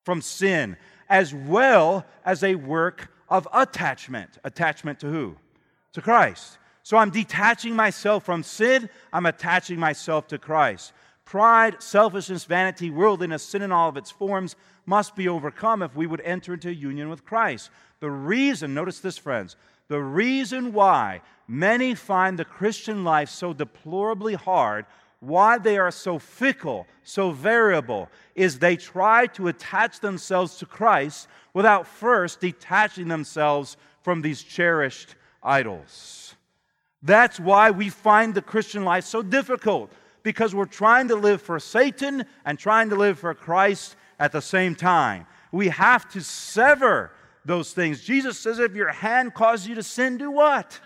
From 0.05 0.21
sin 0.21 0.77
as 1.09 1.33
well 1.33 2.05
as 2.23 2.45
a 2.45 2.57
work 2.57 3.11
of 3.31 3.49
attachment. 3.55 4.37
Attachment 4.45 5.01
to 5.01 5.09
who? 5.09 5.37
To 5.95 6.03
christ 6.03 6.59
so 6.89 6.97
i'm 6.97 7.11
detaching 7.11 7.77
myself 7.77 8.25
from 8.25 8.43
sin 8.43 8.89
i'm 9.13 9.27
attaching 9.27 9.79
myself 9.79 10.27
to 10.27 10.39
christ 10.39 10.93
pride 11.25 11.83
selfishness 11.83 12.45
vanity 12.45 12.89
worldliness 12.91 13.43
sin 13.43 13.61
in 13.61 13.71
all 13.73 13.91
of 13.91 13.97
its 13.99 14.11
forms 14.11 14.57
must 14.89 15.15
be 15.15 15.29
overcome 15.29 15.83
if 15.83 15.95
we 15.95 16.07
would 16.07 16.23
enter 16.23 16.55
into 16.55 16.73
union 16.73 17.11
with 17.11 17.25
Christ. 17.27 17.69
The 18.01 18.11
reason, 18.11 18.73
notice 18.73 19.01
this, 19.01 19.19
friends, 19.19 19.55
the 19.89 20.01
reason 20.01 20.73
why 20.73 21.21
many 21.47 21.95
find 21.95 22.39
the 22.39 22.47
Christian 22.47 23.05
life 23.05 23.29
so 23.29 23.53
deplorably 23.53 24.33
hard, 24.33 24.87
why 25.21 25.59
they 25.59 25.77
are 25.77 25.91
so 25.91 26.19
fickle, 26.19 26.87
so 27.05 27.31
variable, 27.33 28.09
is 28.35 28.59
they 28.59 28.77
try 28.77 29.27
to 29.27 29.49
attach 29.49 30.01
themselves 30.01 30.57
to 30.57 30.67
Christ 30.67 31.29
without 31.53 31.87
first 31.87 32.41
detaching 32.41 33.09
themselves 33.09 33.77
from 34.01 34.23
these 34.23 34.43
cherished 34.43 35.17
idols. 35.43 36.35
That's 37.03 37.39
why 37.39 37.71
we 37.71 37.89
find 37.89 38.35
the 38.35 38.43
Christian 38.43 38.85
life 38.85 39.05
so 39.05 39.23
difficult 39.23 39.93
because 40.23 40.55
we're 40.55 40.67
trying 40.67 41.09
to 41.09 41.15
live 41.15 41.41
for 41.41 41.61
Satan 41.61 42.25
and 42.45 42.59
trying 42.59 42.91
to 42.91 42.97
live 42.97 43.19
for 43.19 43.33
Christ 43.35 43.97
at 44.19 44.33
the 44.33 44.43
same 44.43 44.75
time. 44.75 45.27
We 45.53 45.69
have 45.69 46.11
to 46.11 46.21
sever 46.21 47.13
those 47.45 47.73
things. 47.73 48.03
Jesus 48.03 48.39
says, 48.39 48.59
if 48.59 48.75
your 48.75 48.91
hand 48.91 49.33
causes 49.33 49.69
you 49.69 49.75
to 49.77 49.83
sin, 49.83 50.19
do 50.19 50.31
what? 50.31 50.79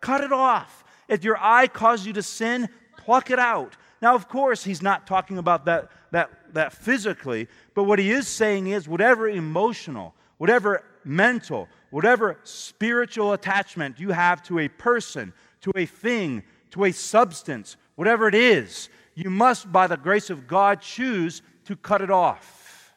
Cut 0.00 0.22
it 0.22 0.32
off. 0.32 0.84
If 1.08 1.24
your 1.24 1.36
eye 1.38 1.66
causes 1.66 2.06
you 2.06 2.12
to 2.14 2.22
sin, 2.22 2.68
pluck 2.96 3.30
it 3.30 3.38
out. 3.38 3.76
Now, 4.00 4.14
of 4.14 4.28
course, 4.28 4.64
he's 4.64 4.82
not 4.82 5.06
talking 5.06 5.38
about 5.38 5.64
that, 5.66 5.90
that, 6.12 6.30
that 6.54 6.72
physically, 6.72 7.48
but 7.74 7.84
what 7.84 7.98
he 7.98 8.10
is 8.10 8.28
saying 8.28 8.68
is 8.68 8.88
whatever 8.88 9.28
emotional, 9.28 10.14
whatever 10.38 10.84
mental, 11.04 11.68
whatever 11.90 12.38
spiritual 12.44 13.32
attachment 13.32 13.98
you 13.98 14.10
have 14.10 14.42
to 14.44 14.58
a 14.58 14.68
person, 14.68 15.32
to 15.66 15.72
a 15.74 15.84
thing, 15.84 16.44
to 16.70 16.84
a 16.84 16.92
substance, 16.92 17.76
whatever 17.96 18.28
it 18.28 18.34
is, 18.34 18.88
you 19.16 19.30
must, 19.30 19.72
by 19.72 19.88
the 19.88 19.96
grace 19.96 20.30
of 20.30 20.46
God, 20.46 20.80
choose 20.80 21.42
to 21.64 21.74
cut 21.74 22.00
it 22.00 22.10
off. 22.10 22.94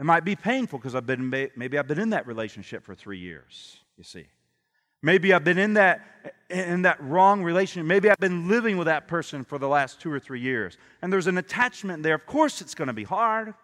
It 0.00 0.04
might 0.04 0.24
be 0.24 0.34
painful 0.34 0.78
because 0.78 0.94
I've 0.94 1.06
been 1.06 1.28
maybe 1.30 1.78
I've 1.78 1.86
been 1.86 2.00
in 2.00 2.10
that 2.10 2.26
relationship 2.26 2.84
for 2.84 2.94
three 2.94 3.18
years. 3.18 3.76
You 3.96 4.04
see, 4.04 4.26
maybe 5.02 5.32
I've 5.32 5.44
been 5.44 5.58
in 5.58 5.74
that 5.74 6.00
in 6.50 6.82
that 6.82 7.00
wrong 7.02 7.44
relationship. 7.44 7.86
Maybe 7.86 8.10
I've 8.10 8.18
been 8.18 8.48
living 8.48 8.76
with 8.76 8.86
that 8.86 9.06
person 9.06 9.44
for 9.44 9.58
the 9.58 9.68
last 9.68 10.00
two 10.00 10.10
or 10.10 10.18
three 10.18 10.40
years, 10.40 10.78
and 11.02 11.12
there's 11.12 11.26
an 11.26 11.38
attachment 11.38 12.02
there. 12.02 12.14
Of 12.14 12.26
course, 12.26 12.60
it's 12.60 12.74
going 12.74 12.88
to 12.88 12.94
be 12.94 13.04
hard. 13.04 13.54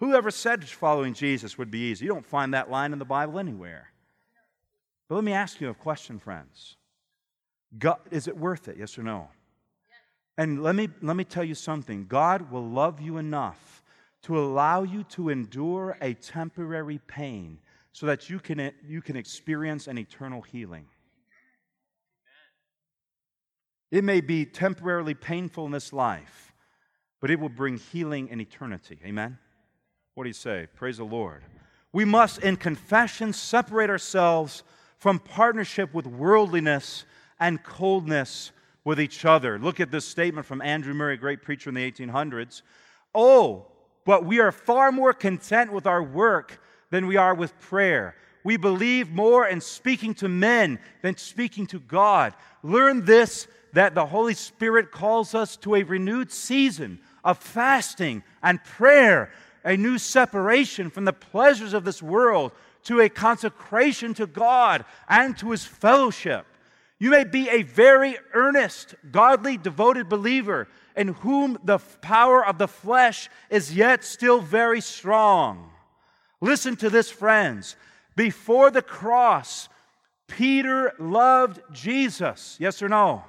Whoever 0.00 0.30
said 0.30 0.64
following 0.64 1.14
Jesus 1.14 1.56
would 1.56 1.70
be 1.70 1.90
easy? 1.90 2.04
You 2.04 2.12
don't 2.12 2.26
find 2.26 2.52
that 2.52 2.70
line 2.70 2.92
in 2.92 2.98
the 2.98 3.04
Bible 3.04 3.38
anywhere. 3.38 3.93
But 5.14 5.18
let 5.18 5.26
me 5.26 5.32
ask 5.32 5.60
you 5.60 5.70
a 5.70 5.74
question, 5.74 6.18
friends. 6.18 6.74
God, 7.78 7.98
is 8.10 8.26
it 8.26 8.36
worth 8.36 8.66
it? 8.66 8.76
Yes 8.76 8.98
or 8.98 9.04
no? 9.04 9.28
And 10.36 10.60
let 10.60 10.74
me, 10.74 10.88
let 11.02 11.14
me 11.14 11.22
tell 11.22 11.44
you 11.44 11.54
something 11.54 12.06
God 12.08 12.50
will 12.50 12.68
love 12.68 13.00
you 13.00 13.18
enough 13.18 13.84
to 14.22 14.36
allow 14.36 14.82
you 14.82 15.04
to 15.10 15.28
endure 15.28 15.96
a 16.00 16.14
temporary 16.14 16.98
pain 17.06 17.60
so 17.92 18.06
that 18.06 18.28
you 18.28 18.40
can, 18.40 18.72
you 18.84 19.00
can 19.00 19.14
experience 19.14 19.86
an 19.86 19.98
eternal 19.98 20.42
healing. 20.42 20.86
It 23.92 24.02
may 24.02 24.20
be 24.20 24.44
temporarily 24.44 25.14
painful 25.14 25.64
in 25.66 25.70
this 25.70 25.92
life, 25.92 26.52
but 27.20 27.30
it 27.30 27.38
will 27.38 27.48
bring 27.48 27.76
healing 27.76 28.26
in 28.30 28.40
eternity. 28.40 28.98
Amen? 29.04 29.38
What 30.16 30.24
do 30.24 30.28
you 30.28 30.34
say? 30.34 30.66
Praise 30.74 30.96
the 30.96 31.04
Lord. 31.04 31.44
We 31.92 32.04
must, 32.04 32.40
in 32.40 32.56
confession, 32.56 33.32
separate 33.32 33.90
ourselves 33.90 34.64
from 35.04 35.18
partnership 35.18 35.92
with 35.92 36.06
worldliness 36.06 37.04
and 37.38 37.62
coldness 37.62 38.52
with 38.84 38.98
each 38.98 39.26
other. 39.26 39.58
Look 39.58 39.78
at 39.78 39.90
this 39.90 40.08
statement 40.08 40.46
from 40.46 40.62
Andrew 40.62 40.94
Murray, 40.94 41.12
a 41.12 41.18
great 41.18 41.42
preacher 41.42 41.68
in 41.68 41.74
the 41.74 41.92
1800s. 41.92 42.62
Oh, 43.14 43.66
but 44.06 44.24
we 44.24 44.40
are 44.40 44.50
far 44.50 44.90
more 44.90 45.12
content 45.12 45.70
with 45.70 45.86
our 45.86 46.02
work 46.02 46.58
than 46.88 47.06
we 47.06 47.18
are 47.18 47.34
with 47.34 47.52
prayer. 47.60 48.16
We 48.44 48.56
believe 48.56 49.10
more 49.10 49.46
in 49.46 49.60
speaking 49.60 50.14
to 50.14 50.28
men 50.30 50.78
than 51.02 51.18
speaking 51.18 51.66
to 51.66 51.80
God. 51.80 52.32
Learn 52.62 53.04
this 53.04 53.46
that 53.74 53.94
the 53.94 54.06
Holy 54.06 54.32
Spirit 54.32 54.90
calls 54.90 55.34
us 55.34 55.58
to 55.58 55.74
a 55.74 55.82
renewed 55.82 56.32
season 56.32 56.98
of 57.22 57.36
fasting 57.36 58.22
and 58.42 58.64
prayer, 58.64 59.30
a 59.64 59.76
new 59.76 59.98
separation 59.98 60.88
from 60.88 61.04
the 61.04 61.12
pleasures 61.12 61.74
of 61.74 61.84
this 61.84 62.02
world 62.02 62.52
to 62.84 63.00
a 63.00 63.08
consecration 63.08 64.14
to 64.14 64.26
God 64.26 64.84
and 65.08 65.36
to 65.38 65.50
His 65.50 65.64
fellowship. 65.64 66.46
You 66.98 67.10
may 67.10 67.24
be 67.24 67.48
a 67.48 67.62
very 67.62 68.16
earnest, 68.32 68.94
godly, 69.10 69.56
devoted 69.56 70.08
believer 70.08 70.68
in 70.96 71.08
whom 71.08 71.58
the 71.64 71.78
power 71.78 72.44
of 72.44 72.58
the 72.58 72.68
flesh 72.68 73.28
is 73.50 73.74
yet 73.74 74.04
still 74.04 74.40
very 74.40 74.80
strong. 74.80 75.70
Listen 76.40 76.76
to 76.76 76.90
this, 76.90 77.10
friends. 77.10 77.76
Before 78.16 78.70
the 78.70 78.82
cross, 78.82 79.68
Peter 80.28 80.92
loved 80.98 81.60
Jesus. 81.72 82.56
Yes 82.60 82.80
or 82.82 82.88
no? 82.88 83.24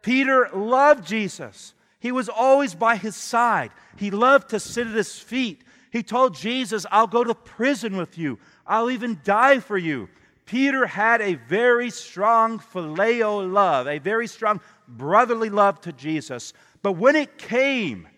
Peter 0.00 0.48
loved 0.54 1.06
Jesus. 1.06 1.74
He 1.98 2.12
was 2.12 2.28
always 2.28 2.74
by 2.74 2.96
his 2.96 3.16
side. 3.16 3.70
He 3.96 4.10
loved 4.10 4.50
to 4.50 4.60
sit 4.60 4.86
at 4.86 4.94
his 4.94 5.18
feet. 5.18 5.62
He 5.90 6.02
told 6.02 6.34
Jesus, 6.34 6.86
I'll 6.90 7.06
go 7.06 7.22
to 7.22 7.34
prison 7.34 7.96
with 7.96 8.16
you. 8.16 8.38
I'll 8.66 8.90
even 8.90 9.20
die 9.24 9.58
for 9.58 9.78
you. 9.78 10.08
Peter 10.44 10.86
had 10.86 11.20
a 11.20 11.34
very 11.34 11.90
strong 11.90 12.58
phileo 12.58 13.50
love, 13.50 13.86
a 13.86 13.98
very 13.98 14.26
strong 14.26 14.60
brotherly 14.88 15.50
love 15.50 15.80
to 15.82 15.92
Jesus. 15.92 16.52
But 16.82 16.92
when 16.92 17.16
it 17.16 17.38
came 17.38 18.08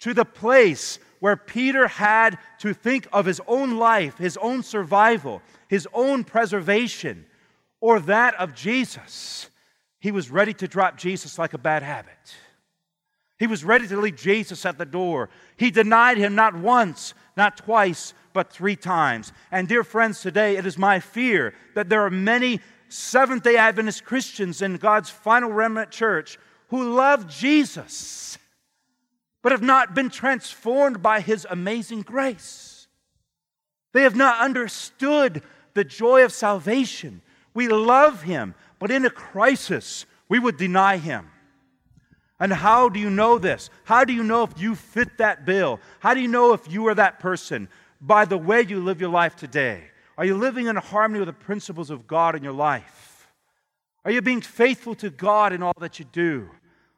to 0.00 0.14
the 0.14 0.24
place 0.24 0.98
where 1.20 1.36
Peter 1.36 1.86
had 1.86 2.38
to 2.58 2.74
think 2.74 3.06
of 3.12 3.26
his 3.26 3.40
own 3.46 3.76
life, 3.76 4.18
his 4.18 4.36
own 4.38 4.62
survival, 4.62 5.40
his 5.68 5.86
own 5.92 6.24
preservation, 6.24 7.26
or 7.80 8.00
that 8.00 8.34
of 8.36 8.54
Jesus, 8.54 9.48
he 10.00 10.10
was 10.10 10.30
ready 10.30 10.52
to 10.54 10.68
drop 10.68 10.98
Jesus 10.98 11.38
like 11.38 11.54
a 11.54 11.58
bad 11.58 11.82
habit. 11.82 12.34
He 13.38 13.46
was 13.46 13.64
ready 13.64 13.86
to 13.88 14.00
leave 14.00 14.16
Jesus 14.16 14.64
at 14.64 14.78
the 14.78 14.86
door. 14.86 15.28
He 15.56 15.70
denied 15.70 16.18
him 16.18 16.34
not 16.34 16.54
once, 16.54 17.14
not 17.36 17.56
twice, 17.56 18.14
but 18.34 18.52
three 18.52 18.76
times. 18.76 19.32
And 19.50 19.66
dear 19.66 19.84
friends, 19.84 20.20
today 20.20 20.56
it 20.56 20.66
is 20.66 20.76
my 20.76 21.00
fear 21.00 21.54
that 21.74 21.88
there 21.88 22.02
are 22.02 22.10
many 22.10 22.60
Seventh 22.88 23.42
day 23.42 23.56
Adventist 23.56 24.04
Christians 24.04 24.60
in 24.60 24.76
God's 24.76 25.08
final 25.08 25.50
remnant 25.50 25.90
church 25.90 26.38
who 26.68 26.94
love 26.94 27.28
Jesus, 27.28 28.38
but 29.42 29.52
have 29.52 29.62
not 29.62 29.94
been 29.94 30.10
transformed 30.10 31.02
by 31.02 31.20
his 31.20 31.46
amazing 31.48 32.02
grace. 32.02 32.86
They 33.92 34.02
have 34.02 34.16
not 34.16 34.40
understood 34.40 35.42
the 35.72 35.84
joy 35.84 36.24
of 36.24 36.32
salvation. 36.32 37.22
We 37.52 37.68
love 37.68 38.22
him, 38.22 38.54
but 38.78 38.90
in 38.90 39.06
a 39.06 39.10
crisis, 39.10 40.06
we 40.28 40.38
would 40.38 40.56
deny 40.56 40.96
him. 40.98 41.30
And 42.40 42.52
how 42.52 42.88
do 42.88 42.98
you 42.98 43.10
know 43.10 43.38
this? 43.38 43.70
How 43.84 44.04
do 44.04 44.12
you 44.12 44.24
know 44.24 44.42
if 44.42 44.58
you 44.60 44.74
fit 44.74 45.18
that 45.18 45.46
bill? 45.46 45.80
How 46.00 46.14
do 46.14 46.20
you 46.20 46.28
know 46.28 46.52
if 46.52 46.70
you 46.70 46.86
are 46.88 46.94
that 46.94 47.20
person? 47.20 47.68
By 48.06 48.26
the 48.26 48.36
way 48.36 48.62
you 48.68 48.80
live 48.80 49.00
your 49.00 49.10
life 49.10 49.34
today. 49.34 49.84
Are 50.18 50.26
you 50.26 50.36
living 50.36 50.66
in 50.66 50.76
harmony 50.76 51.20
with 51.20 51.28
the 51.28 51.32
principles 51.32 51.88
of 51.88 52.06
God 52.06 52.36
in 52.36 52.44
your 52.44 52.52
life? 52.52 53.28
Are 54.04 54.10
you 54.10 54.20
being 54.20 54.42
faithful 54.42 54.94
to 54.96 55.08
God 55.08 55.54
in 55.54 55.62
all 55.62 55.72
that 55.78 55.98
you 55.98 56.04
do? 56.12 56.50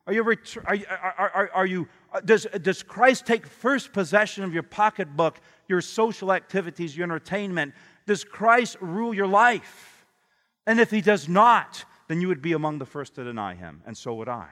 Are 0.09 0.13
you, 0.13 0.25
are, 0.25 0.37
are, 0.67 1.31
are, 1.35 1.51
are 1.55 1.67
you 1.67 1.89
uh, 2.13 2.21
does, 2.21 2.47
does 2.63 2.83
Christ 2.83 3.25
take 3.27 3.47
first 3.47 3.93
possession 3.93 4.43
of 4.43 4.53
your 4.53 4.63
pocketbook, 4.63 5.41
your 5.69 5.81
social 5.81 6.33
activities, 6.33 6.97
your 6.97 7.05
entertainment? 7.05 7.75
Does 8.07 8.25
Christ 8.25 8.77
rule 8.81 9.15
your 9.15 9.27
life? 9.27 10.07
And 10.67 10.81
if 10.81 10.91
he 10.91 11.01
does 11.01 11.29
not, 11.29 11.85
then 12.09 12.21
you 12.21 12.29
would 12.29 12.43
be 12.43 12.53
among 12.53 12.79
the 12.79 12.87
first 12.87 13.15
to 13.15 13.25
deny 13.25 13.55
him, 13.55 13.83
and 13.87 13.97
so 13.97 14.15
would 14.15 14.29
I. 14.29 14.49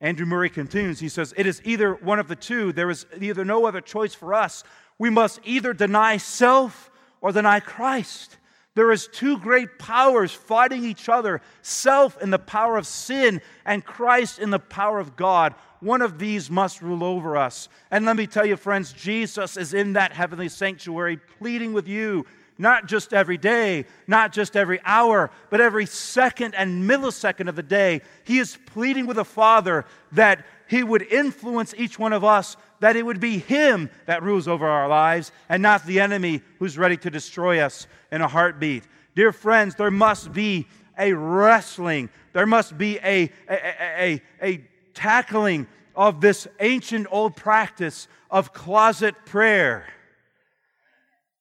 Andrew 0.00 0.26
Murray 0.26 0.50
continues, 0.50 1.00
he 1.00 1.08
says, 1.08 1.34
It 1.36 1.46
is 1.46 1.60
either 1.64 1.94
one 1.94 2.18
of 2.18 2.28
the 2.28 2.36
two. 2.36 2.72
There 2.72 2.90
is 2.90 3.06
either 3.20 3.44
no 3.44 3.66
other 3.66 3.80
choice 3.80 4.14
for 4.14 4.32
us. 4.32 4.62
We 4.98 5.10
must 5.10 5.40
either 5.44 5.72
deny 5.72 6.16
self 6.18 6.90
or 7.20 7.32
deny 7.32 7.60
Christ. 7.60 8.36
There 8.74 8.92
is 8.92 9.08
two 9.08 9.38
great 9.38 9.76
powers 9.80 10.30
fighting 10.32 10.84
each 10.84 11.08
other 11.08 11.40
self 11.62 12.20
in 12.22 12.30
the 12.30 12.38
power 12.38 12.76
of 12.76 12.86
sin, 12.86 13.40
and 13.64 13.84
Christ 13.84 14.38
in 14.38 14.50
the 14.50 14.60
power 14.60 15.00
of 15.00 15.16
God. 15.16 15.56
One 15.80 16.00
of 16.00 16.20
these 16.20 16.48
must 16.48 16.80
rule 16.80 17.02
over 17.02 17.36
us. 17.36 17.68
And 17.90 18.04
let 18.04 18.16
me 18.16 18.28
tell 18.28 18.46
you, 18.46 18.56
friends, 18.56 18.92
Jesus 18.92 19.56
is 19.56 19.74
in 19.74 19.94
that 19.94 20.12
heavenly 20.12 20.48
sanctuary 20.48 21.16
pleading 21.16 21.72
with 21.72 21.88
you 21.88 22.24
not 22.58 22.86
just 22.86 23.14
every 23.14 23.38
day, 23.38 23.86
not 24.06 24.32
just 24.32 24.56
every 24.56 24.80
hour, 24.84 25.30
but 25.48 25.60
every 25.60 25.86
second 25.86 26.54
and 26.54 26.88
millisecond 26.88 27.48
of 27.48 27.56
the 27.56 27.62
day. 27.62 28.02
He 28.24 28.38
is 28.38 28.58
pleading 28.66 29.06
with 29.06 29.16
the 29.16 29.24
Father 29.24 29.84
that 30.12 30.44
He 30.68 30.82
would 30.82 31.02
influence 31.02 31.72
each 31.76 31.98
one 31.98 32.12
of 32.12 32.24
us, 32.24 32.56
that 32.80 32.96
it 32.96 33.06
would 33.06 33.20
be 33.20 33.38
Him 33.38 33.88
that 34.06 34.22
rules 34.22 34.48
over 34.48 34.66
our 34.66 34.88
lives 34.88 35.30
and 35.48 35.62
not 35.62 35.86
the 35.86 36.00
enemy 36.00 36.42
who's 36.58 36.76
ready 36.76 36.96
to 36.98 37.10
destroy 37.10 37.60
us 37.60 37.86
in 38.10 38.20
a 38.20 38.28
heartbeat. 38.28 38.82
Dear 39.14 39.32
friends, 39.32 39.76
there 39.76 39.90
must 39.90 40.32
be 40.32 40.66
a 40.98 41.12
wrestling, 41.12 42.10
there 42.32 42.46
must 42.46 42.76
be 42.76 42.98
a, 42.98 43.30
a, 43.48 43.92
a, 43.98 44.22
a 44.42 44.64
tackling 44.94 45.68
of 45.94 46.20
this 46.20 46.48
ancient 46.58 47.06
old 47.10 47.36
practice 47.36 48.08
of 48.30 48.52
closet 48.52 49.14
prayer. 49.24 49.86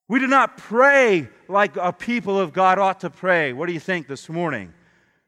We 0.10 0.20
do 0.20 0.28
not 0.28 0.58
pray 0.58 1.28
like 1.50 1.76
a 1.76 1.92
people 1.92 2.40
of 2.40 2.54
God 2.54 2.80
ought 2.80 3.02
to 3.02 3.10
pray. 3.10 3.52
What 3.52 3.68
do 3.68 3.74
you 3.74 3.80
think 3.80 4.08
this 4.08 4.30
morning? 4.30 4.74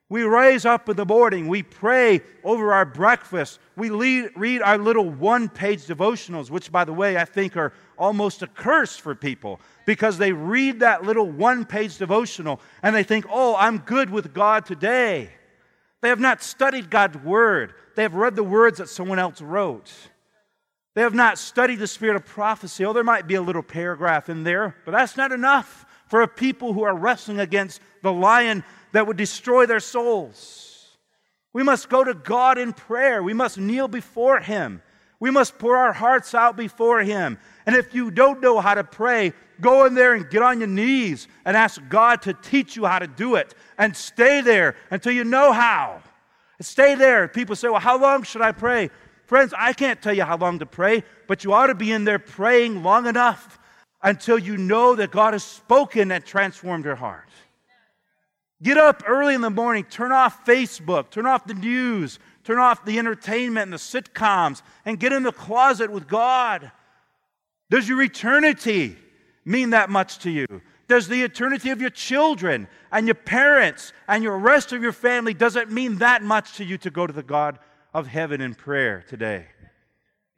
We 0.08 0.24
raise 0.24 0.66
up 0.66 0.90
in 0.90 0.96
the 0.96 1.06
morning. 1.06 1.48
We 1.48 1.62
pray 1.62 2.22
over 2.44 2.74
our 2.74 2.86
breakfast. 2.86 3.60
We 3.76 3.90
lead, 3.92 4.32
read 4.36 4.62
our 4.64 4.78
little 4.78 5.08
one 5.08 5.50
page 5.50 5.86
devotionals, 5.86 6.50
which, 6.50 6.72
by 6.72 6.84
the 6.84 6.94
way, 6.94 7.18
I 7.18 7.26
think 7.26 7.56
are 7.56 7.74
almost 7.98 8.42
a 8.42 8.48
curse 8.48 8.96
for 8.96 9.14
people 9.14 9.60
because 9.86 10.18
they 10.18 10.32
read 10.32 10.80
that 10.80 11.04
little 11.04 11.30
one 11.30 11.64
page 11.64 11.98
devotional 11.98 12.60
and 12.82 12.96
they 12.96 13.04
think, 13.04 13.26
oh, 13.30 13.56
I'm 13.58 13.80
good 13.80 14.10
with 14.10 14.34
God 14.34 14.66
today. 14.66 15.30
They 16.02 16.10
have 16.10 16.20
not 16.20 16.42
studied 16.42 16.90
God's 16.90 17.18
Word, 17.18 17.74
they 17.96 18.04
have 18.04 18.16
read 18.16 18.36
the 18.36 18.44
words 18.44 18.80
that 18.80 18.90
someone 18.90 19.20
else 19.20 19.42
wrote. 19.42 19.92
They 20.96 21.02
have 21.02 21.14
not 21.14 21.38
studied 21.38 21.78
the 21.78 21.88
spirit 21.88 22.16
of 22.16 22.26
prophecy. 22.26 22.84
Oh, 22.84 22.94
there 22.94 23.04
might 23.04 23.28
be 23.28 23.36
a 23.36 23.42
little 23.42 23.64
paragraph 23.64 24.30
in 24.30 24.44
there, 24.44 24.76
but 24.86 24.92
that's 24.92 25.18
not 25.18 25.32
enough 25.32 25.86
for 26.08 26.22
a 26.22 26.28
people 26.28 26.74
who 26.74 26.84
are 26.84 26.96
wrestling 26.96 27.40
against 27.40 27.80
the 28.02 28.12
lion 28.12 28.64
that 28.92 29.06
would 29.06 29.18
destroy 29.18 29.66
their 29.66 29.80
souls. 29.80 30.98
We 31.54 31.64
must 31.64 31.90
go 31.90 32.04
to 32.04 32.14
God 32.14 32.58
in 32.58 32.74
prayer. 32.74 33.22
We 33.22 33.34
must 33.34 33.58
kneel 33.58 33.88
before 33.88 34.40
Him. 34.40 34.82
We 35.20 35.32
must 35.32 35.60
pour 35.60 35.78
our 35.78 35.94
hearts 35.94 36.34
out 36.34 36.56
before 36.56 37.02
Him. 37.02 37.38
And 37.66 37.76
if 37.76 37.94
you 37.94 38.10
don't 38.10 38.42
know 38.42 38.60
how 38.60 38.74
to 38.74 38.84
pray, 38.84 39.34
go 39.62 39.86
in 39.86 39.94
there 39.94 40.14
and 40.14 40.30
get 40.30 40.42
on 40.42 40.60
your 40.60 40.68
knees 40.68 41.28
and 41.46 41.58
ask 41.58 41.82
God 41.90 42.24
to 42.24 42.34
teach 42.34 42.76
you 42.76 42.86
how 42.86 43.00
to 43.00 43.08
do 43.08 43.36
it. 43.36 43.54
And 43.78 43.96
stay 43.96 44.42
there 44.42 44.76
until 44.90 45.12
you 45.12 45.24
know 45.24 45.52
how. 45.52 46.02
Stay 46.62 46.96
there. 46.96 47.28
People 47.28 47.56
say, 47.56 47.70
Well, 47.70 47.80
how 47.80 48.00
long 48.00 48.24
should 48.24 48.42
I 48.42 48.52
pray? 48.52 48.90
Friends, 49.30 49.54
I 49.56 49.74
can't 49.74 50.02
tell 50.02 50.12
you 50.12 50.24
how 50.24 50.38
long 50.38 50.58
to 50.58 50.66
pray, 50.66 51.04
but 51.28 51.44
you 51.44 51.54
ought 51.54 51.68
to 51.68 51.76
be 51.76 51.92
in 51.92 52.04
there 52.04 52.18
praying 52.18 52.82
long 52.82 53.06
enough 53.06 53.60
until 54.02 54.40
you 54.40 54.58
know 54.58 54.96
that 54.96 55.12
God 55.12 55.34
has 55.34 55.44
spoken 55.44 56.12
and 56.12 56.26
transformed 56.26 56.84
your 56.84 56.96
heart. 56.96 57.30
Get 58.64 58.80
up 58.80 59.04
early 59.06 59.36
in 59.36 59.42
the 59.42 59.52
morning, 59.52 59.84
turn 59.84 60.12
off 60.12 60.48
Facebook, 60.48 61.12
turn 61.12 61.28
off 61.28 61.46
the 61.46 61.54
news, 61.54 62.18
turn 62.44 62.58
off 62.58 62.84
the 62.86 62.98
entertainment 62.98 63.66
and 63.66 63.74
the 63.74 63.78
sitcoms, 63.78 64.64
and 64.84 65.00
get 65.00 65.14
in 65.14 65.22
the 65.22 65.32
closet 65.32 65.92
with 65.92 66.08
God. 66.08 66.72
Does 67.70 67.88
your 67.88 68.02
eternity 68.02 68.98
mean 69.46 69.70
that 69.70 69.92
much 69.92 70.18
to 70.24 70.32
you? 70.32 70.48
Does 70.88 71.08
the 71.08 71.22
eternity 71.22 71.70
of 71.70 71.80
your 71.80 71.92
children 71.92 72.68
and 72.92 73.06
your 73.06 73.14
parents 73.14 73.94
and 74.08 74.24
your 74.24 74.40
rest 74.40 74.74
of 74.74 74.82
your 74.82 74.92
family, 74.92 75.36
does 75.36 75.56
it 75.56 75.70
mean 75.70 76.00
that 76.00 76.24
much 76.24 76.58
to 76.58 76.66
you 76.66 76.80
to 76.80 76.90
go 76.90 77.06
to 77.06 77.14
the 77.14 77.22
God 77.22 77.60
of 77.94 78.08
heaven 78.08 78.42
in 78.42 78.56
prayer 78.56 79.04
today. 79.08 79.46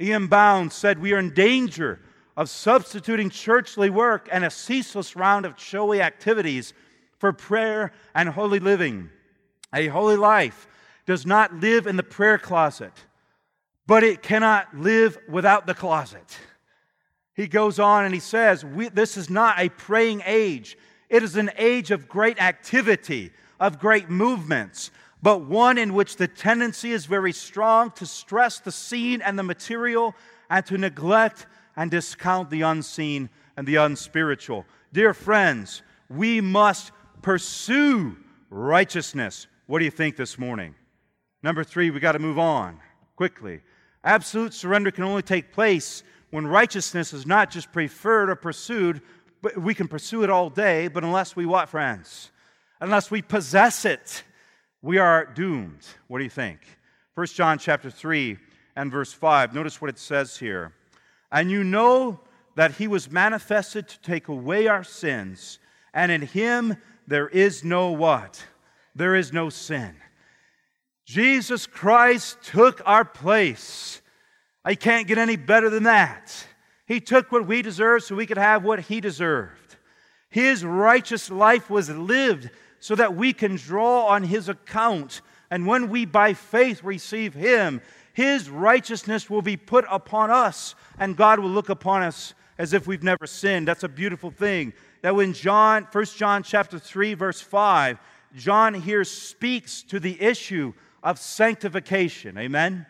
E.M. 0.01 0.27
Bounds 0.27 0.73
said, 0.73 0.99
We 0.99 1.13
are 1.13 1.19
in 1.19 1.33
danger 1.33 1.99
of 2.37 2.49
substituting 2.49 3.29
churchly 3.29 3.89
work 3.89 4.27
and 4.31 4.43
a 4.43 4.49
ceaseless 4.49 5.15
round 5.15 5.45
of 5.45 5.59
showy 5.59 6.01
activities 6.01 6.73
for 7.19 7.33
prayer 7.33 7.91
and 8.15 8.29
holy 8.29 8.59
living. 8.59 9.09
A 9.73 9.87
holy 9.87 10.15
life 10.15 10.67
does 11.05 11.25
not 11.25 11.53
live 11.55 11.87
in 11.87 11.97
the 11.97 12.03
prayer 12.03 12.37
closet, 12.37 12.93
but 13.85 14.03
it 14.03 14.21
cannot 14.21 14.75
live 14.75 15.17
without 15.29 15.67
the 15.67 15.73
closet. 15.73 16.37
He 17.35 17.47
goes 17.47 17.79
on 17.79 18.05
and 18.05 18.13
he 18.13 18.19
says, 18.19 18.65
This 18.93 19.17
is 19.17 19.29
not 19.29 19.59
a 19.59 19.69
praying 19.69 20.23
age. 20.25 20.77
It 21.09 21.23
is 21.23 21.35
an 21.35 21.51
age 21.57 21.91
of 21.91 22.07
great 22.07 22.41
activity, 22.41 23.31
of 23.59 23.79
great 23.79 24.09
movements, 24.09 24.91
but 25.21 25.41
one 25.41 25.77
in 25.77 25.93
which 25.93 26.15
the 26.15 26.27
tendency 26.27 26.91
is 26.91 27.05
very 27.05 27.31
strong 27.31 27.91
to 27.91 28.05
stress 28.05 28.59
the 28.59 28.71
seen 28.71 29.21
and 29.21 29.37
the 29.37 29.43
material 29.43 30.15
and 30.49 30.65
to 30.65 30.77
neglect 30.77 31.45
and 31.75 31.91
discount 31.91 32.49
the 32.49 32.61
unseen 32.61 33.29
and 33.55 33.67
the 33.67 33.75
unspiritual. 33.75 34.65
Dear 34.91 35.13
friends, 35.13 35.83
we 36.09 36.41
must 36.41 36.91
pursue 37.21 38.17
righteousness. 38.49 39.47
What 39.67 39.79
do 39.79 39.85
you 39.85 39.91
think 39.91 40.17
this 40.17 40.37
morning? 40.37 40.75
Number 41.43 41.63
three, 41.63 41.91
we 41.91 41.99
got 41.99 42.13
to 42.13 42.19
move 42.19 42.39
on 42.39 42.79
quickly. 43.15 43.61
Absolute 44.03 44.53
surrender 44.53 44.91
can 44.91 45.03
only 45.03 45.21
take 45.21 45.53
place 45.53 46.03
when 46.31 46.47
righteousness 46.47 47.13
is 47.13 47.25
not 47.25 47.51
just 47.51 47.71
preferred 47.71 48.29
or 48.29 48.35
pursued, 48.35 49.01
but 49.41 49.57
we 49.57 49.73
can 49.73 49.87
pursue 49.87 50.23
it 50.23 50.29
all 50.29 50.49
day, 50.49 50.87
but 50.87 51.03
unless 51.03 51.35
we 51.35 51.45
what, 51.45 51.69
friends? 51.69 52.31
Unless 52.79 53.11
we 53.11 53.21
possess 53.21 53.85
it, 53.85 54.23
we 54.81 54.97
are 54.97 55.25
doomed. 55.25 55.85
What 56.07 56.17
do 56.17 56.23
you 56.23 56.29
think? 56.29 56.59
1 57.15 57.27
John 57.27 57.59
chapter 57.59 57.89
3 57.89 58.37
and 58.75 58.91
verse 58.91 59.13
5. 59.13 59.53
Notice 59.53 59.81
what 59.81 59.89
it 59.89 59.99
says 59.99 60.37
here. 60.37 60.73
And 61.31 61.51
you 61.51 61.63
know 61.63 62.19
that 62.55 62.73
he 62.73 62.87
was 62.87 63.11
manifested 63.11 63.87
to 63.87 64.01
take 64.01 64.27
away 64.27 64.67
our 64.67 64.83
sins, 64.83 65.59
and 65.93 66.11
in 66.11 66.21
him 66.21 66.77
there 67.07 67.27
is 67.27 67.63
no 67.63 67.91
what? 67.91 68.43
There 68.95 69.15
is 69.15 69.31
no 69.31 69.49
sin. 69.49 69.95
Jesus 71.05 71.67
Christ 71.67 72.37
took 72.43 72.81
our 72.85 73.05
place. 73.05 74.01
I 74.63 74.75
can't 74.75 75.07
get 75.07 75.17
any 75.17 75.35
better 75.35 75.69
than 75.69 75.83
that. 75.83 76.45
He 76.85 76.99
took 76.99 77.31
what 77.31 77.47
we 77.47 77.61
deserve 77.61 78.03
so 78.03 78.15
we 78.15 78.25
could 78.25 78.37
have 78.37 78.63
what 78.63 78.81
he 78.81 79.01
deserved. 79.01 79.77
His 80.29 80.63
righteous 80.63 81.29
life 81.29 81.69
was 81.69 81.89
lived 81.89 82.49
so 82.81 82.95
that 82.95 83.15
we 83.15 83.31
can 83.31 83.55
draw 83.55 84.07
on 84.07 84.23
his 84.23 84.49
account. 84.49 85.21
And 85.49 85.65
when 85.65 85.87
we 85.87 86.03
by 86.03 86.33
faith 86.33 86.83
receive 86.83 87.33
him, 87.33 87.79
his 88.11 88.49
righteousness 88.49 89.29
will 89.29 89.43
be 89.43 89.55
put 89.55 89.85
upon 89.89 90.31
us, 90.31 90.75
and 90.99 91.15
God 91.15 91.39
will 91.39 91.49
look 91.49 91.69
upon 91.69 92.01
us 92.01 92.33
as 92.57 92.73
if 92.73 92.87
we've 92.87 93.03
never 93.03 93.27
sinned. 93.27 93.67
That's 93.67 93.83
a 93.83 93.89
beautiful 93.89 94.31
thing. 94.31 94.73
That 95.03 95.15
when 95.15 95.33
John, 95.33 95.87
1 95.91 96.05
John 96.17 96.43
chapter 96.43 96.77
3, 96.77 97.13
verse 97.13 97.39
5, 97.39 97.99
John 98.35 98.73
here 98.73 99.03
speaks 99.03 99.83
to 99.83 99.99
the 99.99 100.19
issue 100.21 100.73
of 101.03 101.19
sanctification. 101.19 102.37
Amen? 102.37 102.87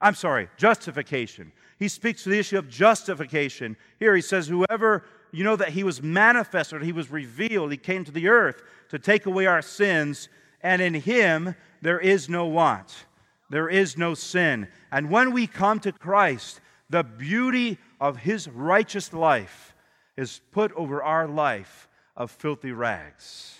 I'm 0.00 0.14
sorry, 0.14 0.48
justification. 0.56 1.52
He 1.78 1.88
speaks 1.88 2.22
to 2.24 2.28
the 2.30 2.38
issue 2.38 2.58
of 2.58 2.68
justification. 2.68 3.76
Here 3.98 4.14
he 4.14 4.22
says, 4.22 4.46
Whoever, 4.46 5.04
you 5.32 5.42
know, 5.42 5.56
that 5.56 5.70
he 5.70 5.82
was 5.82 6.00
manifested, 6.00 6.82
he 6.82 6.92
was 6.92 7.10
revealed, 7.10 7.72
he 7.72 7.76
came 7.76 8.04
to 8.04 8.12
the 8.12 8.28
earth 8.28 8.62
to 8.92 8.98
take 8.98 9.24
away 9.24 9.46
our 9.46 9.62
sins, 9.62 10.28
and 10.60 10.82
in 10.82 10.92
him 10.92 11.54
there 11.80 11.98
is 11.98 12.28
no 12.28 12.44
want. 12.44 13.06
There 13.48 13.68
is 13.68 13.96
no 13.96 14.12
sin. 14.12 14.68
And 14.92 15.10
when 15.10 15.32
we 15.32 15.46
come 15.46 15.80
to 15.80 15.92
Christ, 15.92 16.60
the 16.90 17.02
beauty 17.02 17.78
of 17.98 18.18
his 18.18 18.48
righteous 18.48 19.14
life 19.14 19.74
is 20.14 20.42
put 20.52 20.72
over 20.72 21.02
our 21.02 21.26
life 21.26 21.88
of 22.14 22.30
filthy 22.30 22.70
rags. 22.72 23.54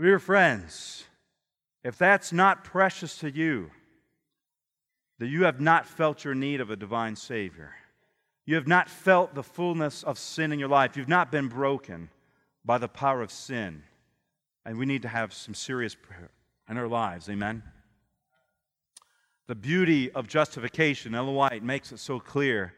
Dear 0.00 0.20
friends, 0.20 1.04
if 1.82 1.98
that's 1.98 2.32
not 2.32 2.62
precious 2.62 3.18
to 3.18 3.30
you, 3.30 3.72
that 5.18 5.26
you 5.26 5.42
have 5.44 5.60
not 5.60 5.84
felt 5.84 6.24
your 6.24 6.36
need 6.36 6.60
of 6.60 6.70
a 6.70 6.76
divine 6.76 7.16
Savior, 7.16 7.74
you 8.46 8.54
have 8.54 8.68
not 8.68 8.88
felt 8.88 9.34
the 9.34 9.42
fullness 9.42 10.04
of 10.04 10.16
sin 10.16 10.52
in 10.52 10.60
your 10.60 10.68
life, 10.68 10.96
you've 10.96 11.08
not 11.08 11.32
been 11.32 11.48
broken 11.48 12.08
by 12.64 12.78
the 12.78 12.88
power 12.88 13.20
of 13.20 13.32
sin, 13.32 13.82
and 14.64 14.78
we 14.78 14.86
need 14.86 15.02
to 15.02 15.08
have 15.08 15.32
some 15.32 15.54
serious 15.54 15.94
prayer 15.94 16.30
in 16.68 16.76
our 16.76 16.88
lives. 16.88 17.28
Amen? 17.28 17.62
The 19.48 19.54
beauty 19.54 20.10
of 20.12 20.28
justification, 20.28 21.14
Ellen 21.14 21.34
White 21.34 21.62
makes 21.62 21.92
it 21.92 21.98
so 21.98 22.20
clear. 22.20 22.74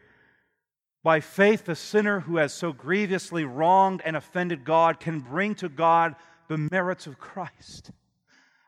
By 1.03 1.19
faith, 1.19 1.65
the 1.65 1.75
sinner 1.75 2.21
who 2.21 2.37
has 2.37 2.51
so 2.53 2.73
grievously 2.73 3.45
wronged 3.45 4.01
and 4.03 4.15
offended 4.15 4.65
God 4.65 4.99
can 4.99 5.19
bring 5.19 5.53
to 5.55 5.69
God 5.69 6.15
the 6.47 6.57
merits 6.57 7.05
of 7.05 7.19
Christ. 7.19 7.91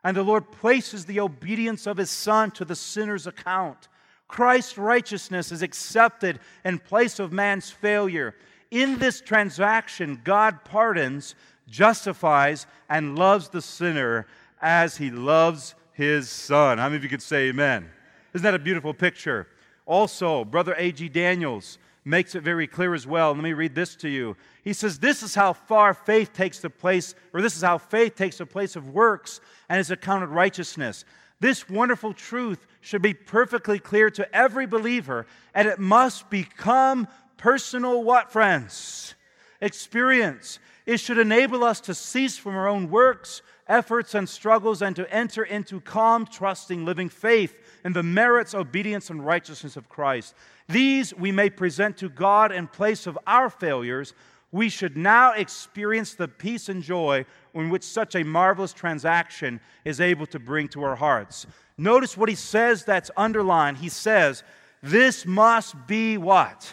And 0.04 0.16
the 0.16 0.22
Lord 0.22 0.52
places 0.52 1.04
the 1.04 1.20
obedience 1.20 1.86
of 1.86 1.96
his 1.96 2.10
Son 2.10 2.52
to 2.52 2.64
the 2.64 2.76
sinner's 2.76 3.26
account. 3.26 3.88
Christ's 4.28 4.78
righteousness 4.78 5.50
is 5.50 5.62
accepted 5.62 6.38
in 6.64 6.78
place 6.78 7.18
of 7.18 7.32
man's 7.32 7.70
failure. 7.70 8.36
In 8.70 8.98
this 8.98 9.20
transaction, 9.20 10.20
God 10.22 10.64
pardons, 10.64 11.34
justifies, 11.68 12.66
and 12.88 13.18
loves 13.18 13.48
the 13.48 13.62
sinner 13.62 14.26
as 14.60 14.96
he 14.96 15.10
loves 15.10 15.74
his 15.92 16.28
Son. 16.28 16.78
How 16.78 16.84
many 16.84 16.96
of 16.96 17.02
you 17.02 17.08
could 17.08 17.22
say 17.22 17.48
amen? 17.48 17.88
Isn't 18.34 18.44
that 18.44 18.54
a 18.54 18.58
beautiful 18.58 18.94
picture? 18.94 19.48
Also, 19.86 20.44
Brother 20.44 20.74
A.G. 20.76 21.08
Daniells 21.10 21.78
makes 22.04 22.34
it 22.34 22.42
very 22.42 22.66
clear 22.66 22.94
as 22.94 23.06
well. 23.06 23.32
Let 23.32 23.42
me 23.42 23.52
read 23.52 23.74
this 23.74 23.94
to 23.96 24.08
you. 24.08 24.36
He 24.62 24.72
says, 24.72 24.98
This 24.98 25.22
is 25.22 25.34
how 25.34 25.52
far 25.52 25.94
faith 25.94 26.32
takes 26.32 26.60
the 26.60 26.70
place, 26.70 27.14
or 27.32 27.42
this 27.42 27.56
is 27.56 27.62
how 27.62 27.78
faith 27.78 28.14
takes 28.14 28.38
the 28.38 28.46
place 28.46 28.76
of 28.76 28.90
works 28.90 29.40
and 29.68 29.78
is 29.78 29.90
accounted 29.90 30.30
righteousness. 30.30 31.04
This 31.40 31.68
wonderful 31.68 32.14
truth 32.14 32.66
should 32.80 33.02
be 33.02 33.14
perfectly 33.14 33.78
clear 33.78 34.10
to 34.10 34.34
every 34.34 34.66
believer, 34.66 35.26
and 35.54 35.68
it 35.68 35.78
must 35.78 36.30
become 36.30 37.06
personal 37.36 38.02
what, 38.02 38.32
friends? 38.32 39.14
Experience. 39.60 40.58
It 40.88 41.00
should 41.00 41.18
enable 41.18 41.64
us 41.64 41.82
to 41.82 41.94
cease 41.94 42.38
from 42.38 42.56
our 42.56 42.66
own 42.66 42.88
works, 42.88 43.42
efforts, 43.66 44.14
and 44.14 44.26
struggles 44.26 44.80
and 44.80 44.96
to 44.96 45.12
enter 45.12 45.42
into 45.42 45.82
calm, 45.82 46.24
trusting, 46.24 46.86
living 46.86 47.10
faith 47.10 47.54
in 47.84 47.92
the 47.92 48.02
merits, 48.02 48.54
obedience, 48.54 49.10
and 49.10 49.22
righteousness 49.22 49.76
of 49.76 49.90
Christ. 49.90 50.34
These 50.66 51.12
we 51.12 51.30
may 51.30 51.50
present 51.50 51.98
to 51.98 52.08
God 52.08 52.52
in 52.52 52.68
place 52.68 53.06
of 53.06 53.18
our 53.26 53.50
failures. 53.50 54.14
We 54.50 54.70
should 54.70 54.96
now 54.96 55.32
experience 55.32 56.14
the 56.14 56.26
peace 56.26 56.70
and 56.70 56.82
joy 56.82 57.26
in 57.52 57.68
which 57.68 57.84
such 57.84 58.14
a 58.14 58.24
marvelous 58.24 58.72
transaction 58.72 59.60
is 59.84 60.00
able 60.00 60.24
to 60.28 60.38
bring 60.38 60.68
to 60.68 60.84
our 60.84 60.96
hearts. 60.96 61.46
Notice 61.76 62.16
what 62.16 62.30
he 62.30 62.34
says 62.34 62.86
that's 62.86 63.10
underlined. 63.14 63.76
He 63.76 63.90
says, 63.90 64.42
This 64.82 65.26
must 65.26 65.86
be 65.86 66.16
what? 66.16 66.72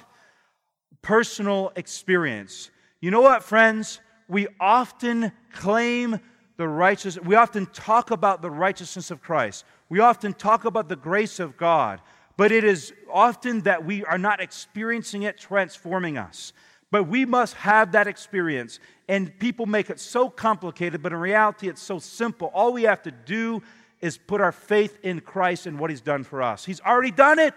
Personal 1.02 1.74
experience. 1.76 2.72
You 3.02 3.12
know 3.12 3.20
what, 3.20 3.44
friends? 3.44 4.00
We 4.28 4.48
often 4.60 5.32
claim 5.54 6.20
the 6.58 6.68
righteous, 6.68 7.20
we 7.20 7.36
often 7.36 7.66
talk 7.68 8.12
about 8.12 8.42
the 8.42 8.50
righteousness 8.50 9.12
of 9.12 9.22
Christ. 9.22 9.66
We 9.90 10.00
often 10.00 10.34
talk 10.34 10.66
about 10.66 10.90
the 10.90 10.96
grace 10.96 11.40
of 11.40 11.58
God, 11.58 12.02
but 12.38 12.52
it 12.52 12.64
is 12.64 12.94
often 13.12 13.62
that 13.62 13.86
we 13.86 14.06
are 14.06 14.18
not 14.18 14.40
experiencing 14.40 15.24
it 15.24 15.38
transforming 15.38 16.18
us. 16.18 16.54
But 16.92 17.04
we 17.04 17.26
must 17.26 17.56
have 17.56 17.92
that 17.92 18.08
experience. 18.08 18.80
And 19.10 19.38
people 19.40 19.66
make 19.66 19.90
it 19.90 20.00
so 20.00 20.30
complicated, 20.30 21.04
but 21.04 21.12
in 21.12 21.20
reality, 21.20 21.68
it's 21.68 21.82
so 21.82 22.00
simple. 22.00 22.52
All 22.54 22.72
we 22.74 22.84
have 22.84 23.02
to 23.04 23.12
do 23.12 23.62
is 24.02 24.18
put 24.18 24.40
our 24.40 24.52
faith 24.52 24.98
in 25.04 25.20
Christ 25.20 25.66
and 25.66 25.80
what 25.80 25.90
He's 25.90 26.02
done 26.02 26.24
for 26.24 26.42
us. 26.42 26.64
He's 26.64 26.80
already 26.82 27.12
done 27.12 27.40
it. 27.40 27.54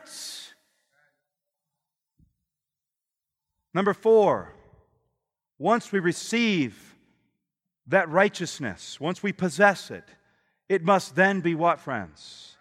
Number 3.74 3.94
four, 3.94 4.54
once 5.58 5.90
we 5.92 5.98
receive 5.98 6.94
that 7.86 8.08
righteousness, 8.08 9.00
once 9.00 9.22
we 9.22 9.32
possess 9.32 9.90
it, 9.90 10.04
it 10.68 10.84
must 10.84 11.16
then 11.16 11.40
be 11.40 11.54
what, 11.54 11.80
friends? 11.80 12.56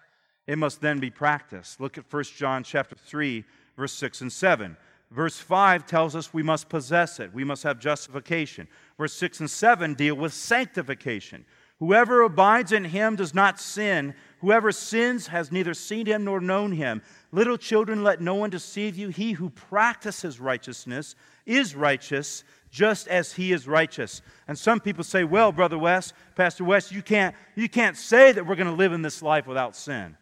It 0.47 0.57
must 0.57 0.81
then 0.81 0.99
be 0.99 1.09
practiced. 1.09 1.81
Look 1.81 1.97
at 1.97 2.11
1 2.11 2.23
John 2.37 2.63
chapter 2.63 2.95
3, 2.95 3.43
verse 3.75 3.93
6 3.93 4.21
and 4.21 4.31
7. 4.31 4.77
Verse 5.11 5.37
5 5.37 5.85
tells 5.85 6.15
us 6.15 6.33
we 6.33 6.43
must 6.43 6.69
possess 6.69 7.19
it. 7.19 7.33
We 7.33 7.43
must 7.43 7.63
have 7.63 7.79
justification. 7.79 8.67
Verse 8.97 9.13
6 9.13 9.41
and 9.41 9.49
7 9.49 9.93
deal 9.93 10.15
with 10.15 10.33
sanctification. 10.33 11.45
Whoever 11.79 12.23
abides 12.23 12.71
in 12.71 12.85
him 12.85 13.15
does 13.15 13.33
not 13.33 13.59
sin. 13.59 14.15
Whoever 14.39 14.71
sins 14.71 15.27
has 15.27 15.51
neither 15.51 15.73
seen 15.73 16.07
him 16.07 16.23
nor 16.23 16.39
known 16.41 16.71
him. 16.71 17.03
Little 17.31 17.57
children, 17.57 18.03
let 18.03 18.19
no 18.19 18.35
one 18.35 18.49
deceive 18.49 18.97
you. 18.97 19.09
He 19.09 19.33
who 19.33 19.49
practices 19.51 20.39
righteousness 20.39 21.15
is 21.45 21.75
righteous, 21.75 22.43
just 22.69 23.07
as 23.07 23.33
he 23.33 23.51
is 23.51 23.67
righteous. 23.67 24.21
And 24.47 24.57
some 24.57 24.79
people 24.79 25.03
say, 25.03 25.23
well, 25.23 25.51
Brother 25.51 25.77
Wes, 25.77 26.13
Pastor 26.35 26.63
Wes, 26.63 26.91
you 26.91 27.01
can't, 27.01 27.35
you 27.55 27.69
can't 27.69 27.97
say 27.97 28.31
that 28.31 28.45
we're 28.45 28.55
going 28.55 28.67
to 28.67 28.73
live 28.73 28.93
in 28.93 29.01
this 29.01 29.21
life 29.21 29.47
without 29.47 29.75
sin. 29.75 30.17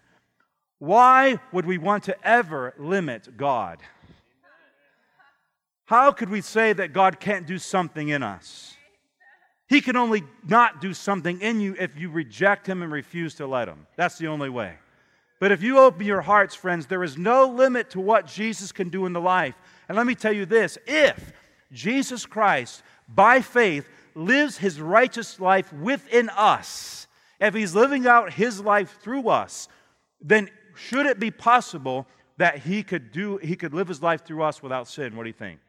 Why 0.80 1.40
would 1.52 1.66
we 1.66 1.78
want 1.78 2.04
to 2.06 2.28
ever 2.28 2.74
limit 2.78 3.38
God? 3.38 3.80
How 5.86 6.12
could 6.12 6.30
we 6.30 6.42
say 6.42 6.74
that 6.74 6.94
God 6.94 7.20
can't 7.20 7.46
do 7.46 7.58
something 7.58 8.10
in 8.10 8.24
us? 8.24 8.76
He 9.68 9.82
can 9.82 9.96
only 9.96 10.24
not 10.48 10.82
do 10.82 10.94
something 10.94 11.42
in 11.42 11.60
you 11.60 11.76
if 11.80 11.98
you 11.98 12.10
reject 12.10 12.68
Him 12.68 12.84
and 12.84 12.92
refuse 12.92 13.36
to 13.36 13.48
let 13.48 13.68
Him. 13.68 13.88
That's 13.96 14.18
the 14.18 14.28
only 14.28 14.50
way. 14.50 14.76
But 15.40 15.52
if 15.52 15.62
you 15.62 15.80
open 15.80 16.06
your 16.06 16.22
hearts, 16.22 16.56
friends, 16.56 16.86
there 16.86 17.04
is 17.04 17.18
no 17.18 17.46
limit 17.46 17.90
to 17.92 18.00
what 18.00 18.28
Jesus 18.28 18.72
can 18.72 18.90
do 18.90 19.06
in 19.06 19.14
the 19.14 19.22
life. 19.22 19.56
And 19.88 19.98
let 19.98 20.08
me 20.08 20.16
tell 20.16 20.34
you 20.34 20.46
this 20.46 20.78
if 20.88 21.34
Jesus 21.76 22.26
Christ, 22.26 22.82
by 23.08 23.42
faith, 23.42 23.88
lives 24.16 24.58
his 24.58 24.82
righteous 24.82 25.40
life 25.40 25.72
within 25.74 26.30
us, 26.30 27.08
if 27.40 27.54
he's 27.54 27.76
living 27.76 28.08
out 28.08 28.34
his 28.34 28.62
life 28.62 28.98
through 29.02 29.28
us, 29.28 29.68
then 30.22 30.50
should 30.76 31.06
it 31.06 31.20
be 31.20 31.30
possible 31.30 32.08
that 32.38 32.60
he 32.60 32.82
could 32.82 33.12
do 33.12 33.38
he 33.38 33.56
could 33.56 33.74
live 33.74 33.88
his 33.88 34.02
life 34.02 34.26
through 34.26 34.42
us 34.42 34.64
without 34.64 34.88
sin? 34.88 35.16
What 35.16 35.24
do 35.24 35.30
you 35.30 35.34
think? 35.34 35.60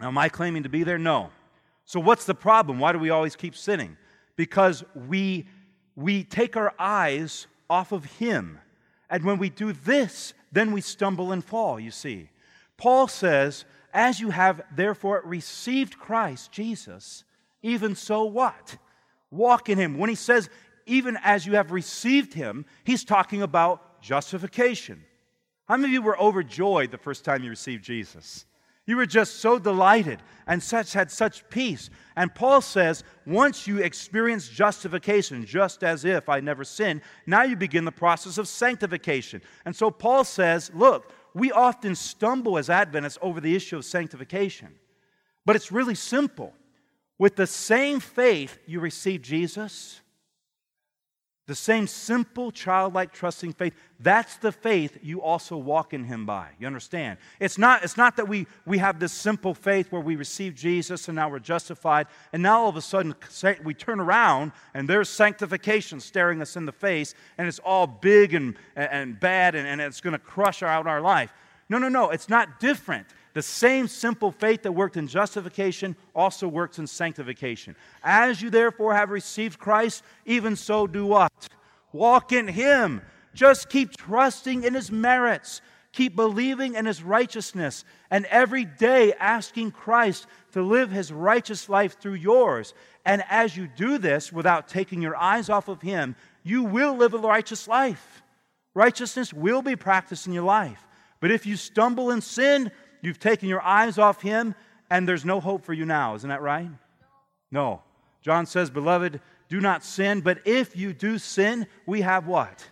Am 0.00 0.16
I 0.16 0.28
claiming 0.28 0.62
to 0.62 0.68
be 0.68 0.82
there? 0.82 0.98
No. 0.98 1.30
So, 1.84 2.00
what's 2.00 2.24
the 2.24 2.34
problem? 2.34 2.78
Why 2.78 2.92
do 2.92 2.98
we 2.98 3.10
always 3.10 3.36
keep 3.36 3.56
sinning? 3.56 3.96
Because 4.36 4.82
we, 4.94 5.46
we 5.96 6.24
take 6.24 6.56
our 6.56 6.72
eyes 6.78 7.46
off 7.68 7.92
of 7.92 8.04
Him. 8.04 8.58
And 9.10 9.24
when 9.24 9.38
we 9.38 9.50
do 9.50 9.72
this, 9.72 10.32
then 10.52 10.72
we 10.72 10.80
stumble 10.80 11.32
and 11.32 11.44
fall, 11.44 11.78
you 11.78 11.90
see. 11.90 12.30
Paul 12.76 13.08
says, 13.08 13.64
As 13.92 14.20
you 14.20 14.30
have 14.30 14.62
therefore 14.74 15.22
received 15.24 15.98
Christ 15.98 16.52
Jesus, 16.52 17.24
even 17.62 17.94
so 17.94 18.24
what? 18.24 18.76
Walk 19.30 19.68
in 19.68 19.78
Him. 19.78 19.98
When 19.98 20.08
he 20.08 20.16
says, 20.16 20.48
even 20.86 21.18
as 21.22 21.46
you 21.46 21.54
have 21.54 21.72
received 21.72 22.34
Him, 22.34 22.64
he's 22.84 23.04
talking 23.04 23.42
about 23.42 24.00
justification. 24.02 25.04
How 25.66 25.76
many 25.76 25.88
of 25.88 25.92
you 25.92 26.02
were 26.02 26.20
overjoyed 26.20 26.90
the 26.90 26.98
first 26.98 27.24
time 27.24 27.44
you 27.44 27.50
received 27.50 27.84
Jesus? 27.84 28.44
You 28.86 28.96
were 28.96 29.06
just 29.06 29.36
so 29.36 29.58
delighted 29.58 30.20
and 30.48 30.60
such 30.60 30.94
had 30.94 31.12
such 31.12 31.48
peace. 31.48 31.90
And 32.16 32.34
Paul 32.34 32.60
says, 32.60 33.04
once 33.24 33.68
you 33.68 33.78
experience 33.78 34.48
justification, 34.48 35.46
just 35.46 35.84
as 35.84 36.04
if 36.04 36.28
I 36.28 36.40
never 36.40 36.64
sinned, 36.64 37.02
now 37.24 37.44
you 37.44 37.54
begin 37.54 37.84
the 37.84 37.92
process 37.92 38.36
of 38.36 38.48
sanctification. 38.48 39.42
And 39.64 39.76
so 39.76 39.92
Paul 39.92 40.24
says, 40.24 40.72
look, 40.74 41.12
we 41.34 41.52
often 41.52 41.94
stumble 41.94 42.58
as 42.58 42.68
Adventists 42.68 43.18
over 43.22 43.40
the 43.40 43.54
issue 43.54 43.76
of 43.76 43.84
sanctification. 43.84 44.74
But 45.44 45.56
it's 45.56 45.72
really 45.72 45.94
simple. 45.94 46.54
With 47.18 47.36
the 47.36 47.46
same 47.46 48.00
faith 48.00 48.58
you 48.66 48.80
receive 48.80 49.22
Jesus, 49.22 50.00
the 51.46 51.54
same 51.54 51.86
simple, 51.86 52.52
childlike, 52.52 53.12
trusting 53.12 53.52
faith, 53.54 53.74
that's 53.98 54.36
the 54.36 54.52
faith 54.52 54.98
you 55.02 55.20
also 55.20 55.56
walk 55.56 55.92
in 55.92 56.04
Him 56.04 56.24
by. 56.24 56.50
You 56.58 56.66
understand? 56.66 57.18
It's 57.40 57.58
not, 57.58 57.82
it's 57.82 57.96
not 57.96 58.16
that 58.16 58.28
we, 58.28 58.46
we 58.66 58.78
have 58.78 59.00
this 59.00 59.12
simple 59.12 59.52
faith 59.54 59.90
where 59.90 60.00
we 60.00 60.16
receive 60.16 60.54
Jesus 60.54 61.08
and 61.08 61.16
now 61.16 61.28
we're 61.28 61.40
justified, 61.40 62.06
and 62.32 62.42
now 62.42 62.60
all 62.60 62.68
of 62.68 62.76
a 62.76 62.80
sudden 62.80 63.14
we 63.64 63.74
turn 63.74 63.98
around 64.00 64.52
and 64.74 64.88
there's 64.88 65.08
sanctification 65.08 65.98
staring 65.98 66.40
us 66.40 66.56
in 66.56 66.66
the 66.66 66.72
face, 66.72 67.14
and 67.36 67.48
it's 67.48 67.58
all 67.60 67.86
big 67.86 68.34
and, 68.34 68.54
and 68.76 69.18
bad 69.18 69.54
and, 69.54 69.66
and 69.66 69.80
it's 69.80 70.00
going 70.00 70.12
to 70.12 70.18
crush 70.18 70.62
out 70.62 70.86
our 70.86 71.00
life. 71.00 71.32
No, 71.68 71.78
no, 71.78 71.88
no. 71.88 72.10
It's 72.10 72.28
not 72.28 72.58
different. 72.58 73.06
The 73.32 73.42
same 73.42 73.86
simple 73.86 74.32
faith 74.32 74.62
that 74.62 74.72
worked 74.72 74.96
in 74.96 75.06
justification 75.06 75.96
also 76.14 76.48
works 76.48 76.78
in 76.78 76.86
sanctification. 76.86 77.76
As 78.02 78.42
you 78.42 78.50
therefore 78.50 78.94
have 78.94 79.10
received 79.10 79.58
Christ, 79.58 80.02
even 80.26 80.56
so 80.56 80.86
do 80.86 81.06
what? 81.06 81.32
Walk 81.92 82.32
in 82.32 82.48
Him. 82.48 83.02
Just 83.32 83.68
keep 83.68 83.96
trusting 83.96 84.64
in 84.64 84.74
His 84.74 84.90
merits. 84.90 85.60
Keep 85.92 86.16
believing 86.16 86.74
in 86.74 86.86
His 86.86 87.02
righteousness. 87.02 87.84
And 88.10 88.26
every 88.26 88.64
day 88.64 89.12
asking 89.14 89.72
Christ 89.72 90.26
to 90.52 90.62
live 90.62 90.90
His 90.90 91.12
righteous 91.12 91.68
life 91.68 92.00
through 92.00 92.14
yours. 92.14 92.74
And 93.04 93.22
as 93.30 93.56
you 93.56 93.68
do 93.68 93.98
this 93.98 94.32
without 94.32 94.68
taking 94.68 95.00
your 95.00 95.16
eyes 95.16 95.48
off 95.48 95.68
of 95.68 95.82
Him, 95.82 96.16
you 96.42 96.64
will 96.64 96.96
live 96.96 97.14
a 97.14 97.18
righteous 97.18 97.68
life. 97.68 98.22
Righteousness 98.74 99.32
will 99.32 99.62
be 99.62 99.76
practiced 99.76 100.26
in 100.26 100.32
your 100.32 100.44
life. 100.44 100.84
But 101.20 101.30
if 101.30 101.44
you 101.44 101.56
stumble 101.56 102.10
in 102.10 102.20
sin, 102.20 102.70
You've 103.02 103.18
taken 103.18 103.48
your 103.48 103.62
eyes 103.62 103.98
off 103.98 104.22
him, 104.22 104.54
and 104.90 105.08
there's 105.08 105.24
no 105.24 105.40
hope 105.40 105.64
for 105.64 105.72
you 105.72 105.84
now. 105.84 106.14
Isn't 106.14 106.28
that 106.28 106.42
right? 106.42 106.68
No. 107.50 107.82
John 108.22 108.46
says, 108.46 108.70
Beloved, 108.70 109.20
do 109.48 109.60
not 109.60 109.84
sin, 109.84 110.20
but 110.20 110.38
if 110.44 110.76
you 110.76 110.92
do 110.92 111.18
sin, 111.18 111.66
we 111.86 112.02
have 112.02 112.26
what? 112.26 112.68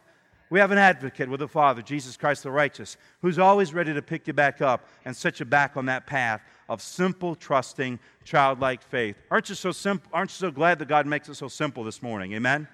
We 0.51 0.61
have 0.61 0.71
an 0.71 0.79
advocate 0.79 1.29
with 1.29 1.41
the 1.41 1.49
Father, 1.49 1.83
Jesus 1.83 2.17
Christ 2.17 2.43
the 2.43 2.51
righteous, 2.51 2.97
who's 3.21 3.39
always 3.39 3.75
ready 3.75 3.93
to 3.93 4.01
pick 4.01 4.27
you 4.27 4.33
back 4.33 4.63
up 4.63 4.87
and 5.05 5.15
set 5.15 5.41
you 5.41 5.47
back 5.47 5.77
on 5.77 5.87
that 5.87 6.07
path 6.07 6.41
of 6.69 6.81
simple, 6.81 7.35
trusting, 7.35 7.99
childlike 8.25 8.83
faith. 8.83 9.17
Aren't 9.31 9.51
you 9.51 9.55
so 9.55 9.73
simple? 9.73 10.11
Aren't 10.13 10.31
you 10.31 10.37
so 10.37 10.51
glad 10.51 10.79
that 10.79 10.89
God 10.89 11.07
makes 11.07 11.29
it 11.29 11.35
so 11.35 11.49
simple 11.49 11.85
this 11.85 12.03
morning? 12.03 12.33
Amen. 12.33 12.67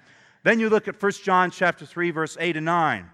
Then 0.43 0.59
you 0.59 0.69
look 0.69 0.87
at 0.87 1.01
1 1.01 1.11
John 1.23 1.51
chapter 1.51 1.85
3 1.85 2.11
verse 2.11 2.37
8 2.39 2.57
and 2.57 2.65
9. 2.65 3.09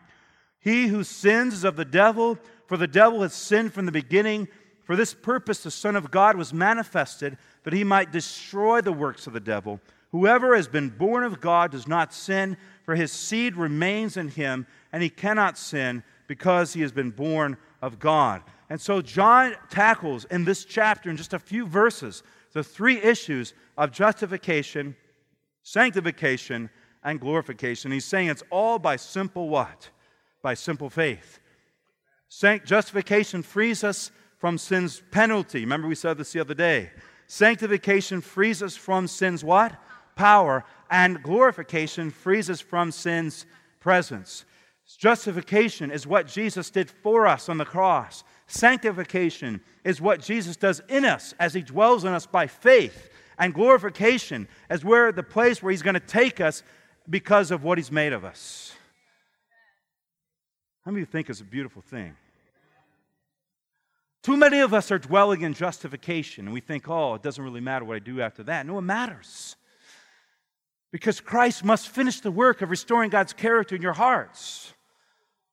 He 0.59 0.87
who 0.87 1.03
sins 1.03 1.55
is 1.55 1.63
of 1.63 1.75
the 1.75 1.85
devil, 1.85 2.37
for 2.71 2.77
the 2.77 2.87
devil 2.87 3.21
has 3.21 3.33
sinned 3.33 3.73
from 3.73 3.85
the 3.85 3.91
beginning. 3.91 4.47
For 4.85 4.95
this 4.95 5.13
purpose, 5.13 5.61
the 5.61 5.69
Son 5.69 5.97
of 5.97 6.09
God 6.09 6.37
was 6.37 6.53
manifested, 6.53 7.37
that 7.65 7.73
he 7.73 7.83
might 7.83 8.13
destroy 8.13 8.79
the 8.79 8.93
works 8.93 9.27
of 9.27 9.33
the 9.33 9.41
devil. 9.41 9.81
Whoever 10.13 10.55
has 10.55 10.69
been 10.69 10.87
born 10.87 11.25
of 11.25 11.41
God 11.41 11.71
does 11.71 11.85
not 11.85 12.13
sin, 12.13 12.55
for 12.85 12.95
his 12.95 13.11
seed 13.11 13.57
remains 13.57 14.15
in 14.15 14.29
him, 14.29 14.65
and 14.93 15.03
he 15.03 15.09
cannot 15.09 15.57
sin 15.57 16.01
because 16.27 16.71
he 16.71 16.79
has 16.79 16.93
been 16.93 17.11
born 17.11 17.57
of 17.81 17.99
God. 17.99 18.41
And 18.69 18.79
so, 18.79 19.01
John 19.01 19.53
tackles 19.69 20.23
in 20.31 20.45
this 20.45 20.63
chapter, 20.63 21.09
in 21.09 21.17
just 21.17 21.33
a 21.33 21.39
few 21.39 21.65
verses, 21.65 22.23
the 22.53 22.63
three 22.63 23.01
issues 23.01 23.53
of 23.77 23.91
justification, 23.91 24.95
sanctification, 25.61 26.69
and 27.03 27.19
glorification. 27.19 27.91
He's 27.91 28.05
saying 28.05 28.29
it's 28.29 28.43
all 28.49 28.79
by 28.79 28.95
simple 28.95 29.49
what? 29.49 29.89
By 30.41 30.53
simple 30.53 30.89
faith. 30.89 31.41
Justification 32.39 33.43
frees 33.43 33.83
us 33.83 34.09
from 34.37 34.57
sin's 34.57 35.01
penalty. 35.11 35.59
Remember, 35.59 35.87
we 35.87 35.95
said 35.95 36.17
this 36.17 36.31
the 36.31 36.39
other 36.39 36.53
day. 36.53 36.89
Sanctification 37.27 38.21
frees 38.21 38.63
us 38.63 38.75
from 38.75 39.07
sin's 39.07 39.43
what? 39.43 39.75
Power. 40.15 40.63
And 40.89 41.21
glorification 41.21 42.09
frees 42.09 42.49
us 42.49 42.61
from 42.61 42.91
sin's 42.91 43.45
presence. 43.79 44.45
Justification 44.97 45.91
is 45.91 46.07
what 46.07 46.27
Jesus 46.27 46.69
did 46.69 46.89
for 46.89 47.27
us 47.27 47.49
on 47.49 47.57
the 47.57 47.65
cross. 47.65 48.23
Sanctification 48.47 49.61
is 49.83 50.01
what 50.01 50.21
Jesus 50.21 50.55
does 50.55 50.81
in 50.89 51.05
us 51.05 51.33
as 51.39 51.53
he 51.53 51.61
dwells 51.61 52.03
in 52.03 52.13
us 52.13 52.25
by 52.25 52.47
faith. 52.47 53.09
And 53.37 53.53
glorification 53.53 54.47
is 54.69 54.83
where 54.83 55.11
the 55.11 55.23
place 55.23 55.61
where 55.61 55.71
he's 55.71 55.81
going 55.81 55.93
to 55.93 55.99
take 55.99 56.41
us 56.41 56.63
because 57.09 57.51
of 57.51 57.63
what 57.63 57.77
he's 57.77 57.91
made 57.91 58.13
of 58.13 58.25
us. 58.25 58.73
How 60.83 60.91
many 60.91 61.03
of 61.03 61.07
you 61.07 61.11
think 61.11 61.29
it's 61.29 61.41
a 61.41 61.45
beautiful 61.45 61.81
thing? 61.81 62.15
Too 64.23 64.37
many 64.37 64.59
of 64.59 64.73
us 64.73 64.91
are 64.91 64.99
dwelling 64.99 65.41
in 65.41 65.53
justification 65.53 66.45
and 66.45 66.53
we 66.53 66.61
think, 66.61 66.87
oh, 66.87 67.15
it 67.15 67.23
doesn't 67.23 67.43
really 67.43 67.61
matter 67.61 67.85
what 67.85 67.95
I 67.95 67.99
do 67.99 68.21
after 68.21 68.43
that. 68.43 68.65
No, 68.67 68.77
it 68.77 68.83
matters. 68.83 69.55
Because 70.91 71.19
Christ 71.19 71.63
must 71.63 71.89
finish 71.89 72.19
the 72.19 72.31
work 72.31 72.61
of 72.61 72.69
restoring 72.69 73.09
God's 73.09 73.33
character 73.33 73.75
in 73.75 73.81
your 73.81 73.93
hearts. 73.93 74.73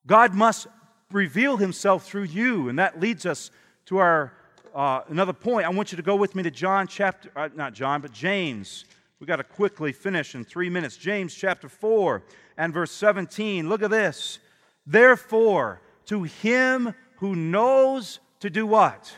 God 0.06 0.34
must 0.34 0.66
reveal 1.10 1.56
himself 1.56 2.04
through 2.04 2.24
you. 2.24 2.68
And 2.68 2.78
that 2.78 3.00
leads 3.00 3.24
us 3.24 3.50
to 3.86 3.98
our 3.98 4.34
uh, 4.74 5.00
another 5.08 5.32
point. 5.32 5.66
I 5.66 5.70
want 5.70 5.92
you 5.92 5.96
to 5.96 6.02
go 6.02 6.16
with 6.16 6.34
me 6.34 6.42
to 6.42 6.50
John 6.50 6.86
chapter, 6.86 7.30
uh, 7.34 7.48
not 7.54 7.72
John, 7.72 8.00
but 8.00 8.12
James. 8.12 8.84
We 9.18 9.26
got 9.26 9.36
to 9.36 9.44
quickly 9.44 9.92
finish 9.92 10.34
in 10.34 10.44
three 10.44 10.68
minutes. 10.68 10.96
James 10.96 11.34
chapter 11.34 11.68
4 11.68 12.22
and 12.56 12.72
verse 12.72 12.92
17. 12.92 13.68
Look 13.68 13.82
at 13.82 13.90
this. 13.90 14.38
Therefore, 14.86 15.80
to 16.06 16.24
him 16.24 16.94
who 17.16 17.34
knows 17.34 18.20
to 18.40 18.50
do 18.50 18.66
what? 18.66 19.14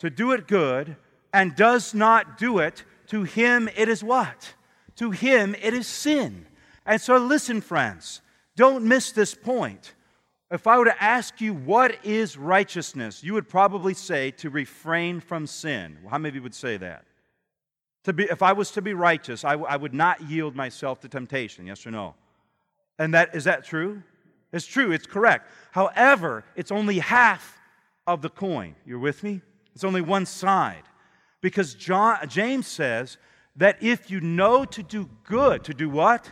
To 0.00 0.10
do 0.10 0.32
it 0.32 0.46
good, 0.46 0.96
and 1.32 1.54
does 1.54 1.94
not 1.94 2.38
do 2.38 2.58
it, 2.58 2.84
to 3.08 3.24
him 3.24 3.68
it 3.76 3.88
is 3.88 4.02
what? 4.02 4.54
To 4.96 5.10
him 5.10 5.54
it 5.60 5.74
is 5.74 5.86
sin. 5.86 6.46
And 6.86 7.00
so, 7.00 7.16
listen, 7.18 7.60
friends, 7.60 8.20
don't 8.56 8.84
miss 8.84 9.12
this 9.12 9.34
point. 9.34 9.94
If 10.50 10.66
I 10.66 10.78
were 10.78 10.86
to 10.86 11.02
ask 11.02 11.40
you 11.40 11.54
what 11.54 12.04
is 12.04 12.36
righteousness, 12.36 13.22
you 13.22 13.34
would 13.34 13.48
probably 13.48 13.94
say 13.94 14.32
to 14.32 14.50
refrain 14.50 15.20
from 15.20 15.46
sin. 15.46 15.98
How 16.10 16.18
many 16.18 16.30
of 16.30 16.34
you 16.34 16.42
would 16.42 16.54
say 16.54 16.76
that? 16.78 17.04
To 18.04 18.12
be, 18.12 18.24
if 18.24 18.42
I 18.42 18.52
was 18.52 18.70
to 18.72 18.82
be 18.82 18.94
righteous, 18.94 19.44
I, 19.44 19.52
w- 19.52 19.68
I 19.68 19.76
would 19.76 19.94
not 19.94 20.22
yield 20.22 20.56
myself 20.56 21.00
to 21.00 21.08
temptation. 21.08 21.66
Yes 21.66 21.86
or 21.86 21.90
no? 21.90 22.14
And 22.98 23.14
that 23.14 23.34
is 23.34 23.44
that 23.44 23.64
true? 23.64 24.02
It's 24.52 24.66
true. 24.66 24.90
It's 24.90 25.06
correct. 25.06 25.50
However, 25.70 26.44
it's 26.56 26.72
only 26.72 26.98
half 26.98 27.59
of 28.06 28.22
the 28.22 28.28
coin. 28.28 28.74
You're 28.84 28.98
with 28.98 29.22
me? 29.22 29.40
It's 29.74 29.84
only 29.84 30.00
one 30.00 30.26
side. 30.26 30.82
Because 31.40 31.74
John, 31.74 32.18
James 32.28 32.66
says 32.66 33.18
that 33.56 33.82
if 33.82 34.10
you 34.10 34.20
know 34.20 34.64
to 34.64 34.82
do 34.82 35.08
good, 35.24 35.64
to 35.64 35.74
do 35.74 35.88
what? 35.88 36.30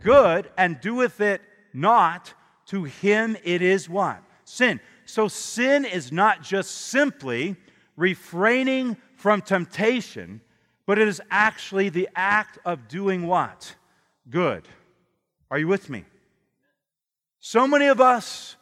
Good, 0.00 0.50
and 0.56 0.80
doeth 0.80 1.20
it 1.20 1.42
not, 1.72 2.34
to 2.66 2.84
him 2.84 3.36
it 3.44 3.62
is 3.62 3.88
what? 3.88 4.22
Sin. 4.44 4.80
So 5.04 5.28
sin 5.28 5.84
is 5.84 6.12
not 6.12 6.42
just 6.42 6.70
simply 6.70 7.56
refraining 7.96 8.96
from 9.16 9.40
temptation, 9.40 10.40
but 10.86 10.98
it 10.98 11.08
is 11.08 11.20
actually 11.30 11.88
the 11.88 12.08
act 12.14 12.58
of 12.64 12.88
doing 12.88 13.26
what? 13.26 13.74
Good. 14.28 14.66
Are 15.50 15.58
you 15.58 15.68
with 15.68 15.90
me? 15.90 16.04
So 17.40 17.66
many 17.66 17.86
of 17.86 18.00
us 18.00 18.56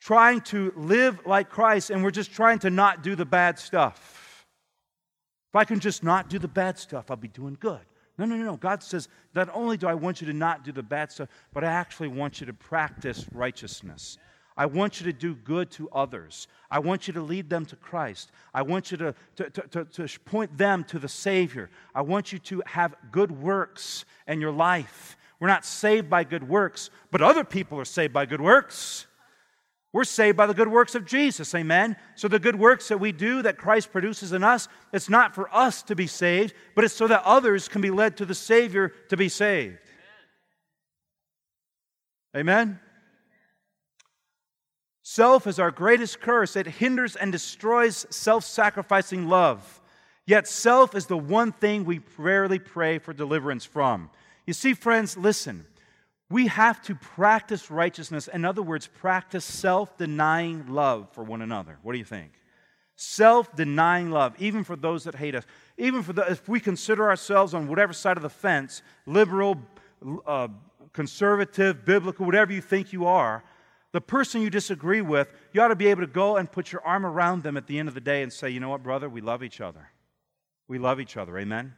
trying 0.00 0.40
to 0.40 0.72
live 0.76 1.20
like 1.26 1.50
Christ 1.50 1.90
and 1.90 2.02
we're 2.02 2.10
just 2.10 2.32
trying 2.32 2.58
to 2.60 2.70
not 2.70 3.02
do 3.02 3.14
the 3.14 3.26
bad 3.26 3.58
stuff. 3.58 4.46
If 5.50 5.56
I 5.56 5.64
can 5.64 5.80
just 5.80 6.02
not 6.02 6.30
do 6.30 6.38
the 6.38 6.48
bad 6.48 6.78
stuff, 6.78 7.10
I'll 7.10 7.16
be 7.16 7.28
doing 7.28 7.56
good. 7.60 7.80
No, 8.16 8.24
no, 8.24 8.36
no, 8.36 8.44
no. 8.44 8.56
God 8.56 8.82
says, 8.82 9.08
not 9.34 9.48
only 9.52 9.76
do 9.76 9.86
I 9.86 9.94
want 9.94 10.20
you 10.20 10.26
to 10.26 10.32
not 10.32 10.64
do 10.64 10.72
the 10.72 10.82
bad 10.82 11.10
stuff, 11.10 11.28
but 11.52 11.64
I 11.64 11.68
actually 11.68 12.08
want 12.08 12.40
you 12.40 12.46
to 12.46 12.52
practice 12.52 13.26
righteousness. 13.32 14.18
I 14.56 14.66
want 14.66 15.00
you 15.00 15.06
to 15.06 15.12
do 15.12 15.34
good 15.34 15.70
to 15.72 15.88
others. 15.90 16.46
I 16.70 16.80
want 16.80 17.06
you 17.06 17.14
to 17.14 17.22
lead 17.22 17.48
them 17.48 17.64
to 17.66 17.76
Christ. 17.76 18.30
I 18.52 18.62
want 18.62 18.90
you 18.90 18.98
to, 18.98 19.14
to, 19.36 19.50
to, 19.50 19.84
to, 19.84 20.20
point 20.26 20.56
them 20.58 20.84
to 20.84 20.98
the 20.98 21.08
Savior. 21.08 21.70
I 21.94 22.02
want 22.02 22.30
you 22.30 22.38
to 22.40 22.62
have 22.66 22.94
good 23.10 23.30
works 23.30 24.04
in 24.28 24.40
your 24.40 24.52
life. 24.52 25.16
We're 25.40 25.48
not 25.48 25.64
saved 25.64 26.10
by 26.10 26.24
good 26.24 26.46
works, 26.46 26.90
but 27.10 27.22
other 27.22 27.42
people 27.42 27.80
are 27.80 27.86
saved 27.86 28.12
by 28.12 28.26
good 28.26 28.42
works. 28.42 29.06
We're 29.92 30.04
saved 30.04 30.36
by 30.36 30.46
the 30.46 30.54
good 30.54 30.68
works 30.68 30.94
of 30.94 31.04
Jesus, 31.04 31.52
amen? 31.54 31.96
So 32.14 32.28
the 32.28 32.38
good 32.38 32.56
works 32.56 32.88
that 32.88 32.98
we 33.00 33.10
do, 33.10 33.42
that 33.42 33.58
Christ 33.58 33.90
produces 33.90 34.32
in 34.32 34.44
us, 34.44 34.68
it's 34.92 35.08
not 35.08 35.34
for 35.34 35.52
us 35.54 35.82
to 35.84 35.96
be 35.96 36.06
saved, 36.06 36.54
but 36.76 36.84
it's 36.84 36.94
so 36.94 37.08
that 37.08 37.24
others 37.24 37.66
can 37.66 37.80
be 37.80 37.90
led 37.90 38.16
to 38.18 38.24
the 38.24 38.34
Savior 38.34 38.92
to 39.08 39.16
be 39.16 39.28
saved. 39.28 39.78
Amen? 42.36 42.78
Self 45.02 45.48
is 45.48 45.58
our 45.58 45.72
greatest 45.72 46.20
curse. 46.20 46.54
It 46.54 46.68
hinders 46.68 47.16
and 47.16 47.32
destroys 47.32 48.06
self 48.10 48.44
sacrificing 48.44 49.28
love. 49.28 49.80
Yet, 50.24 50.46
self 50.46 50.94
is 50.94 51.06
the 51.06 51.18
one 51.18 51.50
thing 51.50 51.84
we 51.84 52.00
rarely 52.16 52.60
pray 52.60 53.00
for 53.00 53.12
deliverance 53.12 53.64
from. 53.64 54.10
You 54.46 54.52
see, 54.52 54.74
friends, 54.74 55.16
listen. 55.16 55.66
We 56.30 56.46
have 56.46 56.80
to 56.82 56.94
practice 56.94 57.70
righteousness. 57.70 58.28
In 58.28 58.44
other 58.44 58.62
words, 58.62 58.86
practice 58.86 59.44
self 59.44 59.98
denying 59.98 60.68
love 60.68 61.08
for 61.12 61.24
one 61.24 61.42
another. 61.42 61.78
What 61.82 61.92
do 61.92 61.98
you 61.98 62.04
think? 62.04 62.32
Self 62.94 63.54
denying 63.56 64.10
love, 64.10 64.34
even 64.38 64.62
for 64.62 64.76
those 64.76 65.04
that 65.04 65.16
hate 65.16 65.34
us. 65.34 65.44
Even 65.76 66.02
for 66.02 66.12
the, 66.12 66.30
if 66.30 66.48
we 66.48 66.60
consider 66.60 67.08
ourselves 67.08 67.52
on 67.52 67.66
whatever 67.66 67.92
side 67.92 68.16
of 68.16 68.22
the 68.22 68.30
fence, 68.30 68.82
liberal, 69.06 69.56
uh, 70.24 70.48
conservative, 70.92 71.84
biblical, 71.84 72.26
whatever 72.26 72.52
you 72.52 72.60
think 72.60 72.92
you 72.92 73.06
are, 73.06 73.42
the 73.92 74.00
person 74.00 74.40
you 74.40 74.50
disagree 74.50 75.00
with, 75.00 75.32
you 75.52 75.60
ought 75.60 75.68
to 75.68 75.76
be 75.76 75.88
able 75.88 76.02
to 76.02 76.06
go 76.06 76.36
and 76.36 76.50
put 76.50 76.70
your 76.70 76.84
arm 76.86 77.04
around 77.04 77.42
them 77.42 77.56
at 77.56 77.66
the 77.66 77.78
end 77.78 77.88
of 77.88 77.94
the 77.94 78.00
day 78.00 78.22
and 78.22 78.32
say, 78.32 78.48
you 78.50 78.60
know 78.60 78.68
what, 78.68 78.84
brother, 78.84 79.08
we 79.08 79.20
love 79.20 79.42
each 79.42 79.60
other. 79.60 79.88
We 80.68 80.78
love 80.78 81.00
each 81.00 81.16
other. 81.16 81.36
Amen? 81.38 81.74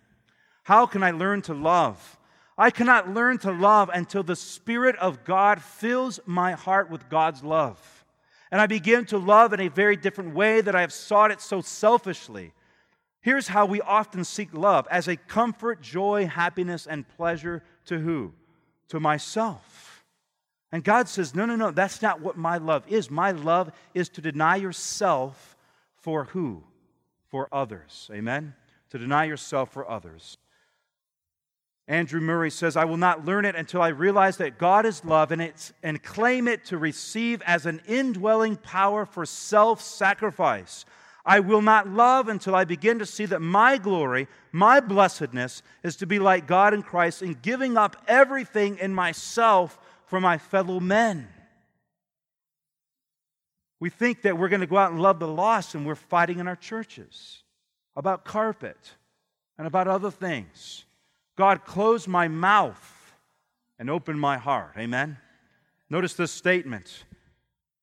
How 0.65 0.85
can 0.85 1.03
I 1.03 1.13
learn 1.13 1.41
to 1.43 1.55
love? 1.55 2.19
I 2.57 2.71
cannot 2.71 3.09
learn 3.13 3.39
to 3.39 3.53
love 3.53 3.91
until 3.93 4.23
the 4.23 4.37
Spirit 4.37 4.97
of 4.97 5.25
God 5.25 5.63
fills 5.63 6.21
my 6.27 6.53
heart 6.53 6.91
with 6.91 7.09
God's 7.09 7.43
love. 7.43 8.05
And 8.51 8.61
I 8.61 8.67
begin 8.67 9.07
to 9.07 9.19
love 9.19 9.53
in 9.55 9.61
a 9.61 9.69
very 9.69 9.97
different 9.97 10.35
way 10.35 10.61
that 10.61 10.75
I 10.75 10.83
have 10.83 10.93
sought 10.93 11.31
it 11.31 11.41
so 11.41 11.63
selfishly. 11.63 12.53
Here's 13.23 13.49
how 13.49 13.65
we 13.65 13.81
often 13.81 14.25
seek 14.25 14.53
love 14.53 14.87
as 14.91 15.09
a 15.09 15.17
comfort, 15.17 15.81
joy, 15.81 16.27
happiness, 16.27 16.87
and 16.87 17.09
pleasure 17.09 17.63
to 17.87 17.99
who? 17.99 18.35
To 18.89 19.01
myself. 19.01 20.05
And 20.71 20.85
God 20.85 21.09
says, 21.09 21.35
No, 21.35 21.47
no, 21.47 21.57
no, 21.57 21.71
that's 21.71 22.03
not 22.03 22.21
what 22.21 22.37
my 22.37 22.59
love 22.59 22.85
is. 22.89 23.11
My 23.11 23.31
love 23.31 23.71
is 23.95 24.09
to 24.11 24.21
deny 24.21 24.57
yourself 24.57 25.57
for 25.95 26.25
who? 26.25 26.65
For 27.29 27.49
others. 27.53 28.11
Amen? 28.13 28.55
To 28.91 28.99
deny 28.99 29.25
yourself 29.25 29.73
for 29.73 29.89
others. 29.89 30.37
Andrew 31.89 32.21
Murray 32.21 32.51
says, 32.51 32.77
I 32.77 32.85
will 32.85 32.97
not 32.97 33.25
learn 33.25 33.45
it 33.45 33.57
until 33.57 33.83
I 33.83 33.89
realize 33.89 34.37
that 34.37 34.59
God 34.59 34.87
is 34.87 35.05
love 35.05 35.33
and, 35.33 35.43
it's, 35.43 35.73
and 35.83 36.03
claim 36.03 36.47
it 36.47 36.65
to 36.67 36.79
receive 36.79 37.43
as 37.43 37.67
an 37.67 37.83
indwelling 37.87 38.57
power 38.57 39.05
for 39.05 39.27
self 39.27 39.81
sacrifice. 39.81 40.85
I 41.25 41.41
will 41.41 41.63
not 41.63 41.89
love 41.89 42.29
until 42.29 42.55
I 42.55 42.65
begin 42.65 42.99
to 42.99 43.07
see 43.07 43.27
that 43.27 43.41
my 43.41 43.79
glory, 43.79 44.29
my 44.51 44.81
blessedness, 44.81 45.63
is 45.83 45.97
to 45.97 46.07
be 46.07 46.19
like 46.19 46.47
God 46.47 46.75
in 46.75 46.83
Christ 46.83 47.23
in 47.23 47.35
giving 47.43 47.77
up 47.77 47.97
everything 48.09 48.79
in 48.79 48.93
myself 48.93 49.79
for 50.07 50.21
my 50.21 50.39
fellow 50.39 50.81
men. 50.81 51.29
We 53.79 53.91
think 53.91 54.23
that 54.23 54.39
we're 54.39 54.49
going 54.49 54.61
to 54.61 54.67
go 54.67 54.77
out 54.77 54.93
and 54.93 55.01
love 55.01 55.19
the 55.19 55.29
lost, 55.29 55.75
and 55.75 55.85
we're 55.85 55.95
fighting 55.95 56.39
in 56.39 56.47
our 56.47 56.57
churches 56.57 57.43
about 57.97 58.25
carpet 58.25 58.77
and 59.59 59.67
about 59.67 59.89
other 59.89 60.11
things. 60.11 60.85
God, 61.43 61.65
close 61.65 62.07
my 62.07 62.29
mouth 62.29 63.17
and 63.77 63.91
open 63.91 64.17
my 64.17 64.39
heart. 64.39 64.75
Amen. 64.79 65.19
Notice 65.91 66.15
this 66.15 66.31
statement. 66.31 67.03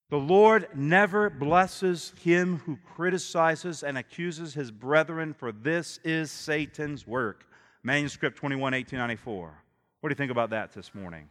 The 0.10 0.18
Lord 0.18 0.70
never 0.74 1.30
blesses 1.30 2.14
him 2.24 2.60
who 2.60 2.78
criticizes 2.96 3.84
and 3.84 3.98
accuses 3.98 4.54
his 4.54 4.72
brethren, 4.72 5.34
for 5.34 5.52
this 5.52 6.00
is 6.06 6.32
Satan's 6.32 7.06
work. 7.06 7.46
Manuscript 7.84 8.38
21, 8.38 8.62
1894. 8.62 9.64
What 10.00 10.08
do 10.08 10.12
you 10.14 10.16
think 10.16 10.32
about 10.32 10.52
that 10.52 10.72
this 10.72 10.96
morning? 10.96 11.28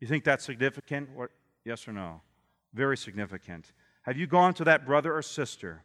You 0.00 0.08
think 0.08 0.24
that's 0.24 0.44
significant? 0.44 1.10
Or, 1.16 1.30
yes 1.64 1.86
or 1.86 1.92
no? 1.92 2.22
Very 2.74 2.96
significant. 2.96 3.72
Have 4.02 4.16
you 4.16 4.26
gone 4.26 4.52
to 4.54 4.64
that 4.64 4.84
brother 4.84 5.14
or 5.14 5.22
sister 5.22 5.84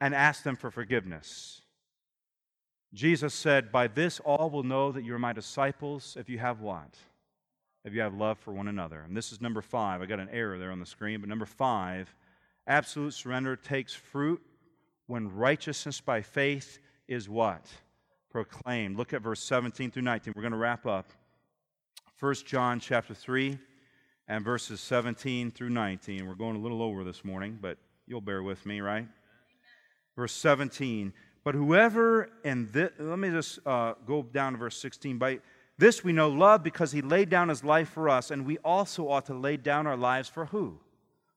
and 0.00 0.14
asked 0.14 0.44
them 0.44 0.54
for 0.54 0.70
forgiveness? 0.70 1.62
Jesus 2.92 3.34
said, 3.34 3.70
By 3.70 3.86
this 3.86 4.20
all 4.20 4.50
will 4.50 4.62
know 4.62 4.92
that 4.92 5.04
you're 5.04 5.18
my 5.18 5.32
disciples 5.32 6.16
if 6.18 6.28
you 6.28 6.38
have 6.38 6.60
what? 6.60 6.96
If 7.84 7.94
you 7.94 8.00
have 8.00 8.14
love 8.14 8.38
for 8.38 8.52
one 8.52 8.68
another. 8.68 9.00
And 9.00 9.16
this 9.16 9.32
is 9.32 9.40
number 9.40 9.62
five. 9.62 10.02
I 10.02 10.06
got 10.06 10.20
an 10.20 10.28
error 10.30 10.58
there 10.58 10.72
on 10.72 10.80
the 10.80 10.86
screen, 10.86 11.20
but 11.20 11.28
number 11.28 11.46
five, 11.46 12.14
absolute 12.66 13.14
surrender 13.14 13.56
takes 13.56 13.94
fruit 13.94 14.42
when 15.06 15.34
righteousness 15.34 16.00
by 16.00 16.22
faith 16.22 16.78
is 17.08 17.28
what? 17.28 17.66
Proclaimed. 18.30 18.96
Look 18.96 19.12
at 19.12 19.22
verse 19.22 19.40
17 19.40 19.90
through 19.90 20.02
19. 20.02 20.34
We're 20.36 20.42
going 20.42 20.52
to 20.52 20.58
wrap 20.58 20.86
up. 20.86 21.12
1 22.18 22.34
John 22.44 22.80
chapter 22.80 23.14
3 23.14 23.58
and 24.28 24.44
verses 24.44 24.80
17 24.80 25.50
through 25.50 25.70
19. 25.70 26.26
We're 26.28 26.34
going 26.34 26.56
a 26.56 26.60
little 26.60 26.82
over 26.82 27.02
this 27.02 27.24
morning, 27.24 27.58
but 27.60 27.78
you'll 28.06 28.20
bear 28.20 28.42
with 28.42 28.66
me, 28.66 28.80
right? 28.80 29.08
Verse 30.16 30.32
17. 30.32 31.12
But 31.42 31.54
whoever, 31.54 32.28
and 32.44 32.70
this, 32.72 32.90
let 32.98 33.18
me 33.18 33.30
just 33.30 33.58
uh, 33.66 33.94
go 34.06 34.22
down 34.22 34.52
to 34.52 34.58
verse 34.58 34.76
16. 34.80 35.18
By 35.18 35.40
this 35.78 36.04
we 36.04 36.12
know 36.12 36.28
love 36.28 36.62
because 36.62 36.92
he 36.92 37.00
laid 37.00 37.30
down 37.30 37.48
his 37.48 37.64
life 37.64 37.88
for 37.88 38.08
us, 38.08 38.30
and 38.30 38.44
we 38.44 38.58
also 38.58 39.08
ought 39.08 39.26
to 39.26 39.34
lay 39.34 39.56
down 39.56 39.86
our 39.86 39.96
lives 39.96 40.28
for 40.28 40.46
who? 40.46 40.78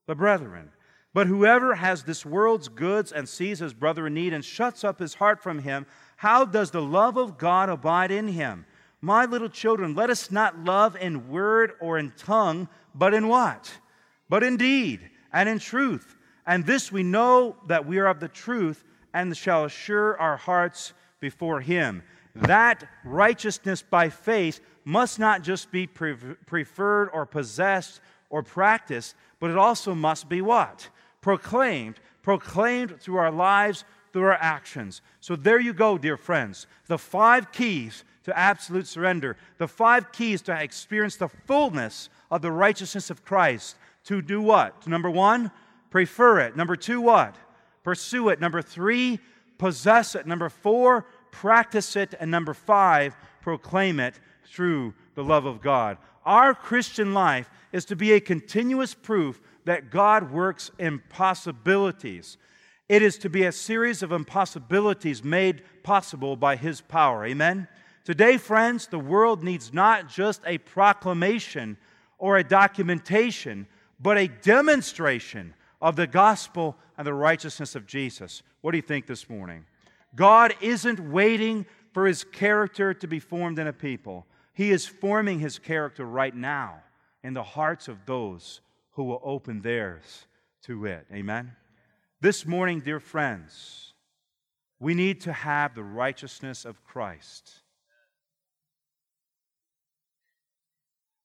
The 0.06 0.16
brethren. 0.16 0.72
But 1.14 1.28
whoever 1.28 1.76
has 1.76 2.04
this 2.04 2.26
world's 2.26 2.68
goods 2.68 3.12
and 3.12 3.30
sees 3.30 3.60
his 3.60 3.74
brother 3.74 4.08
in 4.08 4.16
need 4.16 4.34
and 4.34 4.43
shuts 4.43 4.84
up 4.84 4.99
his 4.99 5.14
heart 5.14 5.41
from 5.41 5.60
him, 5.60 5.86
how 6.18 6.43
does 6.43 6.72
the 6.72 6.82
love 6.82 7.18
of 7.18 7.38
God 7.38 7.70
abide 7.70 8.12
in 8.12 8.28
him? 8.28 8.66
My 8.99 9.26
little 9.26 9.49
children, 9.49 9.95
let 9.95 10.10
us 10.10 10.32
not 10.32 10.64
love 10.64 10.95
in 10.95 11.30
word 11.30 11.74
or 11.80 11.97
in 11.97 12.12
tongue, 12.18 12.68
but 12.95 13.14
in 13.14 13.28
what? 13.28 13.72
But 14.28 14.43
in 14.43 14.58
deed 14.58 15.10
and 15.32 15.47
in 15.47 15.60
truth. 15.60 16.16
And 16.45 16.66
this 16.66 16.91
we 16.91 17.04
know 17.04 17.58
that 17.68 17.86
we 17.86 17.99
are 17.99 18.08
of 18.08 18.20
the 18.20 18.28
truth 18.28 18.84
and 19.14 19.36
shall 19.36 19.66
assure 19.66 20.20
our 20.20 20.38
hearts 20.38 20.93
before 21.20 21.61
him. 21.61 22.03
That 22.36 22.88
righteousness 23.03 23.82
by 23.82 24.09
faith 24.09 24.59
must 24.86 25.20
not 25.20 25.43
just 25.43 25.72
be 25.72 25.88
pre- 25.88 26.16
preferred 26.45 27.09
or 27.14 27.26
possessed 27.26 28.01
or 28.30 28.43
practiced, 28.43 29.16
but 29.39 29.51
it 29.51 29.57
also 29.57 29.93
must 29.93 30.28
be 30.28 30.41
what? 30.41 30.89
Proclaimed. 31.22 31.99
Proclaimed 32.22 32.99
through 32.99 33.18
our 33.18 33.32
lives, 33.32 33.86
through 34.11 34.24
our 34.24 34.38
actions. 34.39 35.01
So 35.20 35.36
there 35.36 35.59
you 35.59 35.74
go, 35.74 35.97
dear 35.97 36.18
friends. 36.18 36.68
The 36.88 36.97
five 36.97 37.51
keys 37.51 38.03
to 38.24 38.38
absolute 38.38 38.88
surrender, 38.88 39.36
the 39.57 39.68
five 39.68 40.11
keys 40.11 40.41
to 40.43 40.59
experience 40.59 41.18
the 41.18 41.28
fullness 41.28 42.09
of 42.32 42.41
the 42.41 42.51
righteousness 42.51 43.09
of 43.09 43.26
Christ. 43.26 43.76
To 44.05 44.22
do 44.22 44.41
what? 44.41 44.88
Number 44.88 45.09
one, 45.09 45.51
prefer 45.89 46.39
it. 46.39 46.55
Number 46.55 46.76
two, 46.76 47.01
what? 47.01 47.36
Pursue 47.84 48.30
it. 48.30 48.40
Number 48.40 48.62
three, 48.62 49.20
possess 49.58 50.16
it. 50.16 50.26
Number 50.26 50.50
four, 50.50 51.06
practice 51.32 51.96
it. 51.96 52.14
And 52.20 52.32
number 52.32 52.54
five, 52.54 53.16
proclaim 53.42 54.00
it 54.00 54.20
through 54.46 54.94
the 55.16 55.24
love 55.24 55.46
of 55.46 55.62
God. 55.62 55.98
Our 56.26 56.54
Christian 56.54 57.14
life 57.14 57.50
is 57.72 57.86
to 57.86 57.96
be 57.96 58.14
a 58.14 58.20
continuous 58.20 58.94
proof 58.94 59.42
that 59.66 59.90
God 59.90 60.32
works 60.32 60.72
impossibilities. 60.80 62.38
It 62.90 63.02
is 63.02 63.18
to 63.20 63.30
be 63.30 63.44
a 63.44 63.52
series 63.52 64.04
of 64.04 64.12
impossibilities 64.12 65.24
made 65.24 65.64
possible 65.84 66.36
by 66.36 66.56
His 66.56 66.82
power. 66.82 67.26
Amen? 67.26 67.68
Today, 68.04 68.38
friends, 68.38 68.88
the 68.88 69.00
world 69.00 69.44
needs 69.44 69.74
not 69.74 70.10
just 70.10 70.42
a 70.46 70.58
proclamation 70.58 71.78
or 72.18 72.38
a 72.38 72.44
documentation, 72.44 73.68
but 74.00 74.18
a 74.18 74.28
demonstration 74.28 75.54
of 75.82 75.96
the 75.96 76.08
gospel 76.08 76.78
and 76.98 77.08
the 77.08 77.14
righteousness 77.14 77.76
of 77.76 77.86
Jesus. 77.86 78.44
What 78.62 78.72
do 78.72 78.78
you 78.78 78.82
think 78.82 79.08
this 79.08 79.30
morning? 79.30 79.66
God 80.16 80.54
isn't 80.62 81.00
waiting 81.00 81.66
for 81.91 82.06
his 82.06 82.24
character 82.24 82.94
to 82.94 83.08
be 83.08 83.20
formed 83.20 83.60
in 83.60 83.68
a 83.68 83.74
people. 83.74 84.26
He 84.54 84.72
is 84.72 84.86
forming 84.86 85.39
his 85.39 85.60
character 85.60 86.06
right 86.06 86.36
now 86.36 86.82
in 87.24 87.34
the 87.34 87.44
hearts 87.44 87.88
of 87.88 88.06
those 88.06 88.62
who 88.91 89.04
will 89.04 89.22
open 89.24 89.62
theirs 89.62 90.28
to 90.64 90.86
it. 90.86 91.06
Amen? 91.12 91.52
This 92.22 92.46
morning, 92.46 92.80
dear 92.80 93.00
friends, 93.00 93.94
we 94.80 94.94
need 94.94 95.22
to 95.22 95.34
have 95.34 95.76
the 95.76 95.84
righteousness 95.84 96.66
of 96.66 96.84
Christ. 96.84 97.52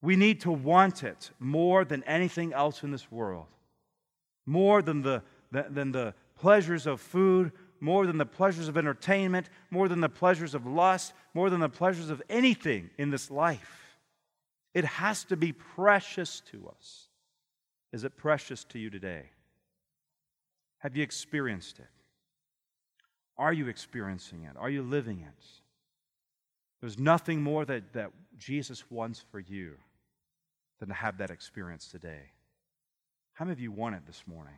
We 0.01 0.17
need 0.17 0.43
to 0.43 0.51
want 0.51 1.03
it 1.03 1.31
more 1.39 1.85
than 1.85 2.05
anything 2.05 2.53
else 2.53 2.83
in 2.83 2.91
this 2.91 3.11
world, 3.11 3.49
more 4.47 4.81
than 4.81 5.03
the, 5.03 5.23
than 5.51 5.93
the 5.93 6.15
pleasures 6.37 6.87
of 6.87 7.01
food, 7.01 7.53
more 7.81 8.07
than 8.07 8.19
the 8.19 8.27
pleasures 8.27 8.69
of 8.69 8.77
entertainment, 8.77 9.49
more 9.71 9.89
than 9.89 10.01
the 10.01 10.09
pleasures 10.09 10.55
of 10.55 10.67
lust, 10.67 11.13
more 11.35 11.51
than 11.51 11.61
the 11.61 11.69
pleasures 11.69 12.11
of 12.11 12.23
anything 12.29 12.91
in 12.99 13.11
this 13.11 13.31
life. 13.31 13.97
It 14.75 14.85
has 14.85 15.25
to 15.25 15.37
be 15.37 15.53
precious 15.53 16.43
to 16.53 16.69
us. 16.69 17.09
Is 17.93 18.05
it 18.05 18.17
precious 18.17 18.65
to 18.65 18.79
you 18.79 18.91
today? 18.91 19.23
Have 20.79 20.97
you 20.97 21.03
experienced 21.03 21.79
it? 21.79 21.87
Are 23.37 23.53
you 23.53 23.69
experiencing 23.69 24.45
it? 24.45 24.57
Are 24.59 24.71
you 24.71 24.83
living 24.83 25.21
it? 25.21 25.45
There's 26.81 26.99
nothing 26.99 27.43
more 27.43 27.65
that, 27.65 27.93
that 27.95 28.11
Jesus 28.37 28.89
wants 28.91 29.25
for 29.31 29.41
you 29.41 29.75
than 30.79 30.89
to 30.89 30.95
have 30.95 31.19
that 31.19 31.31
experience 31.31 31.89
today. 31.89 32.31
How 33.33 33.45
many 33.45 33.53
of 33.53 33.61
you 33.61 33.73
want 33.73 33.97
it 33.97 34.07
this 34.07 34.23
morning? 34.27 34.55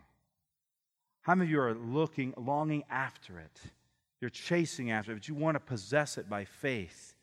How 1.21 1.35
many 1.35 1.47
of 1.47 1.51
you 1.51 1.61
are 1.61 1.73
looking, 1.73 2.33
longing 2.37 2.83
after 2.89 3.39
it? 3.39 3.59
You're 4.19 4.29
chasing 4.29 4.91
after 4.91 5.11
it, 5.11 5.15
but 5.15 5.27
you 5.27 5.35
want 5.35 5.55
to 5.55 5.59
possess 5.59 6.17
it 6.17 6.29
by 6.29 6.45
faith. 6.45 7.15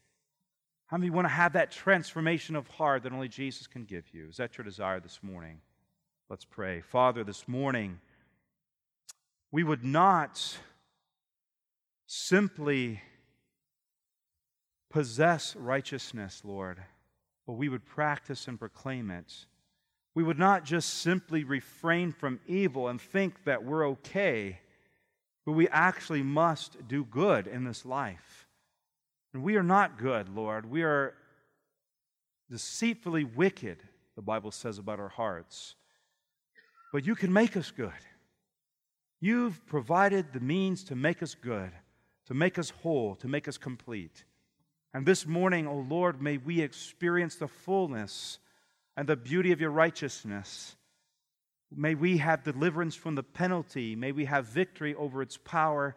How 0.87 0.97
many 0.97 1.09
of 1.09 1.13
you 1.13 1.17
want 1.17 1.27
to 1.27 1.35
have 1.35 1.53
that 1.53 1.71
transformation 1.71 2.57
of 2.57 2.67
heart 2.69 3.03
that 3.03 3.13
only 3.13 3.29
Jesus 3.29 3.67
can 3.67 3.85
give 3.85 4.05
you? 4.13 4.29
Is 4.29 4.37
that 4.39 4.57
your 4.57 4.65
desire 4.65 5.01
this 5.01 5.21
morning? 5.23 5.61
Let's 6.31 6.45
pray. 6.45 6.81
Father, 6.81 7.25
this 7.25 7.47
morning, 7.47 8.01
we 9.51 9.65
would 9.65 9.85
not 9.85 10.59
simply 12.07 13.03
possess 14.91 15.55
righteousness, 15.57 16.43
Lord, 16.45 16.79
but 17.47 17.55
we 17.55 17.69
would 17.69 17.85
practice 17.85 18.49
and 18.49 18.59
proclaim 18.59 19.11
it. 19.11 19.47
We 20.19 20.25
would 20.25 20.37
not 20.37 20.65
just 20.65 20.95
simply 20.95 21.45
refrain 21.45 22.11
from 22.11 22.41
evil 22.49 22.89
and 22.89 23.01
think 23.01 23.45
that 23.45 23.63
we're 23.63 23.87
okay, 23.91 24.59
but 25.47 25.53
we 25.53 25.69
actually 25.69 26.25
must 26.25 26.89
do 26.89 27.05
good 27.05 27.47
in 27.47 27.63
this 27.63 27.87
life. 27.87 28.49
And 29.33 29.45
we 29.45 29.55
are 29.55 29.63
not 29.63 29.97
good, 29.97 30.29
Lord. 30.29 30.69
We 30.69 30.83
are 30.83 31.15
deceitfully 32.51 33.23
wicked, 33.23 33.79
the 34.17 34.23
Bible 34.23 34.51
says 34.51 34.79
about 34.79 34.99
our 34.99 35.09
hearts. 35.09 35.77
But 36.93 37.07
you 37.07 37.15
can 37.15 37.33
make 37.33 37.57
us 37.57 37.71
good. 37.71 37.93
You've 39.21 39.65
provided 39.67 40.33
the 40.33 40.41
means 40.41 40.83
to 40.87 40.97
make 40.97 41.23
us 41.23 41.37
good, 41.37 41.71
to 42.27 42.35
make 42.35 42.59
us 42.59 42.71
whole, 42.71 43.15
to 43.15 43.29
make 43.29 43.47
us 43.47 43.57
complete. 43.57 44.25
And 44.93 45.07
this 45.07 45.29
morning, 45.29 45.69
O 45.69 45.75
oh 45.75 45.87
Lord, 45.89 46.21
may 46.21 46.39
we 46.39 46.61
experience 46.61 47.37
the 47.37 47.47
fullness 47.47 48.41
and 48.99 49.09
the 49.09 49.15
beauty 49.15 49.53
of 49.53 49.61
your 49.61 49.71
righteousness. 49.71 50.75
May 51.71 51.95
we 51.95 52.17
have 52.17 52.43
deliverance 52.43 52.97
from 52.97 53.15
the 53.15 53.23
penalty. 53.23 53.95
May 53.95 54.11
we 54.11 54.25
have 54.25 54.47
victory 54.47 54.93
over 54.97 55.23
its 55.23 55.37
power. 55.37 55.95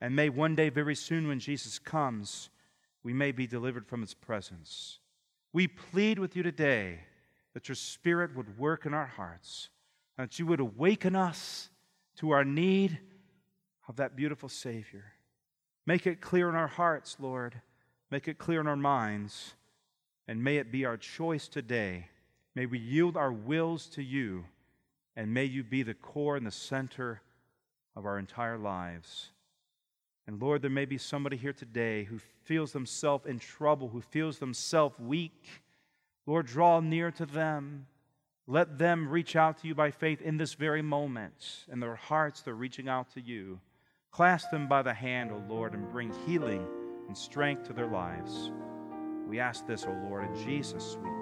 And 0.00 0.16
may 0.16 0.28
one 0.28 0.56
day, 0.56 0.68
very 0.68 0.96
soon, 0.96 1.28
when 1.28 1.38
Jesus 1.38 1.78
comes, 1.78 2.50
we 3.04 3.12
may 3.12 3.30
be 3.30 3.46
delivered 3.46 3.86
from 3.86 4.02
its 4.02 4.12
presence. 4.12 4.98
We 5.52 5.68
plead 5.68 6.18
with 6.18 6.34
you 6.34 6.42
today 6.42 6.98
that 7.54 7.68
your 7.68 7.76
Spirit 7.76 8.34
would 8.34 8.58
work 8.58 8.86
in 8.86 8.92
our 8.92 9.06
hearts, 9.06 9.68
and 10.18 10.28
that 10.28 10.40
you 10.40 10.46
would 10.46 10.58
awaken 10.58 11.14
us 11.14 11.68
to 12.16 12.30
our 12.30 12.44
need 12.44 12.98
of 13.86 13.94
that 13.96 14.16
beautiful 14.16 14.48
Savior. 14.48 15.04
Make 15.86 16.08
it 16.08 16.20
clear 16.20 16.48
in 16.48 16.56
our 16.56 16.66
hearts, 16.66 17.18
Lord. 17.20 17.62
Make 18.10 18.26
it 18.26 18.38
clear 18.38 18.60
in 18.60 18.66
our 18.66 18.74
minds. 18.74 19.54
And 20.26 20.42
may 20.42 20.56
it 20.56 20.72
be 20.72 20.84
our 20.84 20.96
choice 20.96 21.46
today. 21.46 22.08
May 22.54 22.66
we 22.66 22.78
yield 22.78 23.16
our 23.16 23.32
wills 23.32 23.86
to 23.90 24.02
you, 24.02 24.44
and 25.16 25.32
may 25.32 25.44
you 25.44 25.62
be 25.62 25.82
the 25.82 25.94
core 25.94 26.36
and 26.36 26.46
the 26.46 26.50
center 26.50 27.22
of 27.96 28.04
our 28.04 28.18
entire 28.18 28.58
lives. 28.58 29.30
And 30.26 30.40
Lord, 30.40 30.62
there 30.62 30.70
may 30.70 30.84
be 30.84 30.98
somebody 30.98 31.36
here 31.36 31.52
today 31.52 32.04
who 32.04 32.18
feels 32.44 32.72
themselves 32.72 33.26
in 33.26 33.38
trouble, 33.38 33.88
who 33.88 34.00
feels 34.00 34.38
themselves 34.38 34.98
weak. 34.98 35.62
Lord, 36.26 36.46
draw 36.46 36.80
near 36.80 37.10
to 37.12 37.26
them. 37.26 37.86
Let 38.46 38.78
them 38.78 39.08
reach 39.08 39.34
out 39.34 39.58
to 39.58 39.68
you 39.68 39.74
by 39.74 39.90
faith 39.90 40.20
in 40.20 40.36
this 40.36 40.54
very 40.54 40.82
moment. 40.82 41.64
In 41.70 41.80
their 41.80 41.96
hearts, 41.96 42.42
they're 42.42 42.54
reaching 42.54 42.88
out 42.88 43.12
to 43.14 43.20
you. 43.20 43.60
Clasp 44.10 44.50
them 44.50 44.68
by 44.68 44.82
the 44.82 44.92
hand, 44.92 45.32
O 45.32 45.42
Lord, 45.48 45.74
and 45.74 45.90
bring 45.90 46.12
healing 46.26 46.66
and 47.08 47.16
strength 47.16 47.66
to 47.66 47.72
their 47.72 47.86
lives. 47.86 48.50
We 49.26 49.40
ask 49.40 49.66
this, 49.66 49.84
O 49.84 49.92
Lord, 50.08 50.28
in 50.28 50.44
Jesus' 50.44 50.92
sweet. 50.92 51.21